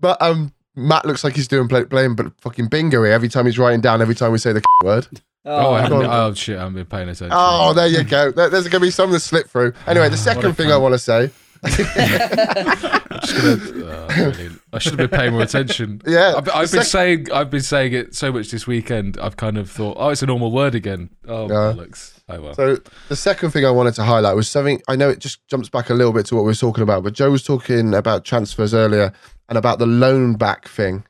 but 0.00 0.20
um, 0.22 0.52
Matt 0.76 1.04
looks 1.06 1.24
like 1.24 1.34
he's 1.34 1.48
doing 1.48 1.68
play, 1.68 1.84
playing 1.84 2.14
but 2.14 2.32
fucking 2.40 2.68
bingo 2.68 3.02
here 3.02 3.12
every 3.12 3.28
time 3.28 3.46
he's 3.46 3.58
writing 3.58 3.80
down 3.80 4.00
every 4.02 4.14
time 4.14 4.32
we 4.32 4.38
say 4.38 4.52
the 4.52 4.62
word. 4.84 5.06
Oh, 5.44 5.72
I 5.72 5.80
haven't, 5.82 6.04
oh 6.04 6.34
shit! 6.34 6.56
I 6.56 6.60
haven't 6.60 6.74
been 6.74 6.84
paying 6.86 7.08
attention. 7.08 7.30
Oh, 7.32 7.72
there 7.72 7.86
you 7.86 8.04
go. 8.04 8.30
There's 8.32 8.50
going 8.64 8.70
to 8.70 8.80
be 8.80 8.90
some 8.90 9.10
that 9.12 9.20
slip 9.20 9.48
through. 9.48 9.72
Anyway, 9.86 10.08
the 10.10 10.16
second 10.30 10.54
thing 10.54 10.70
I 10.70 10.76
want 10.76 10.92
to 10.94 10.98
say, 10.98 11.30
I'm 11.64 11.72
gonna, 11.86 13.84
oh, 13.84 14.06
brilliant. 14.14 14.60
I 14.72 14.78
should 14.78 14.98
have 14.98 15.10
been 15.10 15.18
paying 15.18 15.32
more 15.32 15.42
attention. 15.42 16.02
yeah, 16.06 16.34
I've, 16.36 16.48
I've 16.50 16.70
been 16.70 16.82
sec- 16.82 16.86
saying 16.86 17.32
I've 17.32 17.50
been 17.50 17.62
saying 17.62 17.92
it 17.94 18.14
so 18.14 18.30
much 18.32 18.50
this 18.50 18.66
weekend. 18.66 19.18
I've 19.18 19.36
kind 19.36 19.56
of 19.58 19.70
thought, 19.70 19.96
oh, 19.98 20.10
it's 20.10 20.22
a 20.22 20.26
normal 20.26 20.52
word 20.52 20.74
again. 20.74 21.10
Oh, 21.26 21.48
Yeah. 21.48 21.72
bollocks. 21.74 22.17
Oh 22.28 22.40
well. 22.40 22.54
So 22.54 22.78
the 23.08 23.16
second 23.16 23.50
thing 23.52 23.64
I 23.64 23.70
wanted 23.70 23.94
to 23.94 24.02
highlight 24.02 24.36
was 24.36 24.48
something 24.48 24.80
I 24.88 24.96
know 24.96 25.08
it 25.08 25.18
just 25.18 25.46
jumps 25.48 25.68
back 25.68 25.90
a 25.90 25.94
little 25.94 26.12
bit 26.12 26.26
to 26.26 26.34
what 26.34 26.42
we 26.42 26.48
were 26.48 26.54
talking 26.54 26.82
about, 26.82 27.02
but 27.02 27.12
Joe 27.14 27.30
was 27.30 27.42
talking 27.42 27.94
about 27.94 28.24
transfers 28.24 28.74
earlier 28.74 29.12
and 29.48 29.56
about 29.56 29.78
the 29.78 29.86
loan 29.86 30.34
back 30.34 30.68
thing. 30.68 31.04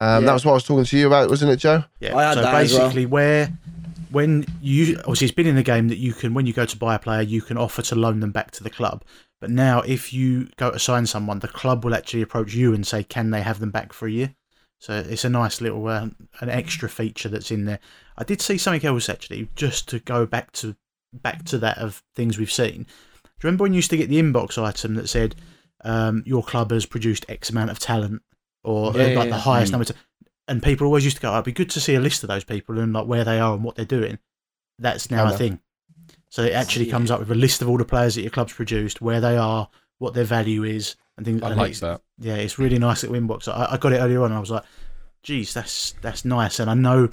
Um, 0.00 0.22
Yeah. 0.22 0.26
That 0.26 0.32
was 0.34 0.44
what 0.44 0.52
I 0.52 0.54
was 0.54 0.64
talking 0.64 0.84
to 0.84 0.96
you 0.96 1.06
about, 1.06 1.28
wasn't 1.30 1.50
it, 1.52 1.56
Joe? 1.56 1.84
Yeah. 2.00 2.16
I 2.16 2.22
had 2.24 2.34
so 2.34 2.42
that 2.42 2.54
as 2.54 2.72
well. 2.72 2.82
basically, 2.82 3.06
where 3.06 3.52
when 4.10 4.44
you 4.60 4.98
obviously 4.98 5.26
it's 5.26 5.34
been 5.34 5.46
in 5.46 5.56
the 5.56 5.62
game 5.62 5.88
that 5.88 5.98
you 5.98 6.12
can 6.12 6.34
when 6.34 6.46
you 6.46 6.52
go 6.52 6.66
to 6.66 6.76
buy 6.76 6.94
a 6.94 6.98
player, 6.98 7.22
you 7.22 7.42
can 7.42 7.56
offer 7.56 7.82
to 7.82 7.94
loan 7.94 8.20
them 8.20 8.30
back 8.30 8.50
to 8.52 8.62
the 8.62 8.70
club. 8.70 9.04
But 9.40 9.50
now, 9.50 9.80
if 9.80 10.12
you 10.12 10.48
go 10.56 10.70
to 10.70 10.78
sign 10.78 11.06
someone, 11.06 11.40
the 11.40 11.48
club 11.48 11.84
will 11.84 11.94
actually 11.94 12.22
approach 12.22 12.54
you 12.54 12.72
and 12.74 12.86
say, 12.86 13.02
"Can 13.02 13.30
they 13.30 13.42
have 13.42 13.58
them 13.58 13.70
back 13.72 13.92
for 13.92 14.06
a 14.06 14.10
year?" 14.10 14.34
So 14.78 14.92
it's 14.94 15.24
a 15.24 15.30
nice 15.30 15.60
little 15.60 15.86
uh, 15.88 16.08
an 16.40 16.48
extra 16.48 16.88
feature 16.88 17.28
that's 17.28 17.50
in 17.50 17.64
there. 17.64 17.80
I 18.22 18.24
did 18.24 18.40
see 18.40 18.56
something 18.58 18.86
else 18.88 19.08
actually, 19.08 19.48
just 19.56 19.88
to 19.90 19.98
go 19.98 20.26
back 20.26 20.52
to 20.52 20.76
back 21.12 21.44
to 21.46 21.58
that 21.58 21.78
of 21.78 22.02
things 22.16 22.38
we've 22.38 22.50
seen. 22.52 22.82
Do 22.84 23.28
you 23.48 23.48
remember 23.48 23.62
when 23.64 23.72
you 23.72 23.76
used 23.78 23.90
to 23.90 23.96
get 23.96 24.08
the 24.08 24.22
inbox 24.22 24.56
item 24.62 24.94
that 24.94 25.08
said 25.08 25.34
um, 25.84 26.22
your 26.24 26.42
club 26.42 26.70
has 26.70 26.86
produced 26.86 27.26
X 27.28 27.50
amount 27.50 27.70
of 27.70 27.78
talent, 27.78 28.22
or 28.64 28.90
uh, 28.90 28.96
Yeah, 28.96 29.06
yeah, 29.08 29.18
like 29.18 29.28
the 29.30 29.34
yeah. 29.36 29.40
highest 29.40 29.70
Mm. 29.70 29.72
number? 29.72 29.84
To, 29.86 29.94
and 30.48 30.62
people 30.62 30.86
always 30.86 31.04
used 31.04 31.16
to 31.16 31.22
go, 31.22 31.30
"Oh, 31.30 31.34
"It'd 31.34 31.44
be 31.46 31.52
good 31.52 31.70
to 31.70 31.80
see 31.80 31.94
a 31.94 32.00
list 32.00 32.22
of 32.22 32.28
those 32.28 32.44
people 32.44 32.78
and 32.78 32.92
like 32.92 33.06
where 33.06 33.24
they 33.24 33.40
are 33.40 33.54
and 33.54 33.64
what 33.64 33.74
they're 33.76 33.84
doing." 33.84 34.18
That's 34.78 35.10
now 35.10 35.26
a 35.32 35.36
thing. 35.36 35.60
So 36.30 36.42
it 36.44 36.52
actually 36.52 36.86
comes 36.86 37.10
up 37.10 37.20
with 37.20 37.30
a 37.30 37.34
list 37.34 37.60
of 37.62 37.68
all 37.68 37.76
the 37.78 37.84
players 37.84 38.14
that 38.14 38.22
your 38.22 38.30
club's 38.30 38.52
produced, 38.54 39.02
where 39.02 39.20
they 39.20 39.36
are, 39.36 39.68
what 39.98 40.14
their 40.14 40.24
value 40.24 40.64
is, 40.64 40.96
and 41.16 41.26
things. 41.26 41.42
I 41.42 41.48
and 41.50 41.56
like 41.58 41.74
that. 41.76 42.00
yeah, 42.18 42.36
it's 42.36 42.58
really 42.58 42.78
nice 42.78 43.02
little 43.02 43.20
inbox. 43.20 43.48
I, 43.48 43.72
I 43.72 43.76
got 43.76 43.92
it 43.92 43.98
earlier 43.98 44.20
on, 44.20 44.26
and 44.26 44.34
I 44.34 44.40
was 44.40 44.50
like, 44.50 44.64
"Geez, 45.22 45.52
that's 45.52 45.94
that's 46.00 46.24
nice." 46.24 46.58
And 46.60 46.70
I 46.70 46.74
know 46.74 47.10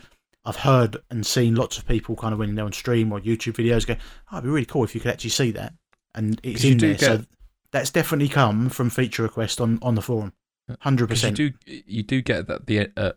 I've 0.50 0.56
heard 0.58 0.98
and 1.10 1.26
seen 1.26 1.56
lots 1.56 1.78
of 1.78 1.88
people 1.88 2.16
kind 2.16 2.34
of 2.34 2.40
when 2.40 2.56
they're 2.56 2.66
on 2.66 2.74
stream 2.74 3.12
or 3.14 3.20
YouTube 3.22 3.54
videos 3.54 3.86
go, 3.88 3.96
"Oh, 4.32 4.38
it'd 4.38 4.44
be 4.44 4.50
really 4.50 4.66
cool 4.66 4.84
if 4.84 4.94
you 4.96 5.02
could 5.02 5.12
actually 5.12 5.30
see 5.32 5.52
that," 5.52 5.74
and 6.16 6.40
it's 6.44 6.64
in 6.64 6.78
there. 6.80 6.98
So 6.98 7.24
that's 7.72 7.92
definitely 7.92 8.30
come 8.30 8.70
from 8.70 8.90
feature 8.90 9.24
request 9.24 9.62
on 9.62 9.80
on 9.82 9.96
the 9.96 10.02
forum, 10.02 10.34
hundred 10.80 11.08
Because 11.08 11.24
you 11.24 11.30
percent. 11.32 11.56
do 11.66 11.82
you 11.86 12.04
do 12.04 12.22
get 12.22 12.48
that 12.48 12.66
the 12.68 12.90
uh, 12.98 13.12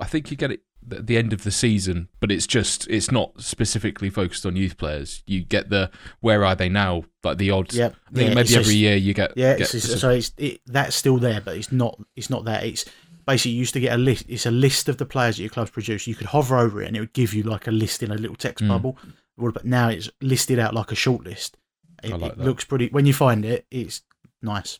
I 0.00 0.06
think 0.06 0.30
you 0.30 0.36
get 0.36 0.50
it 0.52 0.60
at 0.90 1.06
the 1.06 1.18
end 1.18 1.34
of 1.34 1.44
the 1.44 1.50
season, 1.50 2.08
but 2.20 2.32
it's 2.32 2.46
just 2.46 2.88
it's 2.88 3.10
not 3.10 3.38
specifically 3.40 4.08
focused 4.08 4.46
on 4.46 4.56
youth 4.56 4.78
players. 4.78 5.22
You 5.26 5.44
get 5.44 5.68
the 5.68 5.90
where 6.20 6.44
are 6.44 6.54
they 6.56 6.70
now? 6.70 7.04
Like 7.22 7.36
the 7.36 7.50
odds. 7.50 7.76
Yep. 7.76 7.94
I 7.94 8.14
think 8.14 8.28
Yeah, 8.30 8.34
maybe 8.34 8.54
every 8.54 8.64
just- 8.64 8.74
year 8.74 8.96
you 8.96 9.12
get 9.12 9.32
Yeah, 9.36 9.56
get 9.58 9.74
it's, 9.74 10.00
so 10.00 10.08
it's 10.08 10.32
it, 10.38 10.60
that's 10.66 10.96
still 10.96 11.18
there, 11.18 11.42
but 11.42 11.56
it's 11.58 11.70
not 11.70 12.00
it's 12.16 12.30
not 12.30 12.46
that. 12.46 12.64
It's 12.64 12.86
basically 13.30 13.52
you 13.52 13.58
used 13.58 13.74
to 13.74 13.80
get 13.80 13.92
a 13.94 13.96
list. 13.98 14.24
It's 14.28 14.46
a 14.46 14.50
list 14.50 14.88
of 14.88 14.96
the 14.98 15.06
players 15.06 15.36
that 15.36 15.42
your 15.42 15.50
club's 15.50 15.70
produced. 15.70 16.06
You 16.06 16.14
could 16.14 16.28
hover 16.28 16.56
over 16.58 16.82
it, 16.82 16.88
and 16.88 16.96
it 16.96 17.00
would 17.00 17.12
give 17.12 17.32
you 17.34 17.42
like 17.44 17.66
a 17.66 17.70
list 17.70 18.02
in 18.02 18.10
a 18.10 18.14
little 18.16 18.36
text 18.36 18.64
Mm. 18.64 18.68
bubble. 18.68 18.98
But 19.38 19.64
now 19.64 19.88
it's 19.88 20.10
listed 20.20 20.58
out 20.58 20.74
like 20.74 20.92
a 20.92 20.94
short 20.94 21.24
list. 21.24 21.56
It, 22.02 22.12
I 22.12 22.16
like 22.16 22.32
it 22.32 22.38
looks 22.38 22.64
pretty. 22.64 22.88
When 22.88 23.06
you 23.06 23.14
find 23.14 23.44
it, 23.44 23.66
it's 23.70 24.02
nice. 24.42 24.78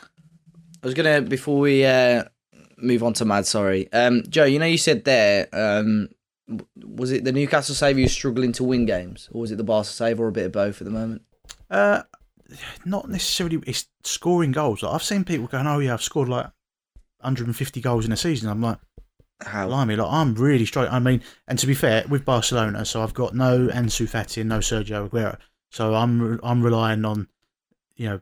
I 0.00 0.86
was 0.86 0.94
gonna 0.94 1.22
before 1.22 1.58
we 1.58 1.84
uh, 1.84 2.24
move 2.78 3.02
on 3.02 3.12
to 3.14 3.24
Mad. 3.24 3.46
Sorry, 3.46 3.90
um, 3.92 4.22
Joe. 4.28 4.44
You 4.44 4.58
know 4.58 4.66
you 4.66 4.78
said 4.78 5.04
there. 5.04 5.48
Um, 5.52 6.08
was 6.84 7.10
it 7.10 7.24
the 7.24 7.32
Newcastle 7.32 7.74
save 7.74 7.96
who's 7.96 8.12
struggling 8.12 8.52
to 8.52 8.64
win 8.64 8.86
games, 8.86 9.28
or 9.32 9.40
was 9.40 9.50
it 9.50 9.56
the 9.56 9.64
Barca 9.64 9.88
save, 9.88 10.20
or 10.20 10.28
a 10.28 10.32
bit 10.32 10.46
of 10.46 10.52
both 10.52 10.80
at 10.80 10.84
the 10.84 10.90
moment? 10.92 11.22
Uh, 11.70 12.02
not 12.84 13.08
necessarily. 13.08 13.60
It's 13.66 13.86
scoring 14.04 14.52
goals. 14.52 14.82
Like, 14.82 14.94
I've 14.94 15.02
seen 15.02 15.24
people 15.24 15.46
going, 15.48 15.66
"Oh 15.66 15.80
yeah, 15.80 15.94
I've 15.94 16.02
scored 16.02 16.28
like 16.28 16.46
150 17.20 17.80
goals 17.80 18.04
in 18.06 18.12
a 18.12 18.16
season." 18.16 18.48
I'm 18.48 18.60
like, 18.62 18.78
How? 19.42 19.66
blimey, 19.66 19.96
like 19.96 20.10
I'm 20.12 20.34
really 20.34 20.66
straight. 20.66 20.90
I 20.90 20.98
mean, 20.98 21.22
and 21.48 21.58
to 21.58 21.66
be 21.66 21.74
fair, 21.74 22.04
with 22.08 22.24
Barcelona, 22.24 22.84
so 22.84 23.02
I've 23.02 23.14
got 23.14 23.34
no 23.34 23.68
Ansu 23.68 24.08
Fati 24.08 24.40
and 24.40 24.48
no 24.48 24.58
Sergio 24.58 25.08
Aguero, 25.08 25.36
so 25.70 25.94
I'm 25.94 26.40
I'm 26.42 26.62
relying 26.62 27.04
on 27.04 27.28
you 27.96 28.08
know 28.08 28.20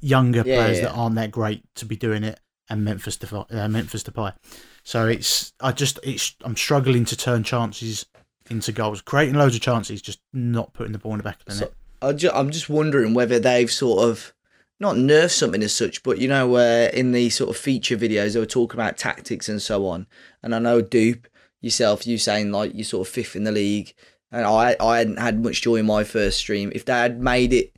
younger 0.00 0.42
Yeah, 0.44 0.56
players 0.56 0.78
yeah. 0.78 0.84
that 0.86 0.92
aren't 0.94 1.14
that 1.16 1.30
great 1.30 1.62
to 1.76 1.86
be 1.86 1.96
doing 1.96 2.24
it, 2.24 2.40
and 2.68 2.84
Memphis 2.84 3.16
Depay. 3.16 3.52
Uh, 3.54 3.68
Memphis 3.68 4.02
Depay. 4.02 4.34
So 4.82 5.06
it's 5.06 5.52
I 5.60 5.72
just 5.72 5.98
it's 6.02 6.36
I'm 6.42 6.56
struggling 6.56 7.04
to 7.06 7.16
turn 7.16 7.42
chances 7.42 8.04
into 8.50 8.72
goals, 8.72 9.00
creating 9.00 9.36
loads 9.36 9.54
of 9.54 9.62
chances, 9.62 10.02
just 10.02 10.20
not 10.34 10.74
putting 10.74 10.92
the 10.92 10.98
ball 10.98 11.12
in 11.12 11.18
the 11.18 11.24
back 11.24 11.38
of 11.40 11.46
the 11.46 11.52
So- 11.52 11.64
net. 11.64 11.74
I 12.02 12.38
I'm 12.38 12.50
just 12.50 12.68
wondering 12.68 13.14
whether 13.14 13.38
they've 13.38 13.70
sort 13.70 14.04
of 14.06 14.33
not 14.80 14.96
nerfed 14.96 15.30
something 15.30 15.62
as 15.62 15.74
such, 15.74 16.02
but 16.02 16.18
you 16.18 16.28
know, 16.28 16.48
where 16.48 16.88
in 16.90 17.12
the 17.12 17.30
sort 17.30 17.50
of 17.50 17.56
feature 17.56 17.96
videos 17.96 18.32
they 18.34 18.40
were 18.40 18.46
talking 18.46 18.78
about 18.78 18.96
tactics 18.96 19.48
and 19.48 19.62
so 19.62 19.86
on. 19.86 20.06
And 20.42 20.54
I 20.54 20.58
know 20.58 20.80
Dupe 20.80 21.26
yourself, 21.60 22.06
you 22.06 22.18
saying 22.18 22.50
like 22.52 22.74
you're 22.74 22.84
sort 22.84 23.06
of 23.06 23.12
fifth 23.12 23.36
in 23.36 23.44
the 23.44 23.52
league, 23.52 23.94
and 24.32 24.44
I 24.44 24.76
I 24.80 24.98
hadn't 24.98 25.18
had 25.18 25.42
much 25.42 25.62
joy 25.62 25.76
in 25.76 25.86
my 25.86 26.04
first 26.04 26.38
stream. 26.38 26.72
If 26.74 26.84
they 26.84 26.92
had 26.92 27.20
made 27.20 27.52
it 27.52 27.72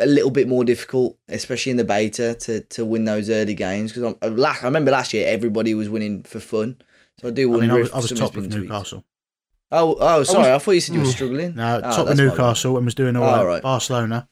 a 0.00 0.06
little 0.06 0.30
bit 0.30 0.48
more 0.48 0.64
difficult, 0.64 1.18
especially 1.28 1.70
in 1.70 1.76
the 1.76 1.84
beta, 1.84 2.34
to 2.40 2.60
to 2.60 2.84
win 2.84 3.04
those 3.04 3.30
early 3.30 3.54
games, 3.54 3.92
because 3.92 4.14
I, 4.22 4.28
I 4.28 4.64
remember 4.64 4.90
last 4.90 5.12
year 5.14 5.26
everybody 5.28 5.74
was 5.74 5.88
winning 5.88 6.22
for 6.24 6.40
fun. 6.40 6.76
So 7.20 7.28
I 7.28 7.30
do 7.30 7.48
I 7.48 7.56
wonder 7.56 7.66
mean, 7.66 7.76
I 7.76 7.80
was, 7.80 7.92
I 7.92 7.96
was 7.98 8.10
top 8.10 8.36
of 8.36 8.42
been 8.42 8.50
tweaked. 8.50 8.70
Newcastle. 8.70 9.04
Oh, 9.70 9.96
oh, 10.00 10.22
sorry. 10.22 10.52
I, 10.52 10.58
thought 10.58 10.72
you 10.72 10.80
said 10.80 10.94
you 10.94 11.00
were 11.00 11.06
Mm. 11.06 11.12
struggling. 11.12 11.54
No, 11.54 11.76
Oh, 11.76 11.80
top 11.80 11.98
of 12.00 12.06
that's 12.08 12.18
my 12.18 12.24
bad. 12.26 12.30
Newcastle 12.32 12.76
and 12.76 12.84
was 12.84 12.94
doing 12.94 13.16
all 13.16 13.22
Oh, 13.40 13.46
right. 13.46 13.62
Barcelona, 13.62 14.28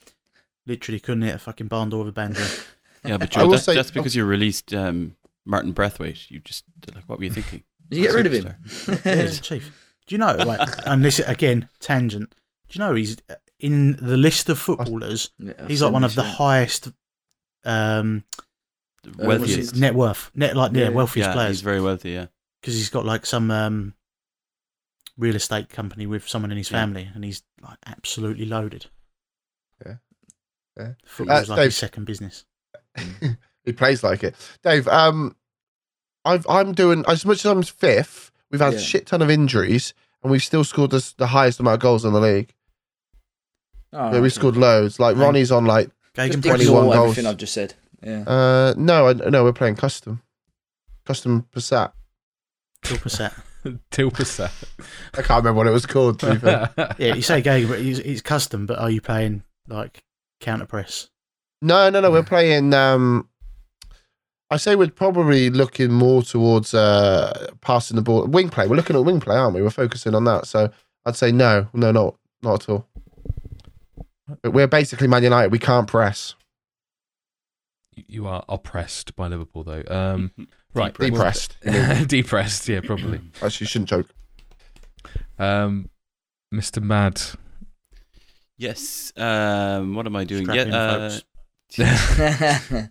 literally 0.71 1.01
couldn't 1.01 1.23
hit 1.23 1.35
a 1.35 1.39
fucking 1.39 1.67
barn 1.69 1.91
door 1.91 2.01
with 2.05 2.09
a 2.09 2.13
banjo. 2.13 2.45
Yeah, 3.03 3.17
but 3.17 3.35
I 3.35 3.41
Joe, 3.41 3.45
will 3.47 3.53
that's, 3.53 3.65
say- 3.65 3.75
that's 3.75 3.91
because 3.91 4.15
you 4.15 4.27
released 4.27 4.75
um, 4.75 5.17
Martin 5.47 5.73
Braithwaite. 5.73 6.31
You 6.31 6.39
just 6.41 6.65
like, 6.95 7.05
what 7.07 7.19
were 7.19 7.25
you 7.25 7.31
thinking? 7.31 7.63
Did 7.89 7.97
you 7.99 8.03
get 8.07 8.15
rid 8.15 8.27
of 8.27 8.33
him? 8.35 8.55
Yeah, 9.07 9.15
he's 9.23 9.41
chief. 9.41 9.73
Do 10.07 10.15
you 10.15 10.19
know? 10.19 10.35
Like, 10.35 10.69
and 10.87 11.03
this 11.03 11.19
again 11.19 11.71
tangent. 11.81 12.35
Do 12.69 12.79
you 12.79 12.85
know 12.85 12.95
he's 12.95 13.17
in 13.59 13.97
the 13.97 14.19
list 14.19 14.51
of 14.51 14.59
footballers? 14.59 15.31
Yeah, 15.39 15.55
He's 15.67 15.81
like 15.81 15.93
one 15.95 16.05
of 16.05 16.15
the 16.15 16.23
70%. 16.25 16.35
highest 16.35 16.89
um, 17.65 18.25
Uh, 19.07 19.11
what's 19.17 19.27
Wealthiest. 19.41 19.77
net 19.77 19.95
worth, 19.95 20.31
net 20.35 20.55
like 20.55 20.73
yeah, 20.75 20.83
Yeah. 20.83 20.89
wealthiest 20.91 21.29
yeah, 21.29 21.33
players 21.33 21.57
he's 21.57 21.63
very 21.63 21.81
wealthy. 21.81 22.11
Yeah, 22.11 22.27
because 22.61 22.75
he's 22.75 22.91
got 22.91 23.07
like 23.07 23.25
some 23.25 23.51
um, 23.51 23.95
real 25.17 25.37
estate 25.37 25.71
company 25.71 26.07
with 26.07 26.29
someone 26.29 26.51
in 26.53 26.59
his 26.59 26.71
Yeah. 26.71 26.81
family, 26.83 27.09
and 27.15 27.25
he's 27.25 27.43
like 27.63 27.79
absolutely 27.87 28.45
loaded. 28.45 28.87
Yeah. 29.87 29.95
Yeah. 30.79 30.93
Football's 31.05 31.49
Uh, 31.49 31.53
like 31.53 31.59
Dave- 31.59 31.65
his 31.67 31.77
second 31.77 32.05
business. 32.05 32.45
he 33.65 33.73
plays 33.73 34.03
like 34.03 34.23
it. 34.25 34.35
Dave, 34.63 34.87
um, 34.89 35.37
I've, 36.25 36.47
I'm 36.49 36.73
doing 36.73 37.05
as 37.09 37.25
much 37.25 37.39
as 37.45 37.47
I'm 37.47 37.63
fifth. 37.63 38.31
We've 38.51 38.61
had 38.61 38.73
Yeah. 38.75 38.79
a 38.79 38.83
shit 38.83 39.07
ton 39.07 39.23
of 39.23 39.31
injuries, 39.31 39.95
and 40.23 40.31
we've 40.33 40.43
still 40.43 40.65
scored 40.65 40.91
the, 40.91 41.13
the 41.19 41.29
highest 41.29 41.61
amount 41.61 41.75
of 41.75 41.81
goals 41.81 42.05
in 42.05 42.13
the 42.13 42.21
league. 42.21 42.53
Oh, 43.93 44.13
yeah, 44.13 44.21
we 44.21 44.31
scored 44.31 44.57
loads. 44.57 45.01
Like 45.01 45.17
Right. 45.17 45.25
Ronnie's 45.25 45.51
on 45.53 45.65
like, 45.65 45.91
Just 46.15 46.41
Gegen 46.41 46.43
21 46.43 46.61
ignore 46.61 46.83
goals. 46.95 47.05
everything 47.11 47.27
I've 47.27 47.37
just 47.37 47.53
said. 47.55 47.75
Yeah. 48.03 48.23
uh, 48.27 48.75
no, 48.77 49.09
I, 49.09 49.13
no, 49.13 49.45
we're 49.45 49.53
playing 49.53 49.77
custom, 49.77 50.23
custom 51.05 51.47
Passat. 51.55 51.93
Till 52.83 52.97
Passat. 52.99 53.33
Tilpersa. 53.91 54.51
I 55.13 55.17
can't 55.23 55.45
remember 55.45 55.59
what 55.59 55.67
it 55.67 55.71
was 55.73 55.85
called. 55.85 56.19
To 56.21 56.31
be 56.33 56.39
fair. 56.39 56.71
Yeah, 56.99 57.15
you 57.15 57.21
say 57.21 57.43
Gegen, 57.43 57.69
but 57.69 57.79
it's, 57.81 57.99
it's 57.99 58.23
custom. 58.23 58.65
But 58.65 58.79
are 58.79 58.89
you 58.91 59.03
playing 59.03 59.43
like 59.69 60.03
counter 60.41 60.67
press? 60.67 61.09
no, 61.63 61.91
no, 61.91 62.01
no, 62.01 62.11
we're 62.11 62.23
playing. 62.23 62.73
Um, 62.75 63.29
I 64.51 64.57
say 64.57 64.75
we're 64.75 64.91
probably 64.91 65.49
looking 65.51 65.93
more 65.93 66.23
towards 66.23 66.75
uh, 66.75 67.51
passing 67.61 67.95
the 67.97 68.03
ball, 68.03 68.27
wing 68.27 68.49
play. 68.49 68.67
We're 68.67 68.77
looking 68.77 68.97
at 68.97 69.05
wing 69.05 69.21
play, 69.21 69.37
aren't 69.37 69.55
we? 69.55 69.63
We're 69.63 69.71
focusing 69.71 70.15
on 70.15 70.25
that. 70.25 70.47
So 70.47 70.71
I'd 71.07 71.15
say 71.17 71.31
no, 71.31 71.69
no, 71.73 71.93
not 71.93 72.17
not 72.43 72.63
at 72.63 72.69
all. 72.69 72.87
But 74.43 74.53
we're 74.53 74.67
basically 74.67 75.07
Man 75.07 75.23
United. 75.23 75.53
We 75.53 75.59
can't 75.59 75.87
press. 75.87 76.35
you 77.95 78.27
are 78.27 78.45
oppressed 78.49 79.15
by 79.15 79.29
Liverpool, 79.29 79.63
though. 79.65 79.83
Um, 79.89 80.31
right, 80.75 80.93
Depressed. 80.97 81.57
depressed, 82.09 82.69
yeah, 82.69 82.81
probably. 82.81 83.21
Actually, 83.43 83.65
you 83.65 83.69
shouldn't 83.69 83.89
joke. 83.91 84.07
Um, 85.39 85.91
Mr. 86.55 86.83
Mad. 86.83 87.21
Yes. 88.61 89.13
Um, 89.17 89.95
what 89.95 90.07
am 90.07 90.17
I 90.17 90.25
doing? 90.25 90.45
Strap 90.45 90.69
Yeah, 90.69 90.77
uh. 90.77 91.19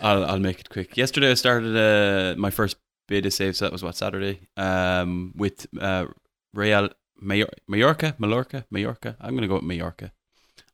I'll 0.00 0.24
I'll 0.24 0.38
make 0.38 0.60
it 0.60 0.70
quick. 0.70 0.96
Yesterday 0.96 1.30
I 1.30 1.34
started 1.34 1.76
uh, 1.76 2.34
my 2.38 2.50
first 2.50 2.76
beta 3.08 3.30
save, 3.30 3.56
so 3.56 3.64
that 3.64 3.72
was 3.72 3.82
what 3.82 3.96
Saturday. 3.96 4.48
Um, 4.56 5.32
with 5.36 5.66
uh, 5.80 6.06
Real 6.54 6.88
Major- 7.20 7.50
Mallorca, 7.68 8.14
Mallorca, 8.18 8.64
Mallorca. 8.70 9.16
I'm 9.20 9.34
gonna 9.34 9.48
go 9.48 9.54
with 9.56 9.64
Mallorca. 9.64 10.12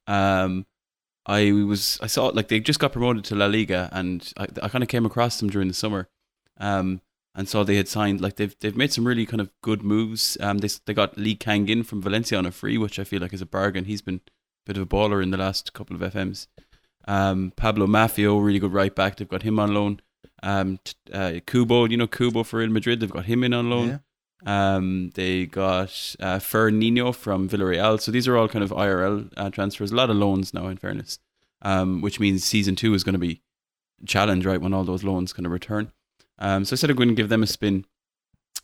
Um, 0.06 0.66
I 1.26 1.52
was 1.52 1.98
I 2.00 2.06
saw 2.06 2.26
like 2.28 2.48
they 2.48 2.60
just 2.60 2.80
got 2.80 2.92
promoted 2.92 3.24
to 3.24 3.34
La 3.34 3.46
Liga, 3.46 3.88
and 3.92 4.32
I, 4.36 4.46
I 4.62 4.68
kind 4.68 4.82
of 4.84 4.88
came 4.88 5.04
across 5.04 5.38
them 5.40 5.50
during 5.50 5.68
the 5.68 5.74
summer. 5.74 6.08
Um, 6.58 7.00
and 7.34 7.48
saw 7.48 7.62
they 7.62 7.76
had 7.76 7.88
signed 7.88 8.20
like 8.20 8.36
they've 8.36 8.56
they've 8.60 8.76
made 8.76 8.92
some 8.92 9.06
really 9.06 9.26
kind 9.26 9.40
of 9.40 9.50
good 9.62 9.82
moves. 9.82 10.36
Um, 10.40 10.58
they 10.58 10.68
they 10.86 10.94
got 10.94 11.16
Lee 11.16 11.36
Kang 11.36 11.68
in 11.68 11.82
from 11.84 12.02
Valencia 12.02 12.38
on 12.38 12.46
a 12.46 12.50
free, 12.50 12.78
which 12.78 12.98
I 12.98 13.04
feel 13.04 13.20
like 13.20 13.32
is 13.32 13.42
a 13.42 13.46
bargain. 13.46 13.84
He's 13.84 14.02
been 14.02 14.20
a 14.26 14.30
bit 14.68 14.76
of 14.76 14.82
a 14.82 14.86
baller 14.86 15.22
in 15.22 15.30
the 15.30 15.36
last 15.38 15.72
couple 15.72 15.96
of 15.96 16.02
FMs. 16.12 16.46
Um, 17.06 17.52
Pablo 17.56 17.86
Maffeo, 17.86 18.44
really 18.44 18.58
good 18.58 18.72
right 18.72 18.94
back. 18.94 19.16
They've 19.16 19.28
got 19.28 19.42
him 19.42 19.58
on 19.58 19.72
loan. 19.74 20.00
Um, 20.42 20.78
t- 20.84 20.92
uh, 21.12 21.40
Kubo, 21.46 21.86
you 21.86 21.96
know 21.96 22.06
Kubo 22.06 22.44
for 22.44 22.58
Real 22.58 22.68
Madrid. 22.68 23.00
They've 23.00 23.10
got 23.10 23.24
him 23.24 23.42
in 23.42 23.54
on 23.54 23.70
loan. 23.70 23.88
Um, 24.46 25.10
they 25.14 25.46
got 25.46 26.14
uh, 26.20 26.38
Fer 26.38 26.70
Nino 26.70 27.10
from 27.12 27.48
Villarreal. 27.48 28.00
So 28.00 28.12
these 28.12 28.28
are 28.28 28.36
all 28.36 28.46
kind 28.48 28.62
of 28.62 28.70
IRL 28.70 29.32
uh, 29.36 29.50
transfers. 29.50 29.90
A 29.90 29.96
lot 29.96 30.10
of 30.10 30.16
loans 30.16 30.52
now, 30.54 30.68
in 30.68 30.76
fairness. 30.76 31.18
Um, 31.62 32.02
which 32.02 32.20
means 32.20 32.44
season 32.44 32.76
two 32.76 32.94
is 32.94 33.02
going 33.02 33.14
to 33.14 33.18
be 33.18 33.42
a 34.02 34.06
challenge, 34.06 34.46
right? 34.46 34.60
When 34.60 34.72
all 34.74 34.84
those 34.84 35.02
loans 35.02 35.32
kind 35.32 35.44
of 35.46 35.50
return. 35.50 35.90
Um, 36.38 36.64
so 36.64 36.74
I 36.74 36.76
said 36.76 36.88
I'm 36.90 36.94
going 36.96 37.08
to 37.08 37.14
give 37.16 37.30
them 37.30 37.42
a 37.42 37.48
spin. 37.48 37.84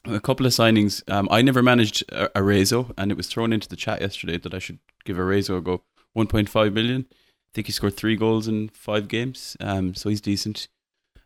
A 0.04 0.20
couple 0.20 0.44
of 0.46 0.52
signings. 0.52 1.02
Um, 1.10 1.26
I 1.30 1.40
never 1.42 1.62
managed 1.62 2.04
a- 2.12 2.30
Arezzo, 2.38 2.92
and 2.98 3.10
it 3.10 3.16
was 3.16 3.26
thrown 3.26 3.52
into 3.54 3.68
the 3.68 3.74
chat 3.74 4.00
yesterday 4.02 4.36
that 4.38 4.52
I 4.54 4.58
should 4.60 4.78
give 5.04 5.18
Arezzo 5.18 5.56
a 5.56 5.60
go. 5.62 5.82
1.5 6.16 6.72
million. 6.72 7.06
I 7.10 7.50
think 7.54 7.66
he 7.66 7.72
scored 7.72 7.96
three 7.96 8.16
goals 8.16 8.48
in 8.48 8.68
five 8.70 9.08
games. 9.08 9.56
Um, 9.60 9.94
so 9.94 10.08
he's 10.08 10.20
decent. 10.20 10.68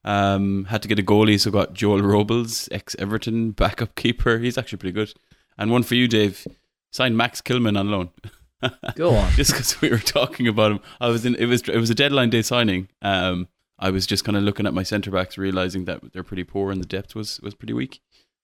Um, 0.05 0.67
had 0.67 0.83
to 0.83 0.89
get 0.89 0.99
a 0.99 1.03
goalie, 1.03 1.41
so 1.41 1.51
got 1.51 1.75
Joel 1.75 2.03
Robles, 2.03 2.69
ex 2.71 2.95
Everton 2.99 3.51
backup 3.53 3.95
keeper. 3.95 4.39
He's 4.39 4.57
actually 4.57 4.79
pretty 4.79 4.93
good. 4.93 5.13
And 5.57 5.71
one 5.71 5.83
for 5.83 5.95
you, 5.95 6.09
Dave. 6.09 6.47
Signed 6.93 7.17
Max 7.17 7.43
Kilman 7.43 7.79
on 7.79 7.91
loan. 7.91 8.11
Go 8.95 9.15
on. 9.15 9.31
just 9.37 9.53
because 9.53 9.81
we 9.81 9.91
were 9.91 9.99
talking 9.99 10.49
about 10.49 10.73
him, 10.73 10.81
I 11.01 11.09
was 11.09 11.27
in. 11.27 11.35
It 11.35 11.47
was 11.47 11.63
it 11.63 11.77
was 11.77 11.91
a 11.91 11.95
deadline 11.95 12.31
day 12.31 12.43
signing. 12.43 12.89
Um, 13.03 13.49
I 13.79 13.91
was 13.91 14.07
just 14.07 14.25
kind 14.25 14.37
of 14.37 14.43
looking 14.43 14.67
at 14.67 14.75
my 14.75 14.83
centre 14.83 15.11
backs, 15.11 15.39
realizing 15.39 15.85
that 15.85 16.13
they're 16.13 16.23
pretty 16.25 16.45
poor 16.45 16.71
and 16.73 16.81
the 16.81 16.87
depth 16.87 17.15
was 17.15 17.41
was 17.41 17.55
pretty 17.55 17.75
weak. 17.75 18.01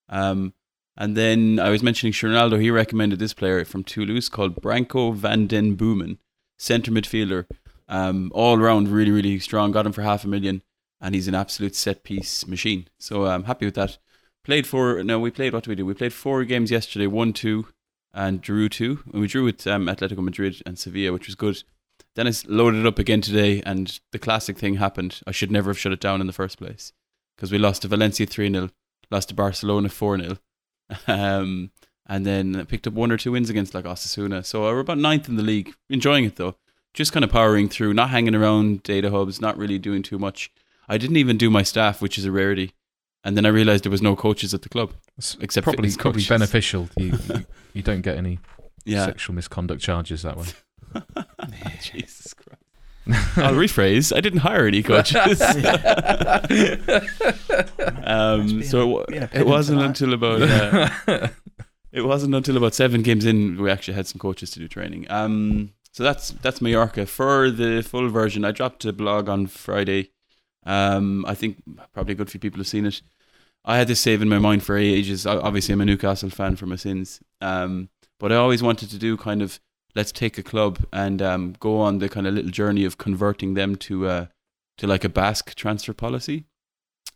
Um, 0.09 0.53
and 0.97 1.17
then 1.17 1.59
I 1.59 1.71
was 1.71 1.83
mentioning 1.83 2.13
Ronaldo. 2.13 2.61
He 2.61 2.71
recommended 2.71 3.19
this 3.19 3.35
player 3.35 3.65
from 3.65 3.83
Toulouse 3.83 4.29
called 4.29 4.63
Branko 4.63 5.15
van 5.15 5.47
den 5.47 5.75
Boomen, 5.75 6.19
centre 6.59 6.91
midfielder. 6.91 7.47
Um, 7.89 8.33
all 8.35 8.57
round 8.59 8.89
really 8.89 9.11
really 9.11 9.39
strong. 9.39 9.73
Got 9.73 9.87
him 9.87 9.93
for 9.93 10.03
half 10.03 10.25
a 10.25 10.29
million, 10.29 10.63
and 11.01 11.15
he's 11.15 11.29
an 11.29 11.35
absolute 11.35 11.75
set 11.75 12.03
piece 12.03 12.47
machine. 12.47 12.89
So 12.99 13.27
I'm 13.27 13.45
happy 13.45 13.67
with 13.67 13.75
that. 13.75 13.99
Played 14.45 14.67
four. 14.67 15.03
No, 15.03 15.19
we 15.19 15.31
played. 15.31 15.53
What 15.53 15.65
do 15.65 15.71
we 15.71 15.77
do? 15.77 15.87
We 15.87 15.95
played 15.95 16.13
four 16.13 16.45
games 16.45 16.71
yesterday. 16.71 17.07
One 17.07 17.33
two 17.33 17.67
and 18.15 18.41
drew 18.41 18.69
two. 18.69 19.01
And 19.13 19.21
we 19.21 19.27
drew 19.27 19.45
with 19.45 19.67
um, 19.67 19.87
Atletico 19.87 20.23
Madrid 20.23 20.63
and 20.65 20.79
Sevilla, 20.79 21.13
which 21.13 21.27
was 21.27 21.35
good. 21.35 21.63
Then 22.15 22.33
loaded 22.47 22.87
up 22.87 22.99
again 22.99 23.21
today, 23.21 23.61
and 23.67 24.01
the 24.13 24.21
classic 24.21 24.57
thing 24.57 24.77
happened. 24.77 25.21
I 25.27 25.33
should 25.33 25.51
never 25.51 25.71
have 25.71 25.79
shut 25.79 25.93
it 25.93 26.01
down 26.01 26.21
in 26.21 26.29
the 26.29 26.33
first 26.33 26.59
place 26.59 26.93
because 27.37 27.51
we 27.51 27.59
lost 27.59 27.83
to 27.83 27.89
Valencia 27.89 28.25
3 28.25 28.53
0, 28.53 28.71
lost 29.11 29.31
to 29.31 29.35
Barcelona 29.35 29.89
4 29.89 30.19
0, 30.21 30.39
um, 31.09 31.73
and 32.07 32.27
then 32.27 32.65
picked 32.67 32.87
up 32.87 32.93
one 32.95 33.11
or 33.11 33.17
two 33.17 33.33
wins 33.33 33.51
against 33.51 33.75
like 33.75 33.85
Osasuna. 33.85 34.45
So 34.45 34.63
we're 34.63 34.81
about 34.81 34.99
ninth 34.99 35.29
in 35.29 35.37
the 35.37 35.43
league. 35.43 35.75
Enjoying 35.89 36.25
it 36.25 36.37
though. 36.37 36.57
Just 36.93 37.13
kind 37.13 37.25
of 37.25 37.31
powering 37.31 37.69
through, 37.69 37.95
not 37.95 38.11
hanging 38.11 38.35
around 38.35 38.83
data 38.85 39.11
hubs, 39.11 39.41
not 39.41 39.57
really 39.59 39.79
doing 39.79 40.03
too 40.03 40.19
much. 40.19 40.51
I 40.89 40.99
didn't 40.99 41.17
even 41.17 41.39
do 41.39 41.51
my 41.51 41.63
staff, 41.63 42.01
which 42.03 42.19
is 42.19 42.25
a 42.25 42.31
rarity. 42.31 42.73
And 43.25 43.37
then 43.37 43.47
I 43.47 43.49
realized 43.49 43.85
there 43.85 43.91
was 43.91 44.03
no 44.03 44.15
coaches 44.15 44.53
at 44.55 44.63
the 44.63 44.69
club. 44.69 44.93
It's 45.17 45.37
Except 45.41 45.65
probably 45.65 45.89
fitness 45.89 45.97
probably 45.97 46.21
coaches. 46.23 46.29
beneficial. 46.29 46.89
You, 46.99 47.19
you 47.29 47.47
you 47.73 47.83
don't 47.83 48.03
get 48.03 48.17
any 48.17 48.39
Yeah. 48.85 49.07
sexual 49.07 49.35
misconduct 49.35 49.83
charges 49.83 50.23
that 50.23 50.37
way. 50.37 50.47
Jesus 51.83 52.35
Christ. 52.35 52.61
I'll 53.37 53.55
rephrase. 53.55 54.15
I 54.17 54.21
didn't 54.21 54.41
hire 54.41 54.67
any 54.67 54.83
coaches. 54.83 55.41
um, 58.05 58.63
so 58.63 58.83
it, 58.83 58.87
wa- 58.87 59.05
it 59.33 59.47
wasn't 59.47 59.79
tonight. 59.81 59.87
until 59.87 60.13
about 60.15 60.43
uh, 60.43 61.29
it 61.95 62.03
wasn't 62.03 62.35
until 62.35 62.57
about 62.57 62.75
seven 62.75 63.03
games 63.03 63.25
in 63.25 63.61
we 63.61 63.71
actually 63.71 63.95
had 63.95 64.09
some 64.09 64.19
coaches 64.19 64.51
to 64.51 64.59
do 64.59 64.67
training. 64.67 65.07
Um, 65.09 65.73
so 65.93 66.03
that's 66.03 66.31
that's 66.31 66.61
Mallorca. 66.61 67.07
For 67.07 67.51
the 67.51 67.83
full 67.83 68.09
version, 68.09 68.45
I 68.45 68.51
dropped 68.51 68.85
a 68.85 68.93
blog 68.93 69.29
on 69.29 69.47
Friday. 69.47 70.11
Um, 70.67 71.25
I 71.27 71.35
think 71.35 71.63
probably 71.93 72.13
a 72.13 72.17
good 72.17 72.31
few 72.31 72.41
people 72.41 72.59
have 72.59 72.67
seen 72.67 72.85
it. 72.85 73.01
I 73.65 73.79
had 73.79 73.87
this 73.87 74.01
save 74.01 74.21
in 74.21 74.29
my 74.29 74.41
mind 74.41 74.65
for 74.65 74.77
ages. 74.77 75.25
Obviously, 75.25 75.73
I'm 75.73 75.81
a 75.81 75.85
Newcastle 75.85 76.31
fan 76.31 76.57
for 76.57 76.67
my 76.67 76.77
sins. 76.77 77.21
Um, 77.41 77.89
but 78.19 78.33
I 78.33 78.37
always 78.37 78.63
wanted 78.63 78.91
to 78.91 78.99
do 78.99 79.17
kind 79.17 79.41
of 79.41 79.61
let's 79.95 80.11
take 80.11 80.37
a 80.37 80.43
club 80.43 80.85
and 80.93 81.23
um, 81.23 81.55
go 81.61 81.81
on 81.81 81.99
the 81.99 82.09
kind 82.09 82.27
of 82.27 82.35
little 82.35 82.51
journey 82.51 82.85
of 82.85 82.99
converting 82.99 83.55
them 83.55 83.77
to 83.77 84.09
uh, 84.09 84.27
to 84.79 84.89
like 84.89 85.05
a 85.05 85.09
Basque 85.09 85.55
transfer 85.55 85.93
policy. 85.93 86.47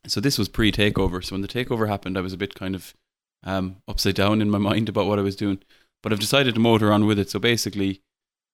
So 0.07 0.21
this 0.21 0.39
was 0.39 0.49
pre 0.49 0.71
takeover. 0.71 1.25
So 1.25 1.35
when 1.35 1.43
the 1.43 1.49
takeover 1.49 1.89
happened, 1.89 2.17
I 2.17 2.21
was 2.21 2.33
a 2.33 2.39
bit 2.39 2.55
kind 2.55 2.77
of 2.77 2.95
um, 3.45 3.77
upside 3.87 4.15
down 4.15 4.41
in 4.41 4.51
my 4.51 4.59
mind 4.59 4.89
about 4.89 5.07
what 5.07 5.19
I 5.19 5.23
was 5.23 5.37
doing. 5.37 5.61
But 6.03 6.13
I've 6.13 6.21
decided 6.21 6.55
to 6.55 6.61
motor 6.61 6.93
on 6.93 7.07
with 7.07 7.19
it. 7.19 7.31
So 7.31 7.39
basically, 7.39 8.03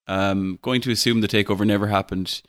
um, 0.07 0.59
going 0.62 0.80
to 0.82 0.91
assume 0.91 1.20
the 1.20 1.28
takeover 1.28 1.66
never 1.66 1.89
happened. 1.89 2.43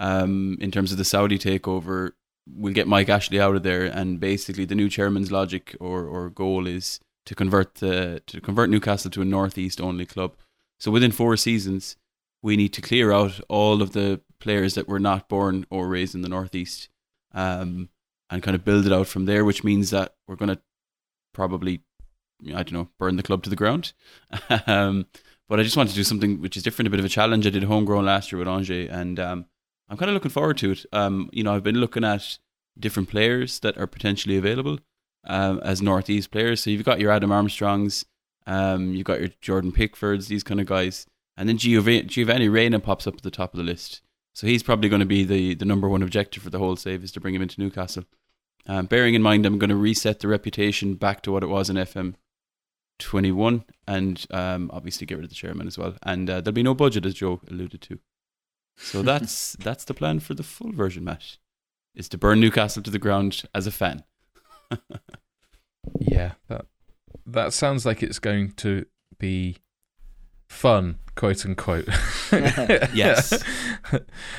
Um, 0.00 0.56
in 0.60 0.70
terms 0.70 0.92
of 0.92 0.98
the 0.98 1.04
Saudi 1.04 1.38
takeover, 1.38 2.12
we'll 2.48 2.72
get 2.72 2.86
Mike 2.86 3.08
Ashley 3.08 3.40
out 3.40 3.56
of 3.56 3.62
there, 3.62 3.84
and 3.84 4.20
basically 4.20 4.64
the 4.64 4.74
new 4.74 4.88
chairman's 4.88 5.32
logic 5.32 5.76
or, 5.80 6.04
or 6.04 6.30
goal 6.30 6.66
is 6.66 7.00
to 7.26 7.34
convert 7.34 7.76
the 7.76 8.22
to 8.26 8.40
convert 8.40 8.70
Newcastle 8.70 9.10
to 9.10 9.22
a 9.22 9.24
northeast 9.24 9.80
only 9.80 10.06
club. 10.06 10.34
So 10.80 10.90
within 10.90 11.12
four 11.12 11.36
seasons, 11.36 11.96
we 12.42 12.56
need 12.56 12.72
to 12.74 12.80
clear 12.80 13.12
out 13.12 13.40
all 13.48 13.82
of 13.82 13.92
the 13.92 14.20
players 14.38 14.74
that 14.74 14.88
were 14.88 15.00
not 15.00 15.28
born 15.28 15.66
or 15.68 15.88
raised 15.88 16.14
in 16.14 16.22
the 16.22 16.28
northeast, 16.28 16.88
um, 17.34 17.88
and 18.30 18.42
kind 18.42 18.54
of 18.54 18.64
build 18.64 18.86
it 18.86 18.92
out 18.92 19.08
from 19.08 19.26
there. 19.26 19.44
Which 19.44 19.64
means 19.64 19.90
that 19.90 20.14
we're 20.26 20.36
going 20.36 20.54
to 20.54 20.60
probably, 21.38 21.82
I 22.48 22.64
don't 22.64 22.72
know, 22.72 22.88
burn 22.98 23.14
the 23.14 23.22
club 23.22 23.44
to 23.44 23.50
the 23.50 23.54
ground. 23.54 23.92
um, 24.66 25.06
but 25.48 25.60
I 25.60 25.62
just 25.62 25.76
wanted 25.76 25.90
to 25.90 25.94
do 25.94 26.02
something 26.02 26.40
which 26.40 26.56
is 26.56 26.64
different, 26.64 26.88
a 26.88 26.90
bit 26.90 26.98
of 26.98 27.06
a 27.06 27.08
challenge. 27.08 27.46
I 27.46 27.50
did 27.50 27.62
homegrown 27.62 28.04
last 28.04 28.32
year 28.32 28.40
with 28.40 28.48
Angers, 28.48 28.88
and 28.90 29.20
um, 29.20 29.46
I'm 29.88 29.96
kind 29.96 30.10
of 30.10 30.14
looking 30.14 30.32
forward 30.32 30.58
to 30.58 30.72
it. 30.72 30.84
Um, 30.92 31.30
you 31.32 31.44
know, 31.44 31.54
I've 31.54 31.62
been 31.62 31.78
looking 31.78 32.02
at 32.02 32.38
different 32.76 33.08
players 33.08 33.60
that 33.60 33.78
are 33.78 33.86
potentially 33.86 34.36
available 34.36 34.80
um, 35.24 35.60
as 35.60 35.80
Northeast 35.80 36.32
players. 36.32 36.60
So 36.60 36.70
you've 36.70 36.84
got 36.84 36.98
your 36.98 37.12
Adam 37.12 37.30
Armstrongs, 37.30 38.04
um, 38.48 38.94
you've 38.94 39.06
got 39.06 39.20
your 39.20 39.30
Jordan 39.40 39.70
Pickfords, 39.70 40.26
these 40.26 40.42
kind 40.42 40.60
of 40.60 40.66
guys, 40.66 41.06
and 41.36 41.48
then 41.48 41.56
Giovanni, 41.56 42.02
Giovanni 42.02 42.48
Reyna 42.48 42.80
pops 42.80 43.06
up 43.06 43.14
at 43.14 43.22
the 43.22 43.30
top 43.30 43.54
of 43.54 43.58
the 43.58 43.64
list. 43.64 44.02
So 44.34 44.48
he's 44.48 44.64
probably 44.64 44.88
going 44.88 45.00
to 45.00 45.06
be 45.06 45.22
the, 45.22 45.54
the 45.54 45.64
number 45.64 45.88
one 45.88 46.02
objective 46.02 46.42
for 46.42 46.50
the 46.50 46.58
whole 46.58 46.74
save 46.74 47.04
is 47.04 47.12
to 47.12 47.20
bring 47.20 47.36
him 47.36 47.42
into 47.42 47.60
Newcastle. 47.60 48.04
Um, 48.68 48.86
bearing 48.86 49.14
in 49.14 49.22
mind, 49.22 49.46
I'm 49.46 49.58
going 49.58 49.70
to 49.70 49.76
reset 49.76 50.20
the 50.20 50.28
reputation 50.28 50.94
back 50.94 51.22
to 51.22 51.32
what 51.32 51.42
it 51.42 51.48
was 51.48 51.70
in 51.70 51.76
FM 51.76 52.14
21, 52.98 53.64
and 53.86 54.26
um, 54.30 54.70
obviously 54.72 55.06
get 55.06 55.16
rid 55.16 55.24
of 55.24 55.30
the 55.30 55.34
chairman 55.34 55.66
as 55.66 55.78
well. 55.78 55.96
And 56.02 56.28
uh, 56.28 56.40
there'll 56.40 56.54
be 56.54 56.62
no 56.62 56.74
budget, 56.74 57.06
as 57.06 57.14
Joe 57.14 57.40
alluded 57.50 57.80
to. 57.82 57.98
So 58.76 59.02
that's 59.02 59.56
that's 59.58 59.84
the 59.84 59.94
plan 59.94 60.20
for 60.20 60.34
the 60.34 60.42
full 60.42 60.72
version, 60.72 61.04
Matt, 61.04 61.38
is 61.94 62.08
to 62.10 62.18
burn 62.18 62.40
Newcastle 62.40 62.82
to 62.82 62.90
the 62.90 62.98
ground 62.98 63.42
as 63.54 63.66
a 63.66 63.72
fan. 63.72 64.04
Yeah, 65.98 66.32
that 66.48 66.66
that 67.26 67.52
sounds 67.52 67.86
like 67.86 68.02
it's 68.02 68.18
going 68.18 68.52
to 68.52 68.86
be 69.18 69.56
fun, 70.48 70.98
quote 71.14 71.44
unquote. 71.44 71.88
Yes. 72.92 73.32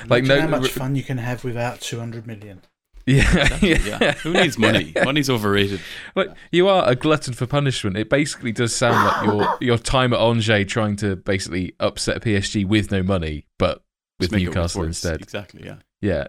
like 0.07 0.23
Imagine 0.23 0.27
no, 0.27 0.41
how 0.41 0.61
much 0.61 0.71
fun 0.71 0.95
you 0.95 1.03
can 1.03 1.17
have 1.17 1.43
without 1.43 1.81
200 1.81 2.27
million. 2.27 2.61
Yeah, 3.09 3.57
yeah. 3.61 4.11
Who 4.23 4.33
needs 4.33 4.57
money? 4.57 4.93
Money's 5.03 5.29
overrated. 5.29 5.81
Like 6.15 6.29
you 6.51 6.67
are 6.67 6.87
a 6.87 6.95
glutton 6.95 7.33
for 7.33 7.45
punishment. 7.45 7.97
It 7.97 8.09
basically 8.09 8.51
does 8.51 8.75
sound 8.75 8.95
like 9.05 9.25
your 9.25 9.57
your 9.61 9.77
time 9.77 10.13
at 10.13 10.19
Angers 10.19 10.67
trying 10.67 10.95
to 10.97 11.15
basically 11.15 11.73
upset 11.79 12.21
PSG 12.21 12.65
with 12.65 12.91
no 12.91 13.01
money, 13.03 13.45
but 13.57 13.83
with 14.19 14.31
Just 14.31 14.43
Newcastle 14.43 14.83
instead. 14.83 15.21
Exactly, 15.21 15.63
yeah. 15.65 15.77
Yeah, 16.01 16.27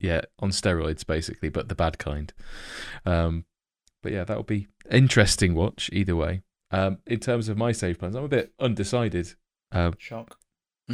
yeah, 0.00 0.22
on 0.40 0.50
steroids 0.50 1.06
basically, 1.06 1.48
but 1.48 1.68
the 1.68 1.74
bad 1.74 1.98
kind. 1.98 2.32
Um, 3.04 3.44
but 4.02 4.12
yeah, 4.12 4.24
that'll 4.24 4.42
be 4.42 4.68
interesting 4.90 5.54
watch 5.54 5.90
either 5.92 6.16
way. 6.16 6.42
Um, 6.70 6.98
in 7.06 7.20
terms 7.20 7.48
of 7.48 7.56
my 7.56 7.72
save 7.72 7.98
plans, 7.98 8.14
I'm 8.16 8.24
a 8.24 8.28
bit 8.28 8.52
undecided. 8.58 9.34
Um, 9.72 9.94
Shock. 9.98 10.38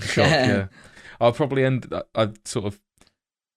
shock, 0.01 0.27
yeah. 0.31 0.67
I'll 1.21 1.33
probably 1.33 1.65
end. 1.65 1.87
I- 1.93 2.03
I've 2.15 2.37
sort 2.45 2.67
of 2.67 2.81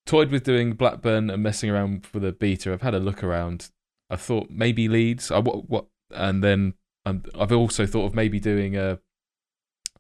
toyed 0.06 0.32
with 0.32 0.44
doing 0.44 0.74
Blackburn 0.74 1.30
and 1.30 1.44
messing 1.44 1.70
around 1.70 2.08
with 2.14 2.26
a 2.26 2.32
beta. 2.32 2.74
I've 2.74 2.82
had 2.82 2.94
a 2.94 3.00
look 3.00 3.24
around. 3.24 3.70
I 4.10 4.16
thought 4.16 4.50
maybe 4.50 4.88
Leeds. 4.88 5.32
I 5.32 5.40
what 5.40 5.70
what, 5.70 5.86
and 6.12 6.44
then 6.44 6.74
um, 7.06 7.24
I've 7.38 7.52
also 7.52 7.86
thought 7.86 8.06
of 8.06 8.16
maybe 8.16 8.40
doing 8.40 8.76
a, 8.76 9.00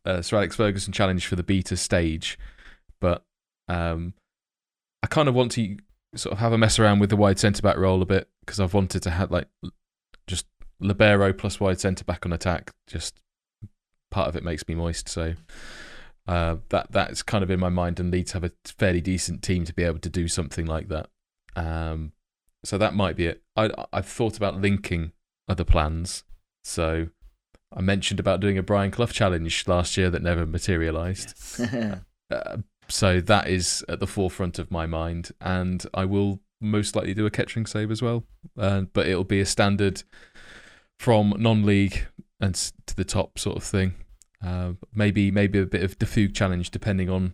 a 0.05 0.23
Sir 0.23 0.37
Alex 0.37 0.55
Ferguson 0.55 0.93
challenge 0.93 1.27
for 1.27 1.35
the 1.35 1.43
beta 1.43 1.77
stage, 1.77 2.37
but 2.99 3.25
um, 3.67 4.13
I 5.01 5.07
kind 5.07 5.27
of 5.27 5.35
want 5.35 5.51
to 5.53 5.77
sort 6.15 6.33
of 6.33 6.39
have 6.39 6.53
a 6.53 6.57
mess 6.57 6.79
around 6.79 6.99
with 6.99 7.09
the 7.09 7.17
wide 7.17 7.39
centre 7.39 7.61
back 7.61 7.77
role 7.77 8.01
a 8.01 8.05
bit 8.05 8.29
because 8.41 8.59
I've 8.59 8.73
wanted 8.73 9.03
to 9.03 9.09
have 9.09 9.31
like 9.31 9.47
just 10.27 10.45
libero 10.79 11.33
plus 11.33 11.59
wide 11.59 11.79
centre 11.79 12.03
back 12.03 12.25
on 12.25 12.33
attack. 12.33 12.71
Just 12.87 13.19
part 14.11 14.27
of 14.27 14.35
it 14.35 14.43
makes 14.43 14.67
me 14.67 14.75
moist, 14.75 15.09
so 15.09 15.33
uh, 16.27 16.57
that 16.69 16.91
that's 16.91 17.21
kind 17.21 17.43
of 17.43 17.51
in 17.51 17.59
my 17.59 17.69
mind, 17.69 17.99
and 17.99 18.11
Leeds 18.11 18.31
have 18.31 18.43
a 18.43 18.51
fairly 18.65 19.01
decent 19.01 19.41
team 19.41 19.65
to 19.65 19.73
be 19.73 19.83
able 19.83 19.99
to 19.99 20.09
do 20.09 20.27
something 20.27 20.65
like 20.65 20.87
that. 20.89 21.09
Um, 21.55 22.13
so 22.63 22.77
that 22.77 22.93
might 22.95 23.15
be 23.15 23.27
it. 23.27 23.43
I 23.55 23.69
I've 23.91 24.07
thought 24.07 24.37
about 24.37 24.61
linking 24.61 25.11
other 25.47 25.65
plans. 25.65 26.23
So 26.63 27.07
I 27.75 27.81
mentioned 27.81 28.19
about 28.19 28.39
doing 28.39 28.57
a 28.57 28.63
Brian 28.63 28.91
Clough 28.91 29.07
challenge 29.07 29.67
last 29.67 29.97
year 29.97 30.09
that 30.09 30.21
never 30.21 30.45
materialised. 30.45 31.33
Uh, 32.31 32.57
so 32.87 33.21
that 33.21 33.47
is 33.47 33.85
at 33.87 33.99
the 33.99 34.07
forefront 34.07 34.57
of 34.57 34.71
my 34.71 34.87
mind, 34.87 35.31
and 35.39 35.85
I 35.93 36.05
will 36.05 36.39
most 36.59 36.95
likely 36.95 37.13
do 37.13 37.27
a 37.27 37.29
Kettering 37.29 37.67
save 37.67 37.91
as 37.91 38.01
well. 38.01 38.23
Uh, 38.57 38.81
but 38.93 39.07
it'll 39.07 39.23
be 39.23 39.39
a 39.39 39.45
standard 39.45 40.01
from 40.97 41.35
non-league 41.37 42.07
and 42.39 42.55
to 42.87 42.95
the 42.95 43.03
top 43.03 43.37
sort 43.37 43.57
of 43.57 43.63
thing. 43.63 43.93
Uh, 44.43 44.73
maybe 44.93 45.31
maybe 45.31 45.59
a 45.59 45.65
bit 45.65 45.83
of 45.83 45.97
Defug 45.99 46.33
challenge 46.35 46.69
depending 46.71 47.09
on 47.09 47.33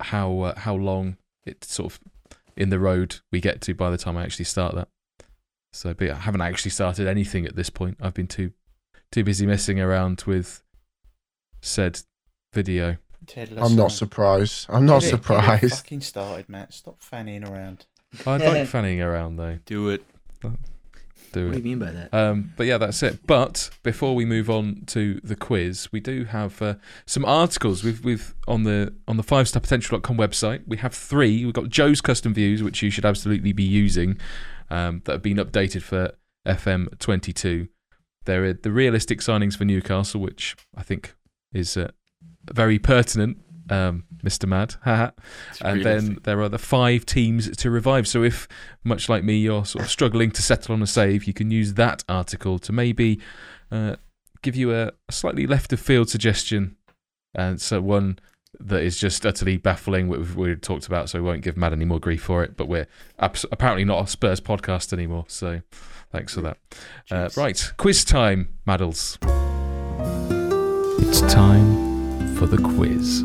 how 0.00 0.40
uh, 0.40 0.58
how 0.58 0.74
long 0.74 1.16
it's 1.44 1.72
sort 1.72 1.92
of 1.92 2.00
in 2.56 2.70
the 2.70 2.78
road 2.78 3.16
we 3.30 3.40
get 3.40 3.60
to 3.62 3.74
by 3.74 3.88
the 3.90 3.96
time 3.98 4.16
I 4.16 4.22
actually 4.24 4.44
start 4.46 4.74
that. 4.74 4.88
So, 5.72 5.94
but 5.94 6.10
I 6.10 6.14
haven't 6.16 6.40
actually 6.42 6.72
started 6.72 7.06
anything 7.06 7.46
at 7.46 7.56
this 7.56 7.70
point. 7.70 7.96
I've 8.00 8.14
been 8.14 8.26
too 8.26 8.52
too 9.10 9.24
busy 9.24 9.46
messing 9.46 9.80
around 9.80 10.24
with 10.26 10.62
said 11.60 12.00
video. 12.52 12.96
I'm 13.56 13.76
not 13.76 13.92
surprised. 13.92 14.66
I'm 14.68 14.84
not 14.84 15.02
Get 15.02 15.08
it- 15.08 15.10
get 15.10 15.14
it 15.20 15.22
surprised. 15.22 15.74
fucking 15.76 16.00
started, 16.00 16.48
Matt. 16.48 16.74
Stop 16.74 17.00
fanning 17.00 17.44
around. 17.46 17.86
I 18.26 18.36
like 18.38 18.66
fanning 18.68 19.00
around 19.00 19.36
though. 19.36 19.58
Do 19.64 19.88
it. 19.90 20.04
Do 21.32 21.46
What 21.46 21.52
do 21.52 21.58
you 21.58 21.64
mean 21.64 21.78
by 21.78 21.90
that? 21.90 22.12
Um, 22.12 22.52
but 22.56 22.66
yeah, 22.66 22.78
that's 22.78 23.02
it. 23.02 23.26
But 23.26 23.70
before 23.82 24.14
we 24.14 24.24
move 24.24 24.50
on 24.50 24.82
to 24.86 25.20
the 25.24 25.34
quiz, 25.36 25.88
we 25.92 26.00
do 26.00 26.24
have 26.24 26.60
uh, 26.60 26.74
some 27.06 27.24
articles. 27.24 27.82
We've 27.82 28.04
we've 28.04 28.34
on 28.46 28.64
the 28.64 28.94
on 29.08 29.16
the 29.16 29.22
five 29.22 29.48
star 29.48 29.60
potential.com 29.60 30.16
website. 30.16 30.62
We 30.66 30.76
have 30.78 30.94
three. 30.94 31.44
We've 31.44 31.54
got 31.54 31.68
Joe's 31.68 32.00
custom 32.00 32.34
views, 32.34 32.62
which 32.62 32.82
you 32.82 32.90
should 32.90 33.04
absolutely 33.04 33.52
be 33.52 33.64
using, 33.64 34.18
um, 34.70 35.02
that 35.04 35.12
have 35.12 35.22
been 35.22 35.38
updated 35.38 35.82
for 35.82 36.12
FM 36.46 36.98
twenty 36.98 37.32
two. 37.32 37.68
There 38.24 38.44
are 38.44 38.52
the 38.52 38.70
realistic 38.70 39.20
signings 39.20 39.56
for 39.56 39.64
Newcastle, 39.64 40.20
which 40.20 40.56
I 40.76 40.82
think 40.82 41.14
is 41.52 41.76
uh, 41.76 41.90
very 42.52 42.78
pertinent. 42.78 43.38
Um, 43.70 44.04
Mr. 44.24 44.48
Mad, 44.48 44.74
haha. 44.84 45.10
It's 45.50 45.60
and 45.60 45.84
then 45.84 45.94
realistic. 45.94 46.22
there 46.24 46.40
are 46.42 46.48
the 46.48 46.58
five 46.58 47.04
teams 47.06 47.54
to 47.56 47.70
revive. 47.70 48.06
So 48.06 48.22
if, 48.22 48.48
much 48.84 49.08
like 49.08 49.24
me, 49.24 49.38
you're 49.38 49.64
sort 49.64 49.84
of 49.84 49.90
struggling 49.90 50.30
to 50.32 50.42
settle 50.42 50.74
on 50.74 50.82
a 50.82 50.86
save, 50.86 51.24
you 51.24 51.32
can 51.32 51.50
use 51.50 51.74
that 51.74 52.04
article 52.08 52.58
to 52.60 52.72
maybe 52.72 53.20
uh, 53.70 53.96
give 54.42 54.56
you 54.56 54.74
a, 54.74 54.92
a 55.08 55.12
slightly 55.12 55.46
left 55.46 55.72
of 55.72 55.80
field 55.80 56.08
suggestion, 56.08 56.76
and 57.34 57.60
so 57.60 57.80
one 57.80 58.18
that 58.60 58.82
is 58.82 58.98
just 58.98 59.24
utterly 59.24 59.56
baffling. 59.56 60.08
what 60.08 60.18
We've 60.18 60.38
already 60.38 60.56
talked 60.56 60.86
about, 60.86 61.08
so 61.08 61.18
we 61.18 61.24
won't 61.24 61.42
give 61.42 61.56
Mad 61.56 61.72
any 61.72 61.84
more 61.84 61.98
grief 61.98 62.22
for 62.22 62.44
it. 62.44 62.56
But 62.56 62.68
we're 62.68 62.86
abs- 63.18 63.46
apparently 63.50 63.84
not 63.84 64.04
a 64.04 64.06
Spurs 64.06 64.40
podcast 64.40 64.92
anymore, 64.92 65.24
so 65.28 65.62
thanks 66.12 66.34
for 66.34 66.42
that. 66.42 66.58
Uh, 67.10 67.30
right, 67.36 67.72
quiz 67.76 68.04
time, 68.04 68.50
Maddles. 68.66 69.18
It's 71.08 71.20
time 71.32 72.36
for 72.36 72.46
the 72.46 72.58
quiz. 72.58 73.24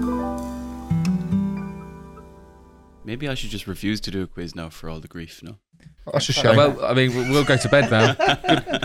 Maybe 3.08 3.30
I 3.30 3.36
should 3.36 3.52
just 3.52 3.68
refuse 3.68 4.02
to 4.02 4.12
do 4.12 4.22
a 4.22 4.28
quiz 4.28 4.54
now 4.54 4.68
for 4.68 4.90
all 4.90 5.00
the 5.00 5.08
grief, 5.08 5.42
no? 5.42 5.56
That's 6.12 6.28
a 6.28 6.34
shame. 6.34 6.58
Well, 6.58 6.84
I 6.84 6.94
mean, 6.94 7.16
we'll- 7.16 7.32
we'll 7.32 7.46
go 7.46 7.56
to 7.56 7.70
bed 7.70 7.90
now. 7.90 8.18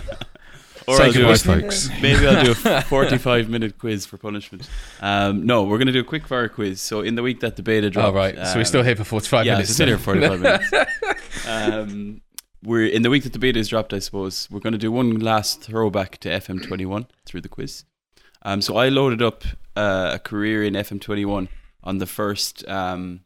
or 0.86 0.96
Say 0.96 1.06
I'll 1.06 1.12
goodbye, 1.12 1.36
folks. 1.38 1.88
maybe 2.00 2.28
I'll 2.28 2.44
do 2.44 2.54
a 2.64 2.82
45 2.88 3.48
minute 3.48 3.78
quiz 3.78 4.06
for 4.06 4.18
punishment. 4.18 4.70
Um, 5.00 5.44
no, 5.44 5.64
we're 5.64 5.76
going 5.76 5.88
to 5.88 5.92
do 5.92 5.98
a 5.98 6.04
quick 6.04 6.28
fire 6.28 6.48
quiz. 6.48 6.80
So 6.80 7.00
in 7.00 7.16
the 7.16 7.22
week 7.24 7.40
that 7.40 7.56
the 7.56 7.64
beta 7.64 7.90
dropped. 7.90 8.06
All 8.06 8.14
right, 8.14 8.36
so 8.46 8.58
we're 8.58 8.64
still 8.64 8.84
here 8.84 8.94
for 8.94 9.02
45 9.02 9.44
yeah, 9.44 9.54
minutes. 9.54 9.70
so 9.70 9.74
still 9.74 9.88
here 9.88 9.98
for 9.98 10.14
45 10.14 10.40
minutes. 10.40 10.72
um, 11.48 12.20
we're 12.62 12.86
in 12.86 13.02
the 13.02 13.10
week 13.10 13.24
that 13.24 13.32
the 13.32 13.40
beta 13.40 13.58
is 13.58 13.66
dropped, 13.66 13.92
I 13.92 13.98
suppose. 13.98 14.46
We're 14.52 14.60
going 14.60 14.72
to 14.72 14.78
do 14.78 14.92
one 14.92 15.18
last 15.18 15.62
throwback 15.62 16.18
to 16.18 16.28
FM21 16.28 17.06
through 17.26 17.40
the 17.40 17.48
quiz. 17.48 17.86
Um, 18.42 18.62
so 18.62 18.76
I 18.76 18.88
loaded 18.88 19.20
up 19.20 19.42
uh, 19.74 20.12
a 20.14 20.18
career 20.20 20.62
in 20.62 20.74
FM21 20.74 21.48
on 21.82 21.98
the 21.98 22.06
first 22.06 22.64
um, 22.68 23.22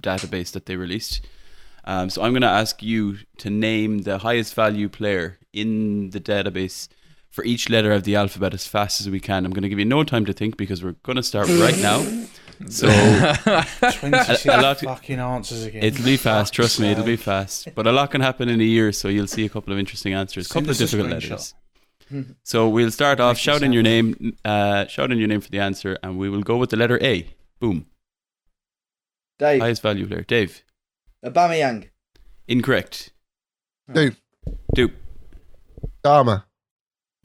database 0.00 0.52
that 0.52 0.66
they 0.66 0.76
released. 0.76 1.20
Um, 1.84 2.08
so 2.10 2.22
I'm 2.22 2.32
going 2.32 2.42
to 2.42 2.48
ask 2.48 2.82
you 2.82 3.18
to 3.38 3.50
name 3.50 3.98
the 4.02 4.18
highest 4.18 4.54
value 4.54 4.88
player 4.88 5.38
in 5.52 6.10
the 6.10 6.20
database 6.20 6.88
for 7.30 7.44
each 7.44 7.68
letter 7.68 7.92
of 7.92 8.04
the 8.04 8.16
alphabet 8.16 8.54
as 8.54 8.66
fast 8.66 9.00
as 9.00 9.10
we 9.10 9.20
can. 9.20 9.44
I'm 9.44 9.52
going 9.52 9.62
to 9.64 9.68
give 9.68 9.78
you 9.78 9.84
no 9.84 10.02
time 10.04 10.24
to 10.26 10.32
think 10.32 10.56
because 10.56 10.82
we're 10.82 10.92
going 11.02 11.16
to 11.16 11.22
start 11.22 11.48
right 11.48 11.78
now. 11.78 12.04
So 12.68 12.86
26 12.86 14.46
A- 14.46 14.48
a 14.56 14.62
lot- 14.62 14.78
fucking 14.78 15.18
answers 15.18 15.64
again. 15.64 15.82
it'll 15.82 16.04
be 16.04 16.16
fast. 16.16 16.54
Trust 16.54 16.78
me, 16.78 16.88
it'll 16.92 17.04
be 17.04 17.16
fast. 17.16 17.68
But 17.74 17.88
a 17.88 17.92
lot 17.92 18.12
can 18.12 18.20
happen 18.20 18.48
in 18.48 18.60
a 18.60 18.64
year, 18.64 18.92
so 18.92 19.08
you'll 19.08 19.26
see 19.26 19.44
a 19.44 19.48
couple 19.48 19.72
of 19.72 19.78
interesting 19.80 20.14
answers, 20.14 20.46
a 20.46 20.54
couple 20.54 20.70
of 20.70 20.76
difficult 20.78 21.08
screenshot. 21.10 21.30
letters. 21.30 21.54
So 22.44 22.68
we'll 22.68 22.92
start 22.92 23.18
off. 23.18 23.34
Make 23.34 23.38
it 23.38 23.42
Shout 23.42 23.62
in 23.64 23.72
your 23.72 23.82
name. 23.82 24.36
Uh, 24.44 24.86
shout 24.86 25.10
in 25.10 25.18
your 25.18 25.26
name 25.26 25.40
for 25.40 25.50
the 25.50 25.58
answer, 25.58 25.98
and 26.02 26.16
we 26.16 26.28
will 26.30 26.42
go 26.42 26.56
with 26.56 26.70
the 26.70 26.76
letter 26.76 27.02
A. 27.02 27.26
Boom. 27.58 27.86
Dave, 29.38 29.60
Highest 29.60 29.82
value 29.82 30.06
player. 30.06 30.22
Dave. 30.22 30.62
Aubameyang. 31.24 31.88
Incorrect. 32.46 33.12
Dupe. 33.92 34.16
Dupe. 34.74 34.94
Dharma. 36.02 36.46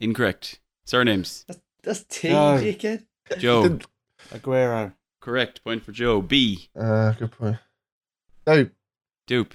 Incorrect. 0.00 0.60
Surnames. 0.84 1.44
That's 1.82 2.04
T, 2.04 2.30
No. 2.30 2.58
dickhead. 2.58 3.04
Joe. 3.38 3.78
Aguero. 4.32 4.94
Correct. 5.20 5.62
Point 5.62 5.84
for 5.84 5.92
Joe. 5.92 6.20
B. 6.22 6.68
Uh, 6.78 7.12
good 7.12 7.30
point. 7.32 7.58
Dupe. 8.46 8.72
Dupe. 9.26 9.54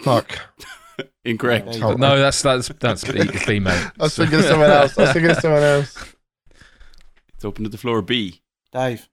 Fuck. 0.00 0.38
Incorrect. 1.24 1.66
There 1.66 1.74
you 1.74 1.80
go. 1.80 1.92
no, 1.94 2.18
that's 2.18 2.40
that's 2.42 2.68
that's 2.80 3.04
B, 3.04 3.20
B 3.46 3.60
mate. 3.60 3.72
I 4.00 4.04
was 4.04 4.16
thinking 4.16 4.38
of 4.38 4.44
someone 4.46 4.70
else. 4.70 4.98
I 4.98 5.02
was 5.02 5.12
thinking 5.12 5.30
of 5.30 5.36
someone 5.38 5.62
else. 5.62 6.14
It's 7.34 7.44
open 7.44 7.64
to 7.64 7.70
the 7.70 7.78
floor. 7.78 8.02
B. 8.02 8.40
Dave. 8.72 9.08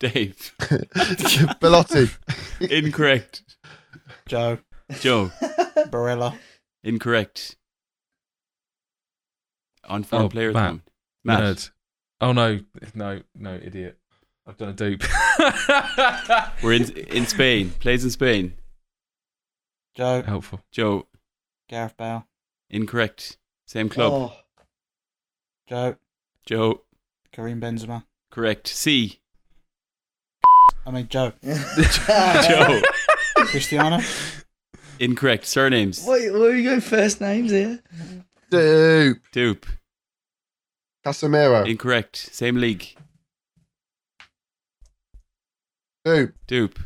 Dave. 0.00 0.54
Belotti. 1.60 2.08
Incorrect. 2.60 3.42
Joe. 4.26 4.58
Joe. 5.00 5.30
Barella. 5.88 6.36
Incorrect. 6.82 7.56
On 9.88 10.02
form 10.02 10.22
Oh, 10.24 10.28
player 10.28 10.48
at 10.48 10.52
the 10.54 10.58
Matt. 10.60 10.66
moment. 10.70 10.82
Matt. 11.24 11.42
Nerd. 11.42 11.70
Oh 12.20 12.32
no, 12.32 12.60
no, 12.94 13.20
no, 13.34 13.54
idiot. 13.62 13.98
I've 14.46 14.56
done 14.56 14.68
a 14.70 14.72
dupe. 14.72 15.02
We're 16.62 16.72
in 16.74 16.90
in 17.08 17.26
Spain. 17.26 17.70
Plays 17.80 18.04
in 18.04 18.10
Spain. 18.10 18.54
Joe. 19.94 20.22
Helpful. 20.22 20.60
Joe. 20.70 21.06
Gareth 21.68 21.96
Bale. 21.96 22.26
Incorrect. 22.70 23.38
Same 23.66 23.88
club. 23.88 24.12
Oh, 24.12 24.32
Joe. 25.68 25.96
Joe. 26.46 26.82
Karim 27.32 27.60
Benzema. 27.60 28.04
Correct. 28.30 28.66
C. 28.68 29.20
I 30.86 30.90
mean, 30.90 31.08
Joe. 31.08 31.32
Joe. 31.42 32.82
Cristiano. 33.46 34.00
Incorrect. 34.98 35.46
Surnames. 35.46 36.04
Wait, 36.06 36.30
where 36.32 36.50
are 36.50 36.54
you 36.54 36.64
going 36.68 36.80
first 36.80 37.20
names 37.20 37.50
here? 37.50 37.80
Dupe. 38.50 39.22
Dupe. 39.32 39.66
Casemiro. 41.04 41.68
Incorrect. 41.68 42.16
Same 42.16 42.56
league. 42.56 42.94
Dupe. 46.04 46.34
Dupe. 46.46 46.78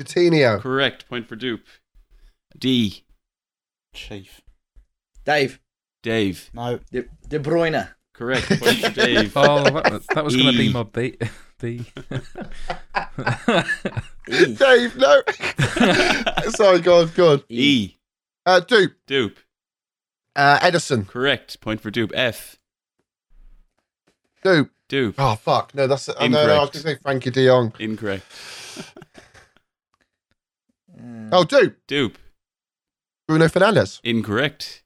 Coutinho. 0.00 0.60
Correct. 0.60 1.08
Point 1.08 1.28
for 1.28 1.36
Dupe. 1.36 1.66
D. 2.58 3.04
Chief. 3.92 4.40
Dave. 5.24 5.60
Dave. 6.02 6.50
No. 6.54 6.78
De, 6.90 7.04
De 7.28 7.38
Bruyne. 7.38 7.88
Correct. 8.12 8.48
Point 8.60 8.78
for 8.78 8.90
Dave. 8.94 9.32
Oh, 9.36 9.64
that, 9.64 10.02
that 10.14 10.24
was 10.24 10.36
going 10.36 10.54
to 10.54 10.60
E. 10.62 10.68
be 10.68 10.72
my 10.72 10.82
B. 10.84 11.16
D. 11.64 11.70
E. 11.70 11.84
Dave, 14.54 14.96
no. 14.96 15.22
Sorry, 16.50 16.80
go 16.80 17.00
on, 17.00 17.10
go 17.14 17.32
on. 17.32 17.42
E. 17.48 17.94
Uh, 18.44 18.60
Dupe. 18.60 18.92
Dupe. 19.06 19.38
Uh, 20.36 20.58
Ederson. 20.58 21.06
Correct. 21.06 21.60
Point 21.60 21.80
for 21.80 21.90
Dupe. 21.90 22.12
F. 22.14 22.58
Dupe. 24.42 24.70
Dupe. 24.88 25.14
Oh, 25.16 25.36
fuck. 25.36 25.74
No, 25.74 25.86
that's. 25.86 26.08
Oh, 26.08 26.26
no, 26.26 26.46
no, 26.46 26.54
I 26.54 26.60
was 26.60 26.70
going 26.70 26.82
to 26.84 26.90
say 26.90 26.96
Frenkie 26.96 27.32
de 27.32 27.46
Jong. 27.46 27.72
Incorrect. 27.78 28.26
Oh, 31.32 31.44
Dupe. 31.44 31.76
Dupe. 31.86 32.18
Bruno 33.26 33.46
Fernandes. 33.46 34.00
Incorrect. 34.04 34.82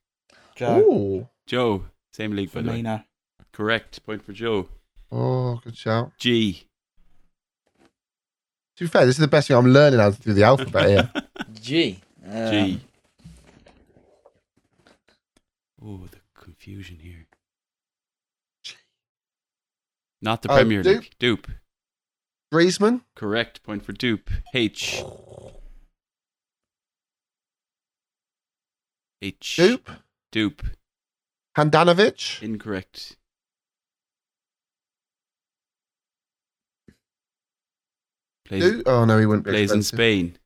Joe. 0.55 0.79
Ooh. 0.79 1.29
Joe. 1.47 1.87
Same 2.13 2.37
league, 2.37 2.53
by 2.53 2.63
the 2.63 2.71
way. 2.71 3.05
Correct. 3.53 4.05
Point 4.05 4.23
for 4.23 4.33
Joe. 4.33 4.69
Oh, 5.11 5.61
good 5.65 5.77
shout. 5.77 6.13
G. 6.19 6.68
To 8.79 8.85
be 8.85 8.89
fair, 8.89 9.05
this 9.07 9.17
is 9.17 9.21
the 9.21 9.27
best 9.27 9.49
thing 9.49 9.57
I'm 9.57 9.67
learning 9.73 9.99
how 9.99 10.11
to 10.13 10.21
do 10.23 10.33
the 10.33 10.45
alphabet 10.45 10.89
here. 10.89 11.11
G. 11.61 12.01
Um, 12.25 12.51
G. 12.53 12.81
Oh, 15.85 16.01
the 16.11 16.19
confusion 16.35 16.99
here. 17.03 17.27
Not 20.23 20.43
the 20.43 20.51
Oh, 20.53 20.55
Premier 20.57 20.83
Dupe? 20.85 21.03
League. 21.03 21.11
Dupe. 21.19 21.49
Griezmann. 22.55 23.03
Correct. 23.17 23.63
Point 23.65 23.85
for 23.85 23.93
Dupe. 23.93 24.31
H. 24.55 25.03
H. 29.21 29.57
Dupe. 29.57 29.91
Dupe. 30.31 30.63
Handanovic. 31.57 32.41
Incorrect. 32.43 33.17
Plays, 38.49 38.63
Dupe. 38.63 38.83
Oh, 38.87 39.05
no, 39.05 39.19
he 39.19 39.27
wouldn't 39.27 39.45
be 39.45 39.51
plays 39.53 39.71
in. 39.73 39.83
Spain. 39.83 40.37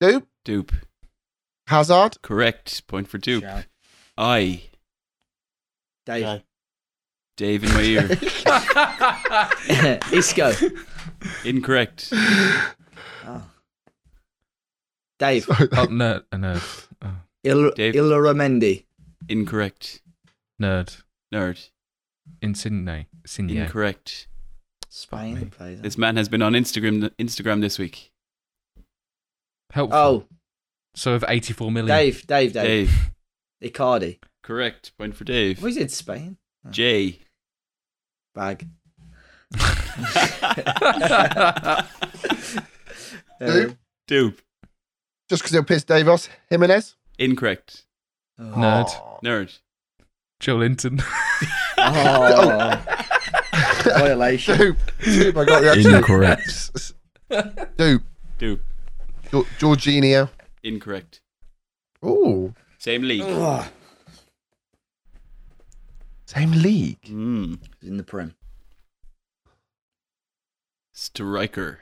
Dupe. 0.00 0.26
Dupe. 0.44 0.72
Hazard. 1.68 2.20
Correct. 2.22 2.86
Point 2.86 3.08
for 3.08 3.18
Dupe. 3.18 3.42
shout. 3.42 3.66
I. 4.16 4.62
Dave. 6.06 6.22
Joe. 6.22 6.40
Dave 7.36 7.64
in 7.64 7.72
my 7.74 7.82
ear. 7.82 8.08
Isco. 10.12 10.52
Incorrect. 11.44 12.08
Oh. 12.12 13.42
Dave. 15.18 15.46
oh, 15.48 15.54
nerd. 15.88 16.24
A 16.32 16.36
nerd. 16.36 16.86
Oh, 17.02 17.16
Il- 17.42 17.70
Dave. 17.72 17.94
Illarramendi. 17.94 18.84
Incorrect. 19.28 20.00
nerd. 20.60 21.02
Nerd. 21.32 21.70
Insigne. 22.42 23.06
Sydney. 23.26 23.56
Incorrect. 23.58 24.28
Spain. 24.88 25.34
me. 25.34 25.44
plays 25.46 25.80
This 25.80 25.98
man 25.98 26.16
has 26.16 26.28
been 26.28 26.42
on 26.42 26.52
Instagram 26.52 27.10
Instagram 27.18 27.60
this 27.60 27.78
week. 27.78 28.12
Helpful. 29.70 29.98
Oh, 29.98 30.24
So 30.94 31.14
of 31.14 31.24
84 31.26 31.72
million. 31.72 31.96
Dave. 31.96 32.26
Dave. 32.26 32.52
Dave. 32.52 32.90
Dave. 33.60 33.72
Icardi. 33.72 34.18
Correct. 34.42 34.92
Point 34.98 35.16
for 35.16 35.24
Dave. 35.24 35.62
What 35.62 35.70
is 35.70 35.76
it? 35.78 35.90
Spain. 35.90 36.36
J. 36.70 37.18
Bag. 38.34 38.68
Dupe. 43.40 43.40
Uh, 43.40 43.74
Dupe. 44.06 44.40
Just 45.28 45.42
because 45.42 45.54
it'll 45.54 45.64
piss 45.64 45.84
Dave 45.84 46.08
off. 46.08 46.28
Jimenez. 46.50 46.96
Incorrect. 47.18 47.84
oh. 48.38 48.42
Nerd. 48.44 48.88
Oh. 48.90 49.18
Nerd. 49.24 49.58
Joelinton. 50.40 51.02
Oh. 51.86 52.82
Violation. 53.98 54.58
Dupe. 54.58 54.78
Dupe. 55.02 55.36
I 55.36 55.44
got 55.44 55.60
the 55.62 55.70
actual. 55.70 55.94
Incorrect. 55.96 56.92
Dupe. 57.76 58.02
Dupe. 58.38 58.60
Gior- 59.30 59.46
Jorginho. 59.58 60.30
Incorrect. 60.62 61.20
Ooh. 62.04 62.54
Same 62.78 63.02
league. 63.02 63.22
Ugh. 63.22 63.66
Same 66.26 66.52
league. 66.52 67.00
Mm. 67.02 67.58
in 67.82 67.96
the 67.96 68.02
Prem. 68.02 68.34
Striker. 70.92 71.80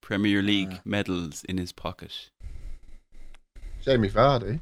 Premier 0.00 0.42
League 0.42 0.74
Uh. 0.74 0.80
medals 0.84 1.44
in 1.44 1.58
his 1.58 1.72
pocket. 1.72 2.30
Jamie 3.84 4.08
Vardy. 4.08 4.60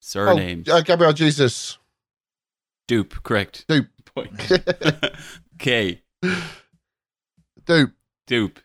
Surname. 0.00 0.64
Oh, 0.68 0.78
uh, 0.78 0.80
Gabriel 0.80 1.12
Jesus. 1.12 1.78
Dupe. 2.88 3.22
Correct. 3.22 3.64
Dupe. 3.68 3.88
Point. 4.14 4.52
K. 5.58 6.02
Dupe. 7.66 7.92
Dupe. 8.26 8.58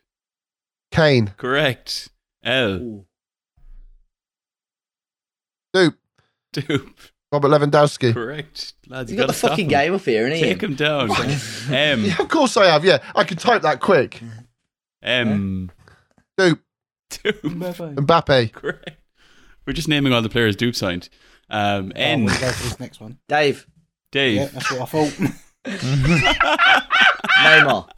Kane. 0.91 1.33
Correct. 1.37 2.09
L. 2.43 2.71
Ooh. 2.75 3.05
Dupe. 5.73 5.95
Dupe. 6.53 6.97
Robert 7.31 7.49
Lewandowski. 7.49 8.13
Correct. 8.13 8.73
Lads, 8.87 9.11
You 9.11 9.15
you 9.15 9.21
got 9.21 9.27
the 9.27 9.33
gotta 9.33 9.33
stop 9.33 9.49
fucking 9.51 9.65
him. 9.65 9.69
game 9.69 9.93
up 9.93 10.01
here, 10.01 10.27
innit? 10.29 10.39
Take 10.39 10.61
him 10.63 10.75
down. 10.75 11.11
M. 11.69 12.05
Yeah, 12.05 12.15
of 12.21 12.29
course 12.29 12.55
I 12.57 12.67
have. 12.67 12.83
Yeah, 12.85 12.99
I 13.15 13.23
can 13.25 13.37
type 13.37 13.61
that 13.63 13.79
quick. 13.81 14.21
M. 15.03 15.71
Dupe. 16.37 16.59
Dupe. 17.09 17.41
Mbappe. 17.43 18.51
Correct. 18.53 18.91
We're 19.67 19.73
just 19.73 19.89
naming 19.89 20.13
all 20.13 20.21
the 20.21 20.29
players 20.29 20.55
Dupe 20.55 20.75
signed. 20.75 21.09
Um, 21.49 21.91
Oh, 21.93 21.99
N. 21.99 22.23
we'll 22.23 22.39
go 22.39 22.49
for 22.51 22.63
this 22.63 22.79
next 22.79 23.01
one. 23.01 23.19
Dave. 23.27 23.67
Dave. 24.11 24.35
Yeah, 24.37 24.45
that's 24.45 24.71
what 24.71 24.81
I 24.81 24.85
thought. 24.85 25.11
Neymar. 27.43 27.89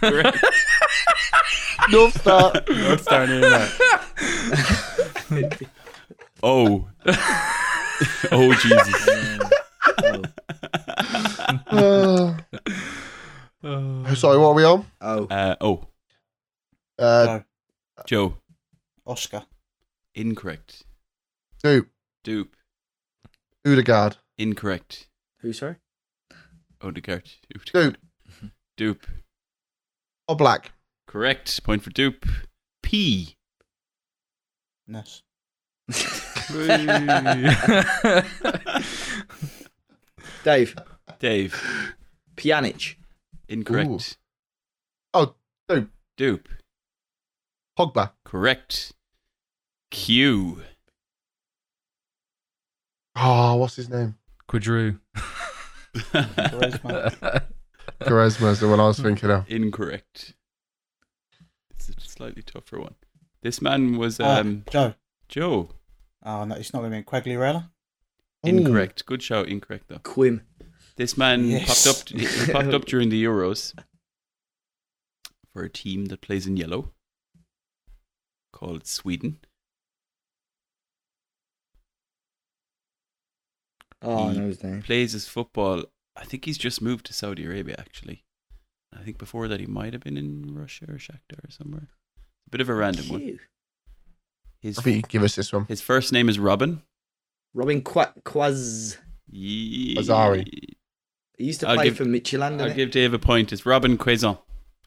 Correct. 0.00 0.44
North 1.90 2.20
Star. 2.20 2.52
North 2.68 3.02
Star 3.02 3.26
Neymar. 3.26 3.72
Oh. 6.42 6.86
oh 8.30 8.54
Jesus. 8.54 9.08
oh. 11.72 12.36
Uh, 13.64 14.14
sorry, 14.14 14.38
what 14.38 14.48
are 14.48 14.54
we 14.54 14.64
on? 14.64 14.84
oh. 15.00 15.24
Uh, 15.26 15.56
oh. 15.62 15.86
Uh, 16.98 17.26
Joe. 17.26 17.44
Joe. 18.06 18.34
Oscar. 19.06 19.44
Incorrect. 20.14 20.84
Dupe, 21.62 21.88
Dupe. 22.24 22.56
Odegaard, 23.66 24.16
Incorrect. 24.38 25.08
Who, 25.40 25.52
sorry? 25.52 25.76
Odegaard. 26.80 27.28
Dupe, 27.72 27.96
Dupe. 28.76 29.06
Oblak. 30.28 30.66
Correct. 31.06 31.62
Point 31.64 31.82
for 31.82 31.90
Dupe. 31.90 32.26
P. 32.82 33.36
Ness. 34.88 35.22
Dave. 40.44 40.76
Dave. 41.18 41.94
Pjanic. 42.36 42.96
Incorrect. 43.48 44.18
Oh, 45.14 45.34
Dupe, 45.68 45.88
Dupe. 46.16 46.48
Pogba. 47.78 48.12
Correct. 48.24 48.92
Q. 49.90 50.62
Oh, 53.16 53.56
what's 53.56 53.76
his 53.76 53.88
name? 53.88 54.16
Quadru. 54.48 54.98
Quaresma. 55.94 57.42
Quaresma's 58.02 58.60
the 58.60 58.68
one 58.68 58.78
I 58.80 58.86
was 58.86 58.98
thinking 59.00 59.30
of. 59.30 59.48
Incorrect. 59.50 60.34
It's 61.70 61.88
a 61.88 61.94
slightly 62.00 62.42
tougher 62.42 62.78
one. 62.80 62.94
This 63.42 63.62
man 63.62 63.96
was 63.96 64.20
Ah, 64.20 64.40
um, 64.40 64.64
Joe. 64.70 64.94
Joe. 65.28 65.70
Oh 66.24 66.44
no, 66.44 66.54
it's 66.56 66.72
not 66.72 66.80
going 66.80 66.92
to 66.92 66.98
be 66.98 67.04
Quagliarella. 67.04 67.70
Incorrect. 68.42 69.06
Good 69.06 69.22
shout. 69.22 69.48
Incorrect 69.48 69.84
though. 69.88 69.98
Quim. 69.98 70.42
This 70.96 71.16
man 71.16 71.46
Yes. 71.46 71.84
popped 71.84 71.96
up. 72.12 72.20
He 72.20 72.26
popped 72.52 72.74
up 72.74 72.84
during 72.84 73.08
the 73.08 73.22
Euros 73.24 73.74
for 75.52 75.62
a 75.62 75.70
team 75.70 76.06
that 76.06 76.20
plays 76.20 76.46
in 76.46 76.56
yellow, 76.56 76.92
called 78.52 78.86
Sweden. 78.86 79.38
Oh, 84.02 84.28
I 84.28 84.32
He 84.32 84.38
know 84.38 84.46
his 84.46 84.62
name. 84.62 84.82
Plays 84.82 85.12
his 85.12 85.26
football. 85.28 85.84
I 86.16 86.24
think 86.24 86.44
he's 86.44 86.58
just 86.58 86.80
moved 86.82 87.06
to 87.06 87.12
Saudi 87.12 87.44
Arabia 87.44 87.76
actually. 87.78 88.24
I 88.96 89.02
think 89.02 89.18
before 89.18 89.48
that 89.48 89.60
he 89.60 89.66
might 89.66 89.92
have 89.92 90.02
been 90.02 90.16
in 90.16 90.54
Russia 90.54 90.86
or 90.88 90.94
Shakhtar 90.96 91.44
or 91.46 91.50
somewhere. 91.50 91.88
A 92.46 92.50
bit 92.50 92.60
of 92.60 92.68
a 92.68 92.74
random 92.74 93.08
one. 93.08 93.38
His 94.60 94.78
I 94.78 94.82
think 94.82 94.96
you 94.96 95.02
can 95.02 95.08
give 95.10 95.22
us 95.22 95.34
this 95.36 95.52
one. 95.52 95.66
his 95.66 95.80
first 95.82 96.12
name 96.12 96.28
is 96.28 96.38
Robin. 96.38 96.82
Robin 97.54 97.82
Qua- 97.82 98.12
Quaz. 98.24 98.96
Ye- 99.28 99.96
Azari. 99.96 100.46
He 101.36 101.44
used 101.44 101.60
to 101.60 101.68
I'll 101.68 101.74
play 101.76 101.84
give- 101.86 101.96
for 101.96 102.04
Midtjylland, 102.04 102.52
I'll 102.60 102.66
didn't 102.68 102.76
give 102.76 102.90
Dave 102.92 103.12
a 103.12 103.18
point. 103.18 103.52
It's 103.52 103.66
Robin 103.66 103.98
Quaison. 103.98 104.38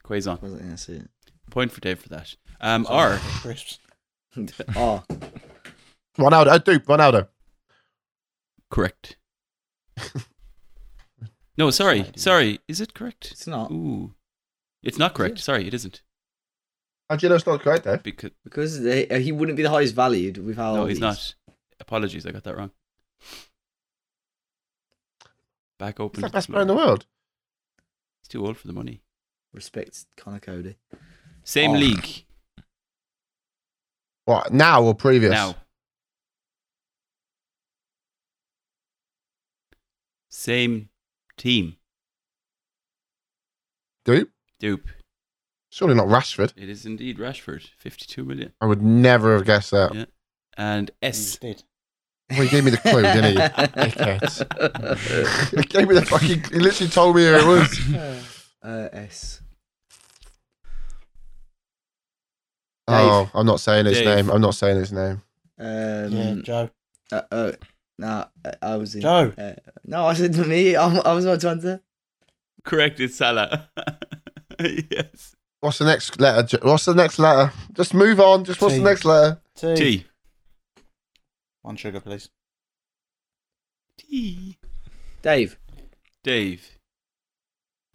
Quaison. 0.02 0.38
he? 0.38 0.44
Was 0.44 0.54
it? 0.54 0.68
That's 0.68 0.88
it. 0.88 1.08
Point 1.50 1.70
for 1.72 1.80
Dave 1.80 2.00
for 2.00 2.08
that. 2.08 2.34
Um, 2.60 2.86
R. 2.88 3.18
Crisps. 3.20 3.78
Oh, 4.76 5.02
Ronaldo. 6.18 6.48
Oh, 6.50 6.58
Dupe, 6.58 6.84
Ronaldo. 6.86 7.28
Correct. 8.70 9.16
no, 11.58 11.70
sorry, 11.70 12.06
sorry. 12.16 12.60
Is 12.68 12.80
it 12.80 12.94
correct? 12.94 13.30
it's 13.32 13.46
not. 13.46 13.70
Ooh, 13.70 14.14
it's 14.82 14.98
not 14.98 15.14
correct. 15.14 15.38
Sorry, 15.40 15.66
it 15.66 15.74
isn't. 15.74 16.02
How 17.08 17.16
do 17.16 17.26
you 17.26 17.28
know 17.30 17.34
it's 17.34 17.46
not 17.46 17.60
correct, 17.60 17.84
though? 17.84 17.96
Because 17.96 18.30
Because 18.44 18.80
they, 18.82 19.08
uh, 19.08 19.18
he 19.18 19.32
wouldn't 19.32 19.56
be 19.56 19.64
the 19.64 19.70
highest 19.70 19.94
valued 19.96 20.38
without. 20.38 20.74
how 20.74 20.74
no, 20.82 20.86
he's 20.86 20.98
he 20.98 21.04
is. 21.04 21.34
not. 21.48 21.54
Apologies, 21.80 22.24
I 22.26 22.30
got 22.30 22.44
that 22.44 22.56
wrong. 22.56 22.70
Back 25.78 25.96
He's 25.98 26.04
open. 26.04 26.20
the 26.22 26.28
best 26.28 26.48
player 26.48 26.62
in 26.62 26.68
the 26.68 26.74
world. 26.74 27.06
He's 28.22 28.28
too 28.28 28.44
old 28.46 28.56
for 28.58 28.66
the 28.66 28.72
money. 28.72 29.02
Respect 29.52 30.04
Conor 30.16 30.38
Coady. 30.38 30.76
Same 31.42 31.72
Oh. 31.72 31.78
league 31.78 32.24
What, 34.26 34.52
now 34.52 34.82
or 34.84 34.94
previous? 34.94 35.32
now. 35.32 35.56
Same 40.40 40.88
team. 41.36 41.76
Dupe? 44.06 44.30
Dupe. 44.58 44.88
Surely 45.68 45.94
not 45.94 46.06
Rashford. 46.06 46.54
It 46.56 46.70
is 46.70 46.86
indeed 46.86 47.18
Rashford. 47.18 47.68
Fifty-two 47.76 48.24
million. 48.24 48.54
I 48.58 48.64
would 48.64 48.80
never 48.80 49.34
have 49.34 49.44
guessed 49.44 49.72
that. 49.72 49.94
Yeah. 49.94 50.06
And 50.56 50.92
S. 51.02 51.36
did. 51.36 51.62
Well, 52.30 52.40
he 52.40 52.48
gave 52.48 52.64
me 52.64 52.70
the 52.70 52.78
clue, 52.78 53.02
didn't 53.02 53.24
he? 53.24 53.36
Dickhead. 53.36 54.30
he 55.58 55.62
gave 55.64 55.86
me 55.86 55.94
the 55.94 56.06
fucking. 56.06 56.42
He 56.44 56.58
literally 56.58 56.90
told 56.90 57.16
me 57.16 57.26
who 57.26 57.34
it 57.34 57.46
was. 57.46 57.94
uh, 58.62 58.88
S. 58.94 59.42
Oh, 62.88 63.30
I'm 63.34 63.44
not 63.44 63.60
saying 63.60 63.84
his 63.84 63.98
Dave. 63.98 64.06
name. 64.06 64.30
I'm 64.30 64.40
not 64.40 64.54
saying 64.54 64.78
his 64.78 64.90
name. 64.90 65.20
Um, 65.58 66.12
yeah, 66.12 66.34
Joe. 66.42 66.70
uh, 67.12 67.22
uh, 67.30 67.52
nah, 68.00 68.26
uh, 68.44 68.52
I 68.62 68.76
was 68.76 68.94
in. 68.94 69.02
Joe. 69.02 69.32
Uh, 69.36 69.52
no, 69.84 70.06
I 70.06 70.14
said 70.14 70.32
to 70.34 70.44
me. 70.44 70.76
I'm, 70.76 71.00
I 71.04 71.12
was 71.12 71.24
about 71.24 71.40
to 71.40 71.50
answer. 71.50 71.80
Correct, 72.64 72.98
it's 73.00 73.16
Salah. 73.16 73.68
yes. 74.60 75.36
What's 75.60 75.78
the 75.78 75.84
next 75.84 76.18
letter? 76.20 76.58
What's 76.62 76.86
the 76.86 76.94
next 76.94 77.18
letter? 77.18 77.52
Just 77.74 77.94
move 77.94 78.18
on. 78.18 78.44
Just 78.44 78.60
what's 78.60 78.74
T. 78.74 78.80
the 78.80 78.84
next 78.84 79.04
letter? 79.04 79.40
T. 79.54 79.74
T. 79.76 80.06
One 81.62 81.76
sugar, 81.76 82.00
please. 82.00 82.30
T. 83.98 84.56
Dave. 85.22 85.58
Dave. 86.24 86.78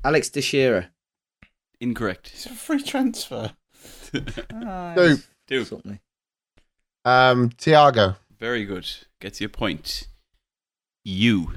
Alex 0.03 0.29
Teixeira. 0.29 0.91
Incorrect. 1.81 2.31
It's 2.33 2.45
a 2.45 2.49
free 2.49 2.81
transfer. 2.81 3.51
Ah, 4.53 4.93
Dupe. 4.95 5.21
Dupe. 5.47 5.67
Something. 5.67 5.99
Um, 7.03 7.49
Tiago. 7.49 8.15
Very 8.39 8.65
good. 8.65 8.87
Gets 9.19 9.39
you 9.41 9.47
a 9.47 9.49
point. 9.49 10.07
You. 11.03 11.53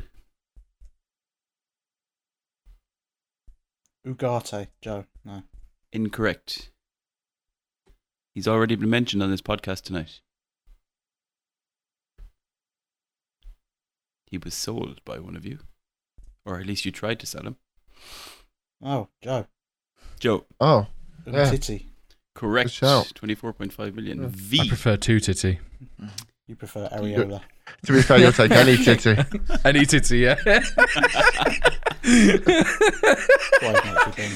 Ugarte. 4.07 4.69
Joe. 4.81 5.05
No. 5.25 5.43
Incorrect. 5.93 6.71
He's 8.35 8.47
already 8.49 8.77
been 8.77 8.91
mentioned 8.91 9.23
on 9.23 9.31
this 9.31 9.43
podcast 9.43 9.83
tonight. 9.83 10.21
He 14.31 14.39
was 14.39 14.55
sold 14.55 15.01
by 15.05 15.19
one 15.19 15.37
of 15.37 15.45
you. 15.45 15.59
Or 16.45 16.61
at 16.61 16.67
least 16.67 16.85
you 16.85 16.93
tried 16.93 17.19
to 17.21 17.27
sell 17.27 17.43
him. 17.43 17.57
Oh, 18.83 19.09
Joe. 19.23 19.47
Joe. 20.21 20.45
Oh, 20.61 20.87
Yeah. 21.27 21.51
Titty. 21.51 21.87
Correct. 22.35 22.69
24.5 22.71 23.95
million. 23.95 24.23
Yeah. 24.23 24.29
V. 24.31 24.61
I 24.61 24.69
prefer 24.69 24.97
two 24.97 25.19
titty. 25.19 25.59
Mm-hmm. 26.01 26.07
You 26.49 26.57
prefer 26.57 26.89
Areola. 26.89 27.41
to 27.85 27.93
be 27.93 28.01
fair, 28.03 28.19
you'll 28.19 28.33
take 28.33 28.51
any 28.53 28.77
titty. 28.79 29.17
Any 29.67 29.85
titty, 29.85 30.19
yeah. 30.21 30.37
Why 33.61 33.73
not 33.73 34.19
you? 34.19 34.31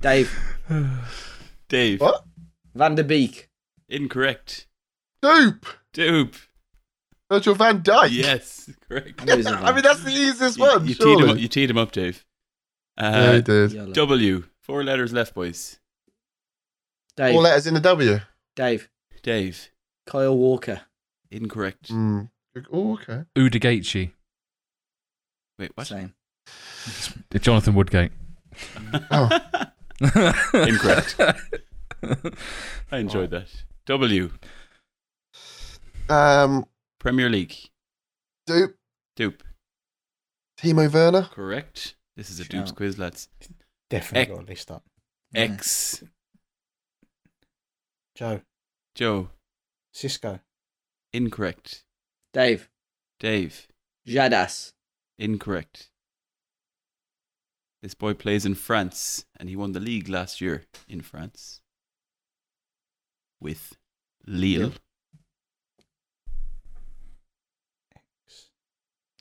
Dave. 0.00 0.30
Dave. 1.68 2.00
What? 2.00 2.24
Van 2.74 2.94
der 2.94 3.02
Beek. 3.04 3.48
Incorrect. 3.88 4.66
Dupe. 5.20 5.66
Dupe. 5.92 6.36
Virgil 7.30 7.54
van 7.54 7.82
Dijk. 7.82 8.10
Yes. 8.10 8.70
Correct. 8.88 9.20
I 9.20 9.24
know 9.24 9.36
he's 9.36 9.46
mean, 9.46 9.82
that's 9.82 10.02
the 10.02 10.10
easiest 10.10 10.56
You, 10.58 10.64
one. 10.64 10.86
you 10.86 10.94
teed 10.94 11.18
him 11.20 11.28
up, 11.30 11.38
you 11.38 11.48
teed 11.48 11.70
him 11.70 11.78
up, 11.78 11.92
Dave. 11.92 12.24
yeah, 12.98 13.06
Uh, 13.08 13.32
he 13.34 13.42
did. 13.42 13.92
W. 13.92 14.44
Four 14.62 14.84
letters 14.84 15.12
left, 15.12 15.34
boys. 15.34 15.78
Dave. 17.16 17.32
Four 17.34 17.42
letters 17.42 17.66
in 17.66 17.74
the 17.74 17.80
W. 17.80 18.20
Dave. 18.54 18.88
Dave. 19.22 19.68
Kyle 20.06 20.36
Walker. 20.36 20.82
Incorrect. 21.36 21.88
Mm. 21.90 22.30
Oh, 22.72 22.94
okay. 22.94 23.24
Udagachi. 23.36 24.12
Wait, 25.58 25.70
what? 25.74 25.86
Same. 25.86 26.14
Jonathan 27.38 27.74
Woodgate. 27.74 28.12
Oh. 29.10 29.28
Incorrect. 30.54 31.16
I 32.90 32.98
enjoyed 32.98 33.30
that. 33.30 33.48
W. 33.86 34.30
Um, 36.08 36.64
Premier 36.98 37.28
League. 37.28 37.54
Dupe. 38.46 38.76
Dupe. 39.16 39.42
Timo 40.58 40.92
Werner. 40.92 41.22
Correct. 41.32 41.96
This 42.16 42.30
is 42.30 42.40
a 42.40 42.44
Shout. 42.44 42.50
Dupes 42.52 42.72
quiz, 42.72 42.98
lads. 42.98 43.28
Definitely 43.90 44.20
Ek- 44.22 44.28
got 44.38 44.44
a 44.44 44.50
list 44.50 44.70
up. 44.70 44.84
Yeah. 45.32 45.40
X. 45.42 46.02
Joe. 48.14 48.40
Joe. 48.94 49.28
Xisco. 49.94 50.40
Incorrect. 51.16 51.82
Dave. 52.34 52.68
Dave. 53.18 53.66
Jadas. 54.06 54.72
Incorrect. 55.18 55.88
This 57.82 57.94
boy 57.94 58.12
plays 58.12 58.44
in 58.44 58.54
France 58.54 59.24
and 59.40 59.48
he 59.48 59.56
won 59.56 59.72
the 59.72 59.80
league 59.80 60.10
last 60.10 60.42
year 60.42 60.64
in 60.86 61.00
France 61.00 61.62
with 63.40 63.76
Lille. 64.26 64.72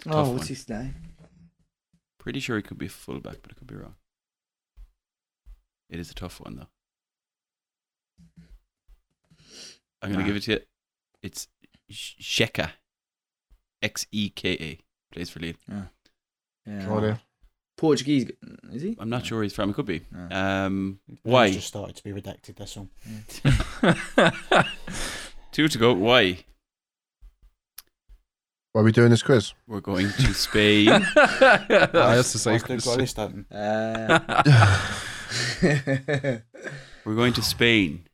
Oh, 0.08 0.32
what's 0.32 0.48
his 0.50 0.68
name? 0.68 0.96
Pretty 2.20 2.42
sure 2.42 2.58
he 2.58 2.62
could 2.62 2.78
be 2.78 2.88
a 2.88 2.90
fullback, 2.90 3.38
but 3.42 3.52
I 3.52 3.54
could 3.56 3.68
be 3.68 3.76
wrong. 3.76 3.96
It 5.90 6.00
is 6.00 6.12
a 6.12 6.16
tough 6.16 6.42
one, 6.42 6.58
though. 6.58 6.68
I'm 10.02 10.12
going 10.12 10.14
to 10.14 10.20
Nah. 10.20 10.26
give 10.28 10.36
it 10.36 10.44
to 10.44 10.52
you. 10.52 10.60
It's 11.22 11.48
Sh- 11.90 12.14
Xeka. 12.22 12.72
X 13.82 14.08
E 14.12 14.30
K 14.30 14.54
A. 14.54 14.80
Plays 15.14 15.30
for 15.30 15.40
Leeds. 15.40 15.60
Yeah. 15.70 15.84
Go 16.86 16.94
on 16.96 17.04
in. 17.04 17.20
Portuguese, 17.78 18.32
is 18.72 18.82
he? 18.82 18.96
I'm 19.00 19.10
not 19.10 19.26
sure 19.26 19.38
where 19.40 19.44
he's 19.44 19.54
from. 19.54 19.70
It 19.70 19.74
could 19.74 19.86
be. 19.86 20.02
No. 20.10 20.30
Um, 20.36 21.00
why? 21.24 21.52
just 21.52 21.68
started 21.68 21.96
to 21.98 22.04
be 22.06 22.12
redacted. 22.12 22.56
That's 22.56 22.78
all. 22.78 22.88
Two 25.52 25.68
to 25.68 25.78
go. 25.78 25.94
Why? 25.94 26.46
Why 28.72 28.82
are 28.82 28.84
we 28.86 28.92
doing 28.94 29.10
this 29.10 29.24
quiz? 29.24 29.54
We're 29.68 29.82
going 29.82 30.08
to 30.10 30.34
Spain. 30.34 30.90
I 30.90 31.04
have 32.16 32.28
to 32.32 32.38
say. 32.40 32.54
I've 32.56 32.62
still 32.62 32.78
got 32.78 32.96
a 32.96 32.98
list 32.98 33.20
open. 33.20 33.46
Uh, 33.52 34.20
We're 37.06 37.16
going 37.16 37.34
to 37.34 37.42
Spain. 37.42 38.06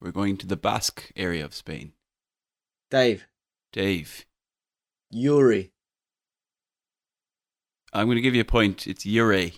We're 0.00 0.12
going 0.12 0.36
to 0.38 0.46
the 0.46 0.56
Basque 0.56 1.10
area 1.16 1.44
of 1.44 1.54
Spain. 1.54 1.92
Dave, 2.90 3.26
Dave, 3.72 4.24
Yuri. 5.10 5.72
I'm 7.92 8.06
going 8.06 8.16
to 8.16 8.22
give 8.22 8.34
you 8.34 8.42
a 8.42 8.46
point. 8.46 8.86
It's 8.86 9.04
Yuri. 9.06 9.54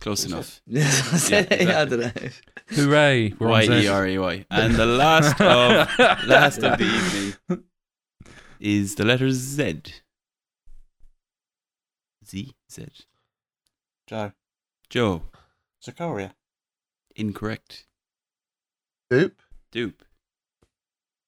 Close 0.00 0.24
Is 0.24 0.32
enough. 0.32 0.60
I 0.74 0.80
said 1.18 1.48
Yeah, 1.50 1.56
it, 1.56 1.68
I 1.68 1.84
don't 1.84 2.00
know. 2.00 2.12
Hooray! 2.70 3.34
We're 3.38 3.48
on 3.48 3.52
Y 3.52 3.66
Z. 3.66 3.72
E 3.84 3.88
R 3.88 4.06
A 4.06 4.18
Y. 4.18 4.46
And 4.50 4.74
the 4.76 4.86
last 4.86 5.38
of 5.40 5.98
last 6.26 6.58
of 6.62 6.78
the 6.78 6.84
evening 6.84 7.64
is 8.58 8.94
the 8.94 9.04
letter 9.04 9.30
Z. 9.30 9.82
Z 12.26 12.54
Z. 12.72 12.86
Joe. 14.06 14.32
Joe. 14.88 15.22
Zakaria. 15.84 16.32
Incorrect. 17.14 17.84
Dupe. 19.10 19.42
Dupe. 19.72 20.04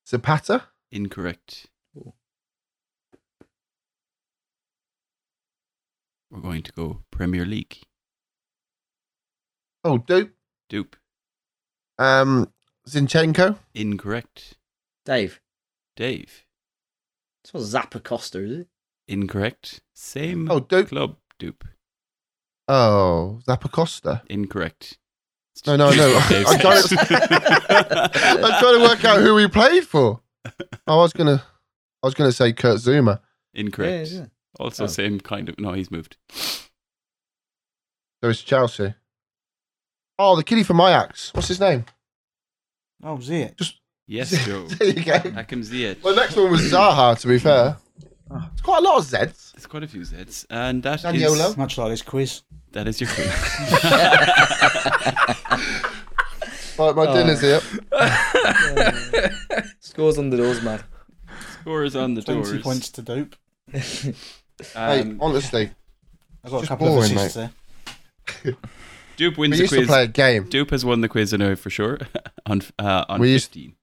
Zapata. 0.09 0.69
Incorrect. 0.91 1.67
Cool. 1.95 2.15
We're 6.31 6.41
going 6.41 6.63
to 6.63 6.73
go 6.73 7.03
Premier 7.11 7.45
League. 7.45 7.79
Oh, 9.85 9.99
Dupe. 9.99 10.33
Dupe. 10.69 10.97
Um, 11.99 12.53
Zinchenko. 12.89 13.59
Incorrect. 13.75 14.55
Dave. 15.05 15.41
Dave. 15.97 16.45
It's 17.45 17.53
not 17.53 17.63
Zappacosta, 17.91 18.45
is 18.45 18.59
it? 18.61 18.69
Incorrect. 19.09 19.81
Same 19.95 20.49
Oh, 20.51 20.61
Dupe. 20.61 20.89
club. 20.89 21.17
Dupe. 21.39 21.65
Oh, 22.69 23.41
Zappacosta. 23.47 24.23
Incorrect. 24.31 24.99
It's 25.55 25.67
No, 25.67 25.77
no, 25.77 25.91
no. 25.91 26.17
I'm 26.29 26.59
trying, 26.59 26.83
to, 26.83 26.97
I'm 28.11 28.61
trying 28.61 28.79
to 28.79 28.83
work 28.83 29.05
out 29.05 29.21
who 29.21 29.37
he 29.37 29.49
played 29.49 29.85
for. 29.87 30.21
I 30.87 30.97
was 30.97 31.13
gonna, 31.13 31.43
I 32.03 32.07
was 32.07 32.15
gonna 32.15 32.33
say 32.33 32.53
Kurt 32.53 32.79
Zouma. 32.79 33.21
Incorrect. 33.55 34.11
Yeah, 34.11 34.19
yeah. 34.21 34.27
Also, 34.59 34.85
Oh. 34.85 34.87
same 34.87 35.21
kind 35.21 35.49
of. 35.49 35.59
No, 35.59 35.73
he's 35.73 35.91
moved. 35.91 36.17
So 36.31 38.29
it's 38.31 38.43
Chelsea. 38.43 38.95
Oh, 40.19 40.37
the 40.37 40.45
kiddie 40.45 40.63
from 40.63 40.81
Ajax. 40.81 41.33
What's 41.35 41.49
his 41.49 41.61
name? 41.61 41.85
Oh, 43.03 43.17
Ziyech. 43.17 43.73
Yes, 44.07 44.31
Joe. 44.47 44.67
there 44.69 44.89
you 44.89 45.05
go. 45.05 45.19
Hakim 45.31 45.63
Ziyech. 45.63 46.03
Well, 46.03 46.15
the 46.15 46.21
next 46.21 46.37
one 46.37 46.51
was 46.51 46.61
Zaha. 46.73 47.19
To 47.21 47.29
be 47.29 47.39
fair, 47.39 47.77
Oh. 48.31 48.49
it's 48.53 48.63
quite 48.63 48.79
a 48.79 48.83
lot 48.83 48.99
of 48.99 49.05
Zeds. 49.05 49.55
It's 49.55 49.67
quite 49.67 49.83
a 49.83 49.89
few 49.89 50.01
Zs, 50.03 50.47
and 50.49 50.83
that 50.85 51.05
is 51.05 51.23
Zaniolo? 51.23 51.57
Much 51.57 51.77
like 51.79 51.91
this 51.91 52.03
quiz. 52.03 52.43
That 52.73 52.89
is 52.89 53.01
your 53.01 53.11
clue. 53.11 53.25
Right, 56.79 56.97
my 56.97 57.07
Oh. 57.07 57.15
dinner's 57.15 57.41
here. 57.43 57.61
Scores 59.81 60.17
on 60.19 60.31
the 60.31 60.39
doors, 60.39 60.63
man. 60.63 60.83
Scores 61.61 61.95
on 61.95 62.15
the 62.15 62.23
20 62.23 62.43
doors. 62.43 62.63
points 62.63 62.89
to 62.93 63.03
dope. 63.03 63.37
hey, 63.73 64.15
Um, 64.75 65.19
honestly, 65.21 65.71
I've 66.43 66.51
got 66.51 66.57
a 66.57 66.61
Just 66.61 66.69
couple 66.71 66.89
boring, 66.89 67.11
of 67.13 67.17
assists 67.19 67.35
there. 67.35 67.53
Dupe 69.17 69.37
we 69.37 69.43
wins 69.49 69.59
the 69.59 69.63
used 69.65 69.73
to 69.75 69.81
quiz. 69.81 69.89
play 69.89 70.05
a 70.05 70.09
game. 70.09 70.45
Dupe 70.49 70.71
has 70.71 70.85
won 70.85 71.03
the 71.03 71.09
quiz, 71.09 71.35
I 71.35 71.37
know 71.37 71.55
for 71.55 71.69
sure. 71.71 71.99
on 72.47 72.63
uh, 72.79 73.05
on 73.09 73.21
We 73.21 73.33
used- 73.33 73.53
15. 73.53 73.75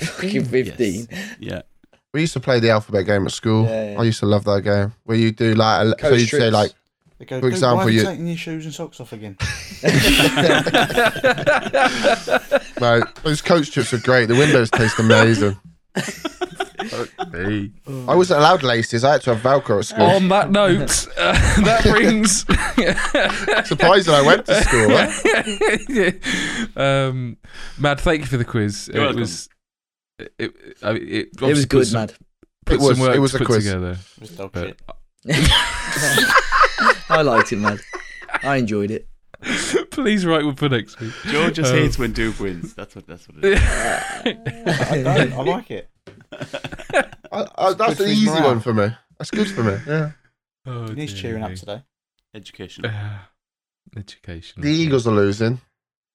Fucking 0.00 0.44
15. 0.46 1.06
Yes. 1.10 1.36
Yeah. 1.38 1.62
We 2.12 2.22
used 2.22 2.32
to 2.32 2.40
play 2.40 2.58
the 2.58 2.70
alphabet 2.70 3.06
game 3.06 3.24
at 3.26 3.32
school. 3.32 3.64
Yeah, 3.64 3.92
yeah. 3.92 4.00
I 4.00 4.02
used 4.02 4.18
to 4.20 4.26
love 4.26 4.42
that 4.44 4.62
game 4.62 4.92
where 5.04 5.16
you 5.16 5.30
do 5.30 5.54
like, 5.54 5.86
a, 5.86 5.90
so 5.90 5.94
Coach 5.96 6.20
you'd 6.20 6.28
say 6.30 6.38
trips. 6.38 6.52
like, 6.52 6.72
They 7.20 7.26
go, 7.26 7.38
For 7.40 7.46
example, 7.48 7.76
why 7.76 7.84
are 7.84 7.90
you 7.90 8.00
you- 8.00 8.06
taking 8.06 8.26
your 8.26 8.36
shoes 8.38 8.64
and 8.64 8.74
socks 8.74 8.98
off 8.98 9.12
again? 9.12 9.36
no, 12.80 13.02
those 13.22 13.42
coach 13.42 13.70
trips 13.70 13.92
are 13.92 13.98
great. 13.98 14.26
The 14.26 14.34
windows 14.36 14.70
taste 14.70 14.98
amazing. 14.98 15.58
Me. 17.30 17.72
I 18.08 18.14
wasn't 18.14 18.40
allowed 18.40 18.62
laces. 18.62 19.04
I 19.04 19.12
had 19.12 19.20
to 19.22 19.34
have 19.34 19.42
Velcro 19.44 19.80
at 19.80 19.84
school. 19.84 20.06
On 20.06 20.28
that 20.28 20.50
note, 20.50 21.06
uh, 21.18 21.32
that 21.64 21.82
brings. 21.84 22.40
Surprising 23.68 24.14
I 24.14 24.22
went 24.22 24.46
to 24.46 24.62
school. 24.62 24.88
Huh? 26.76 26.82
um, 26.82 27.36
Mad, 27.78 28.00
thank 28.00 28.22
you 28.22 28.26
for 28.28 28.38
the 28.38 28.46
quiz. 28.46 28.88
You're 28.88 28.96
it 28.96 29.00
welcome. 29.04 29.20
was. 29.20 29.48
It, 30.38 30.54
I 30.82 30.92
mean, 30.94 31.02
it, 31.06 31.28
It 31.38 31.42
was 31.42 31.66
good, 31.66 31.86
some, 31.86 32.00
man. 32.00 32.08
Put 32.64 32.76
It 32.76 32.80
was- 32.80 32.96
some 32.96 33.06
work 33.06 33.14
it 33.16 33.20
was 33.20 33.32
to 33.32 33.36
a 33.36 33.40
put 33.40 33.46
quiz. 33.46 33.64
together. 33.66 33.98
It 34.16 34.20
was 34.20 34.30
dog 34.30 34.54
shit. 34.56 34.80
I 37.08 37.22
liked 37.22 37.52
it, 37.52 37.56
man. 37.56 37.78
I 38.42 38.56
enjoyed 38.56 38.90
it. 38.90 39.08
Please 39.90 40.26
write 40.26 40.44
one 40.44 40.54
for 40.54 40.68
next 40.68 41.00
week. 41.00 41.12
Joe 41.26 41.50
just 41.50 41.72
Um, 41.72 41.78
hates 41.78 41.98
when 41.98 42.12
Dupe 42.12 42.38
wins. 42.40 42.74
That's 42.74 42.94
what 42.94 43.06
that's 43.06 43.26
what 43.28 43.42
it 43.42 43.54
is. 43.54 43.62
I 43.62 45.02
don't. 45.02 45.32
I 45.32 45.42
like 45.42 45.70
it. 45.70 45.88
I, 47.32 47.46
I, 47.56 47.72
that's 47.74 48.00
an 48.00 48.08
easy 48.08 48.26
morale. 48.30 48.44
one 48.48 48.60
for 48.60 48.74
me. 48.74 48.88
That's 49.18 49.30
good 49.30 49.50
for 49.50 49.62
me. 49.62 49.76
Yeah. 49.86 50.10
Oh, 50.66 50.92
He's 50.94 51.12
dear 51.12 51.22
cheering 51.22 51.42
up 51.42 51.54
today. 51.54 51.82
Education. 52.34 52.84
Uh, 52.84 53.18
education. 53.96 54.62
The 54.62 54.68
Eagles 54.68 55.06
are 55.06 55.14
losing. 55.14 55.60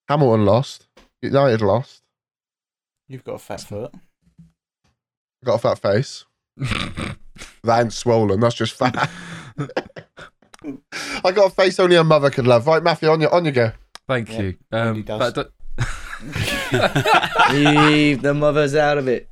Hamilton 0.07 0.45
lost. 0.45 0.87
United 1.21 1.61
lost. 1.61 2.03
You've 3.07 3.23
got 3.23 3.33
a 3.35 3.39
fat 3.39 3.61
foot. 3.61 3.91
Got 5.43 5.55
a 5.55 5.57
fat 5.59 5.79
face. 5.79 6.25
That 7.65 7.81
ain't 7.81 7.93
swollen. 7.93 8.39
That's 8.39 8.55
just 8.55 8.73
fat. 8.73 9.09
I 11.23 11.31
got 11.31 11.51
a 11.51 11.55
face 11.55 11.79
only 11.79 11.95
a 11.95 12.03
mother 12.03 12.29
could 12.29 12.47
love. 12.47 12.67
Right, 12.67 12.83
Matthew, 12.83 13.09
on 13.09 13.21
your 13.21 13.33
on 13.33 13.45
you 13.45 13.51
go. 13.51 13.71
Thank 14.07 14.31
Yeah, 14.31 14.41
you. 14.41 14.55
Um, 14.71 15.01
does. 15.03 15.33
that, 15.33 15.49
Leave 17.53 18.21
the 18.21 18.33
mothers 18.33 18.75
out 18.75 18.97
of 18.97 19.07
it. 19.07 19.27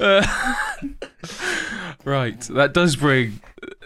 right, 2.04 2.40
that 2.40 2.72
does 2.72 2.96
bring 2.96 3.40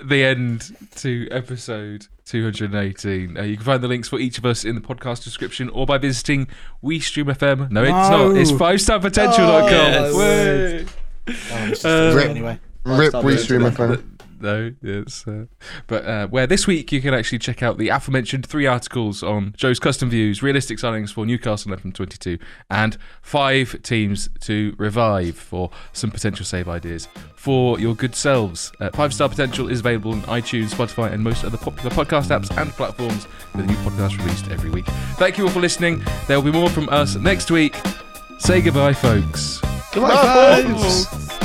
the 0.04 0.24
end 0.24 0.76
to 0.96 1.28
episode 1.30 2.06
218. 2.26 3.36
Uh, 3.36 3.42
you 3.42 3.56
can 3.56 3.64
find 3.64 3.82
the 3.82 3.88
links 3.88 4.08
for 4.08 4.18
each 4.18 4.38
of 4.38 4.46
us 4.46 4.64
in 4.64 4.74
the 4.74 4.80
podcast 4.80 5.24
description 5.24 5.68
or 5.70 5.86
by 5.86 5.98
visiting 5.98 6.46
WeStreamFM. 6.82 7.70
No, 7.70 7.82
it's 7.82 7.90
No. 7.90 8.28
not. 8.28 8.36
It's 8.36 8.52
5starpotential.com. 8.52 9.60
Oh, 9.60 9.68
yes. 9.68 10.14
word. 10.14 10.88
Oh, 11.26 11.66
this 11.68 11.78
is 11.78 11.84
Um, 11.84 12.18
um, 12.22 12.30
anyway. 12.30 12.60
Rip, 12.84 13.08
stop 13.10 13.24
we 14.44 14.50
it. 14.52 14.74
stream 14.74 14.80
FM. 14.80 14.82
No, 14.82 14.90
it's 15.04 15.26
uh, 15.26 15.44
but 15.86 16.04
uh, 16.04 16.26
where 16.28 16.46
this 16.46 16.66
week 16.66 16.92
you 16.92 17.00
can 17.00 17.14
actually 17.14 17.38
check 17.38 17.62
out 17.62 17.78
the 17.78 17.88
aforementioned 17.88 18.46
three 18.46 18.66
articles 18.66 19.22
on 19.22 19.54
Joe's 19.56 19.78
custom 19.78 20.10
views, 20.10 20.42
realistic 20.42 20.78
signings 20.78 21.12
for 21.12 21.26
Newcastle 21.26 21.70
11 21.70 21.92
22, 21.92 22.38
and 22.70 22.96
five 23.22 23.80
teams 23.82 24.28
to 24.40 24.74
revive 24.78 25.36
for 25.36 25.70
some 25.92 26.10
potential 26.10 26.44
save 26.44 26.68
ideas 26.68 27.08
for 27.34 27.78
your 27.78 27.94
good 27.94 28.14
selves. 28.14 28.72
Uh, 28.80 28.90
five 28.90 29.12
Star 29.12 29.28
Potential 29.28 29.68
is 29.68 29.80
available 29.80 30.12
on 30.12 30.22
iTunes, 30.22 30.74
Spotify, 30.74 31.12
and 31.12 31.22
most 31.22 31.44
other 31.44 31.58
popular 31.58 31.90
podcast 31.90 32.28
apps 32.28 32.56
and 32.56 32.70
platforms 32.72 33.26
with 33.54 33.64
a 33.64 33.66
new 33.66 33.76
podcast 33.76 34.18
released 34.18 34.50
every 34.50 34.70
week. 34.70 34.86
Thank 35.18 35.38
you 35.38 35.44
all 35.44 35.50
for 35.50 35.60
listening. 35.60 36.02
There 36.26 36.38
will 36.40 36.50
be 36.50 36.58
more 36.58 36.70
from 36.70 36.88
us 36.88 37.16
next 37.16 37.50
week. 37.50 37.76
Say 38.38 38.62
goodbye, 38.62 38.94
folks. 38.94 39.60
Goodbye, 39.92 40.62
Bye, 40.62 40.62
folks. 40.62 41.43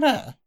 That? 0.00 0.39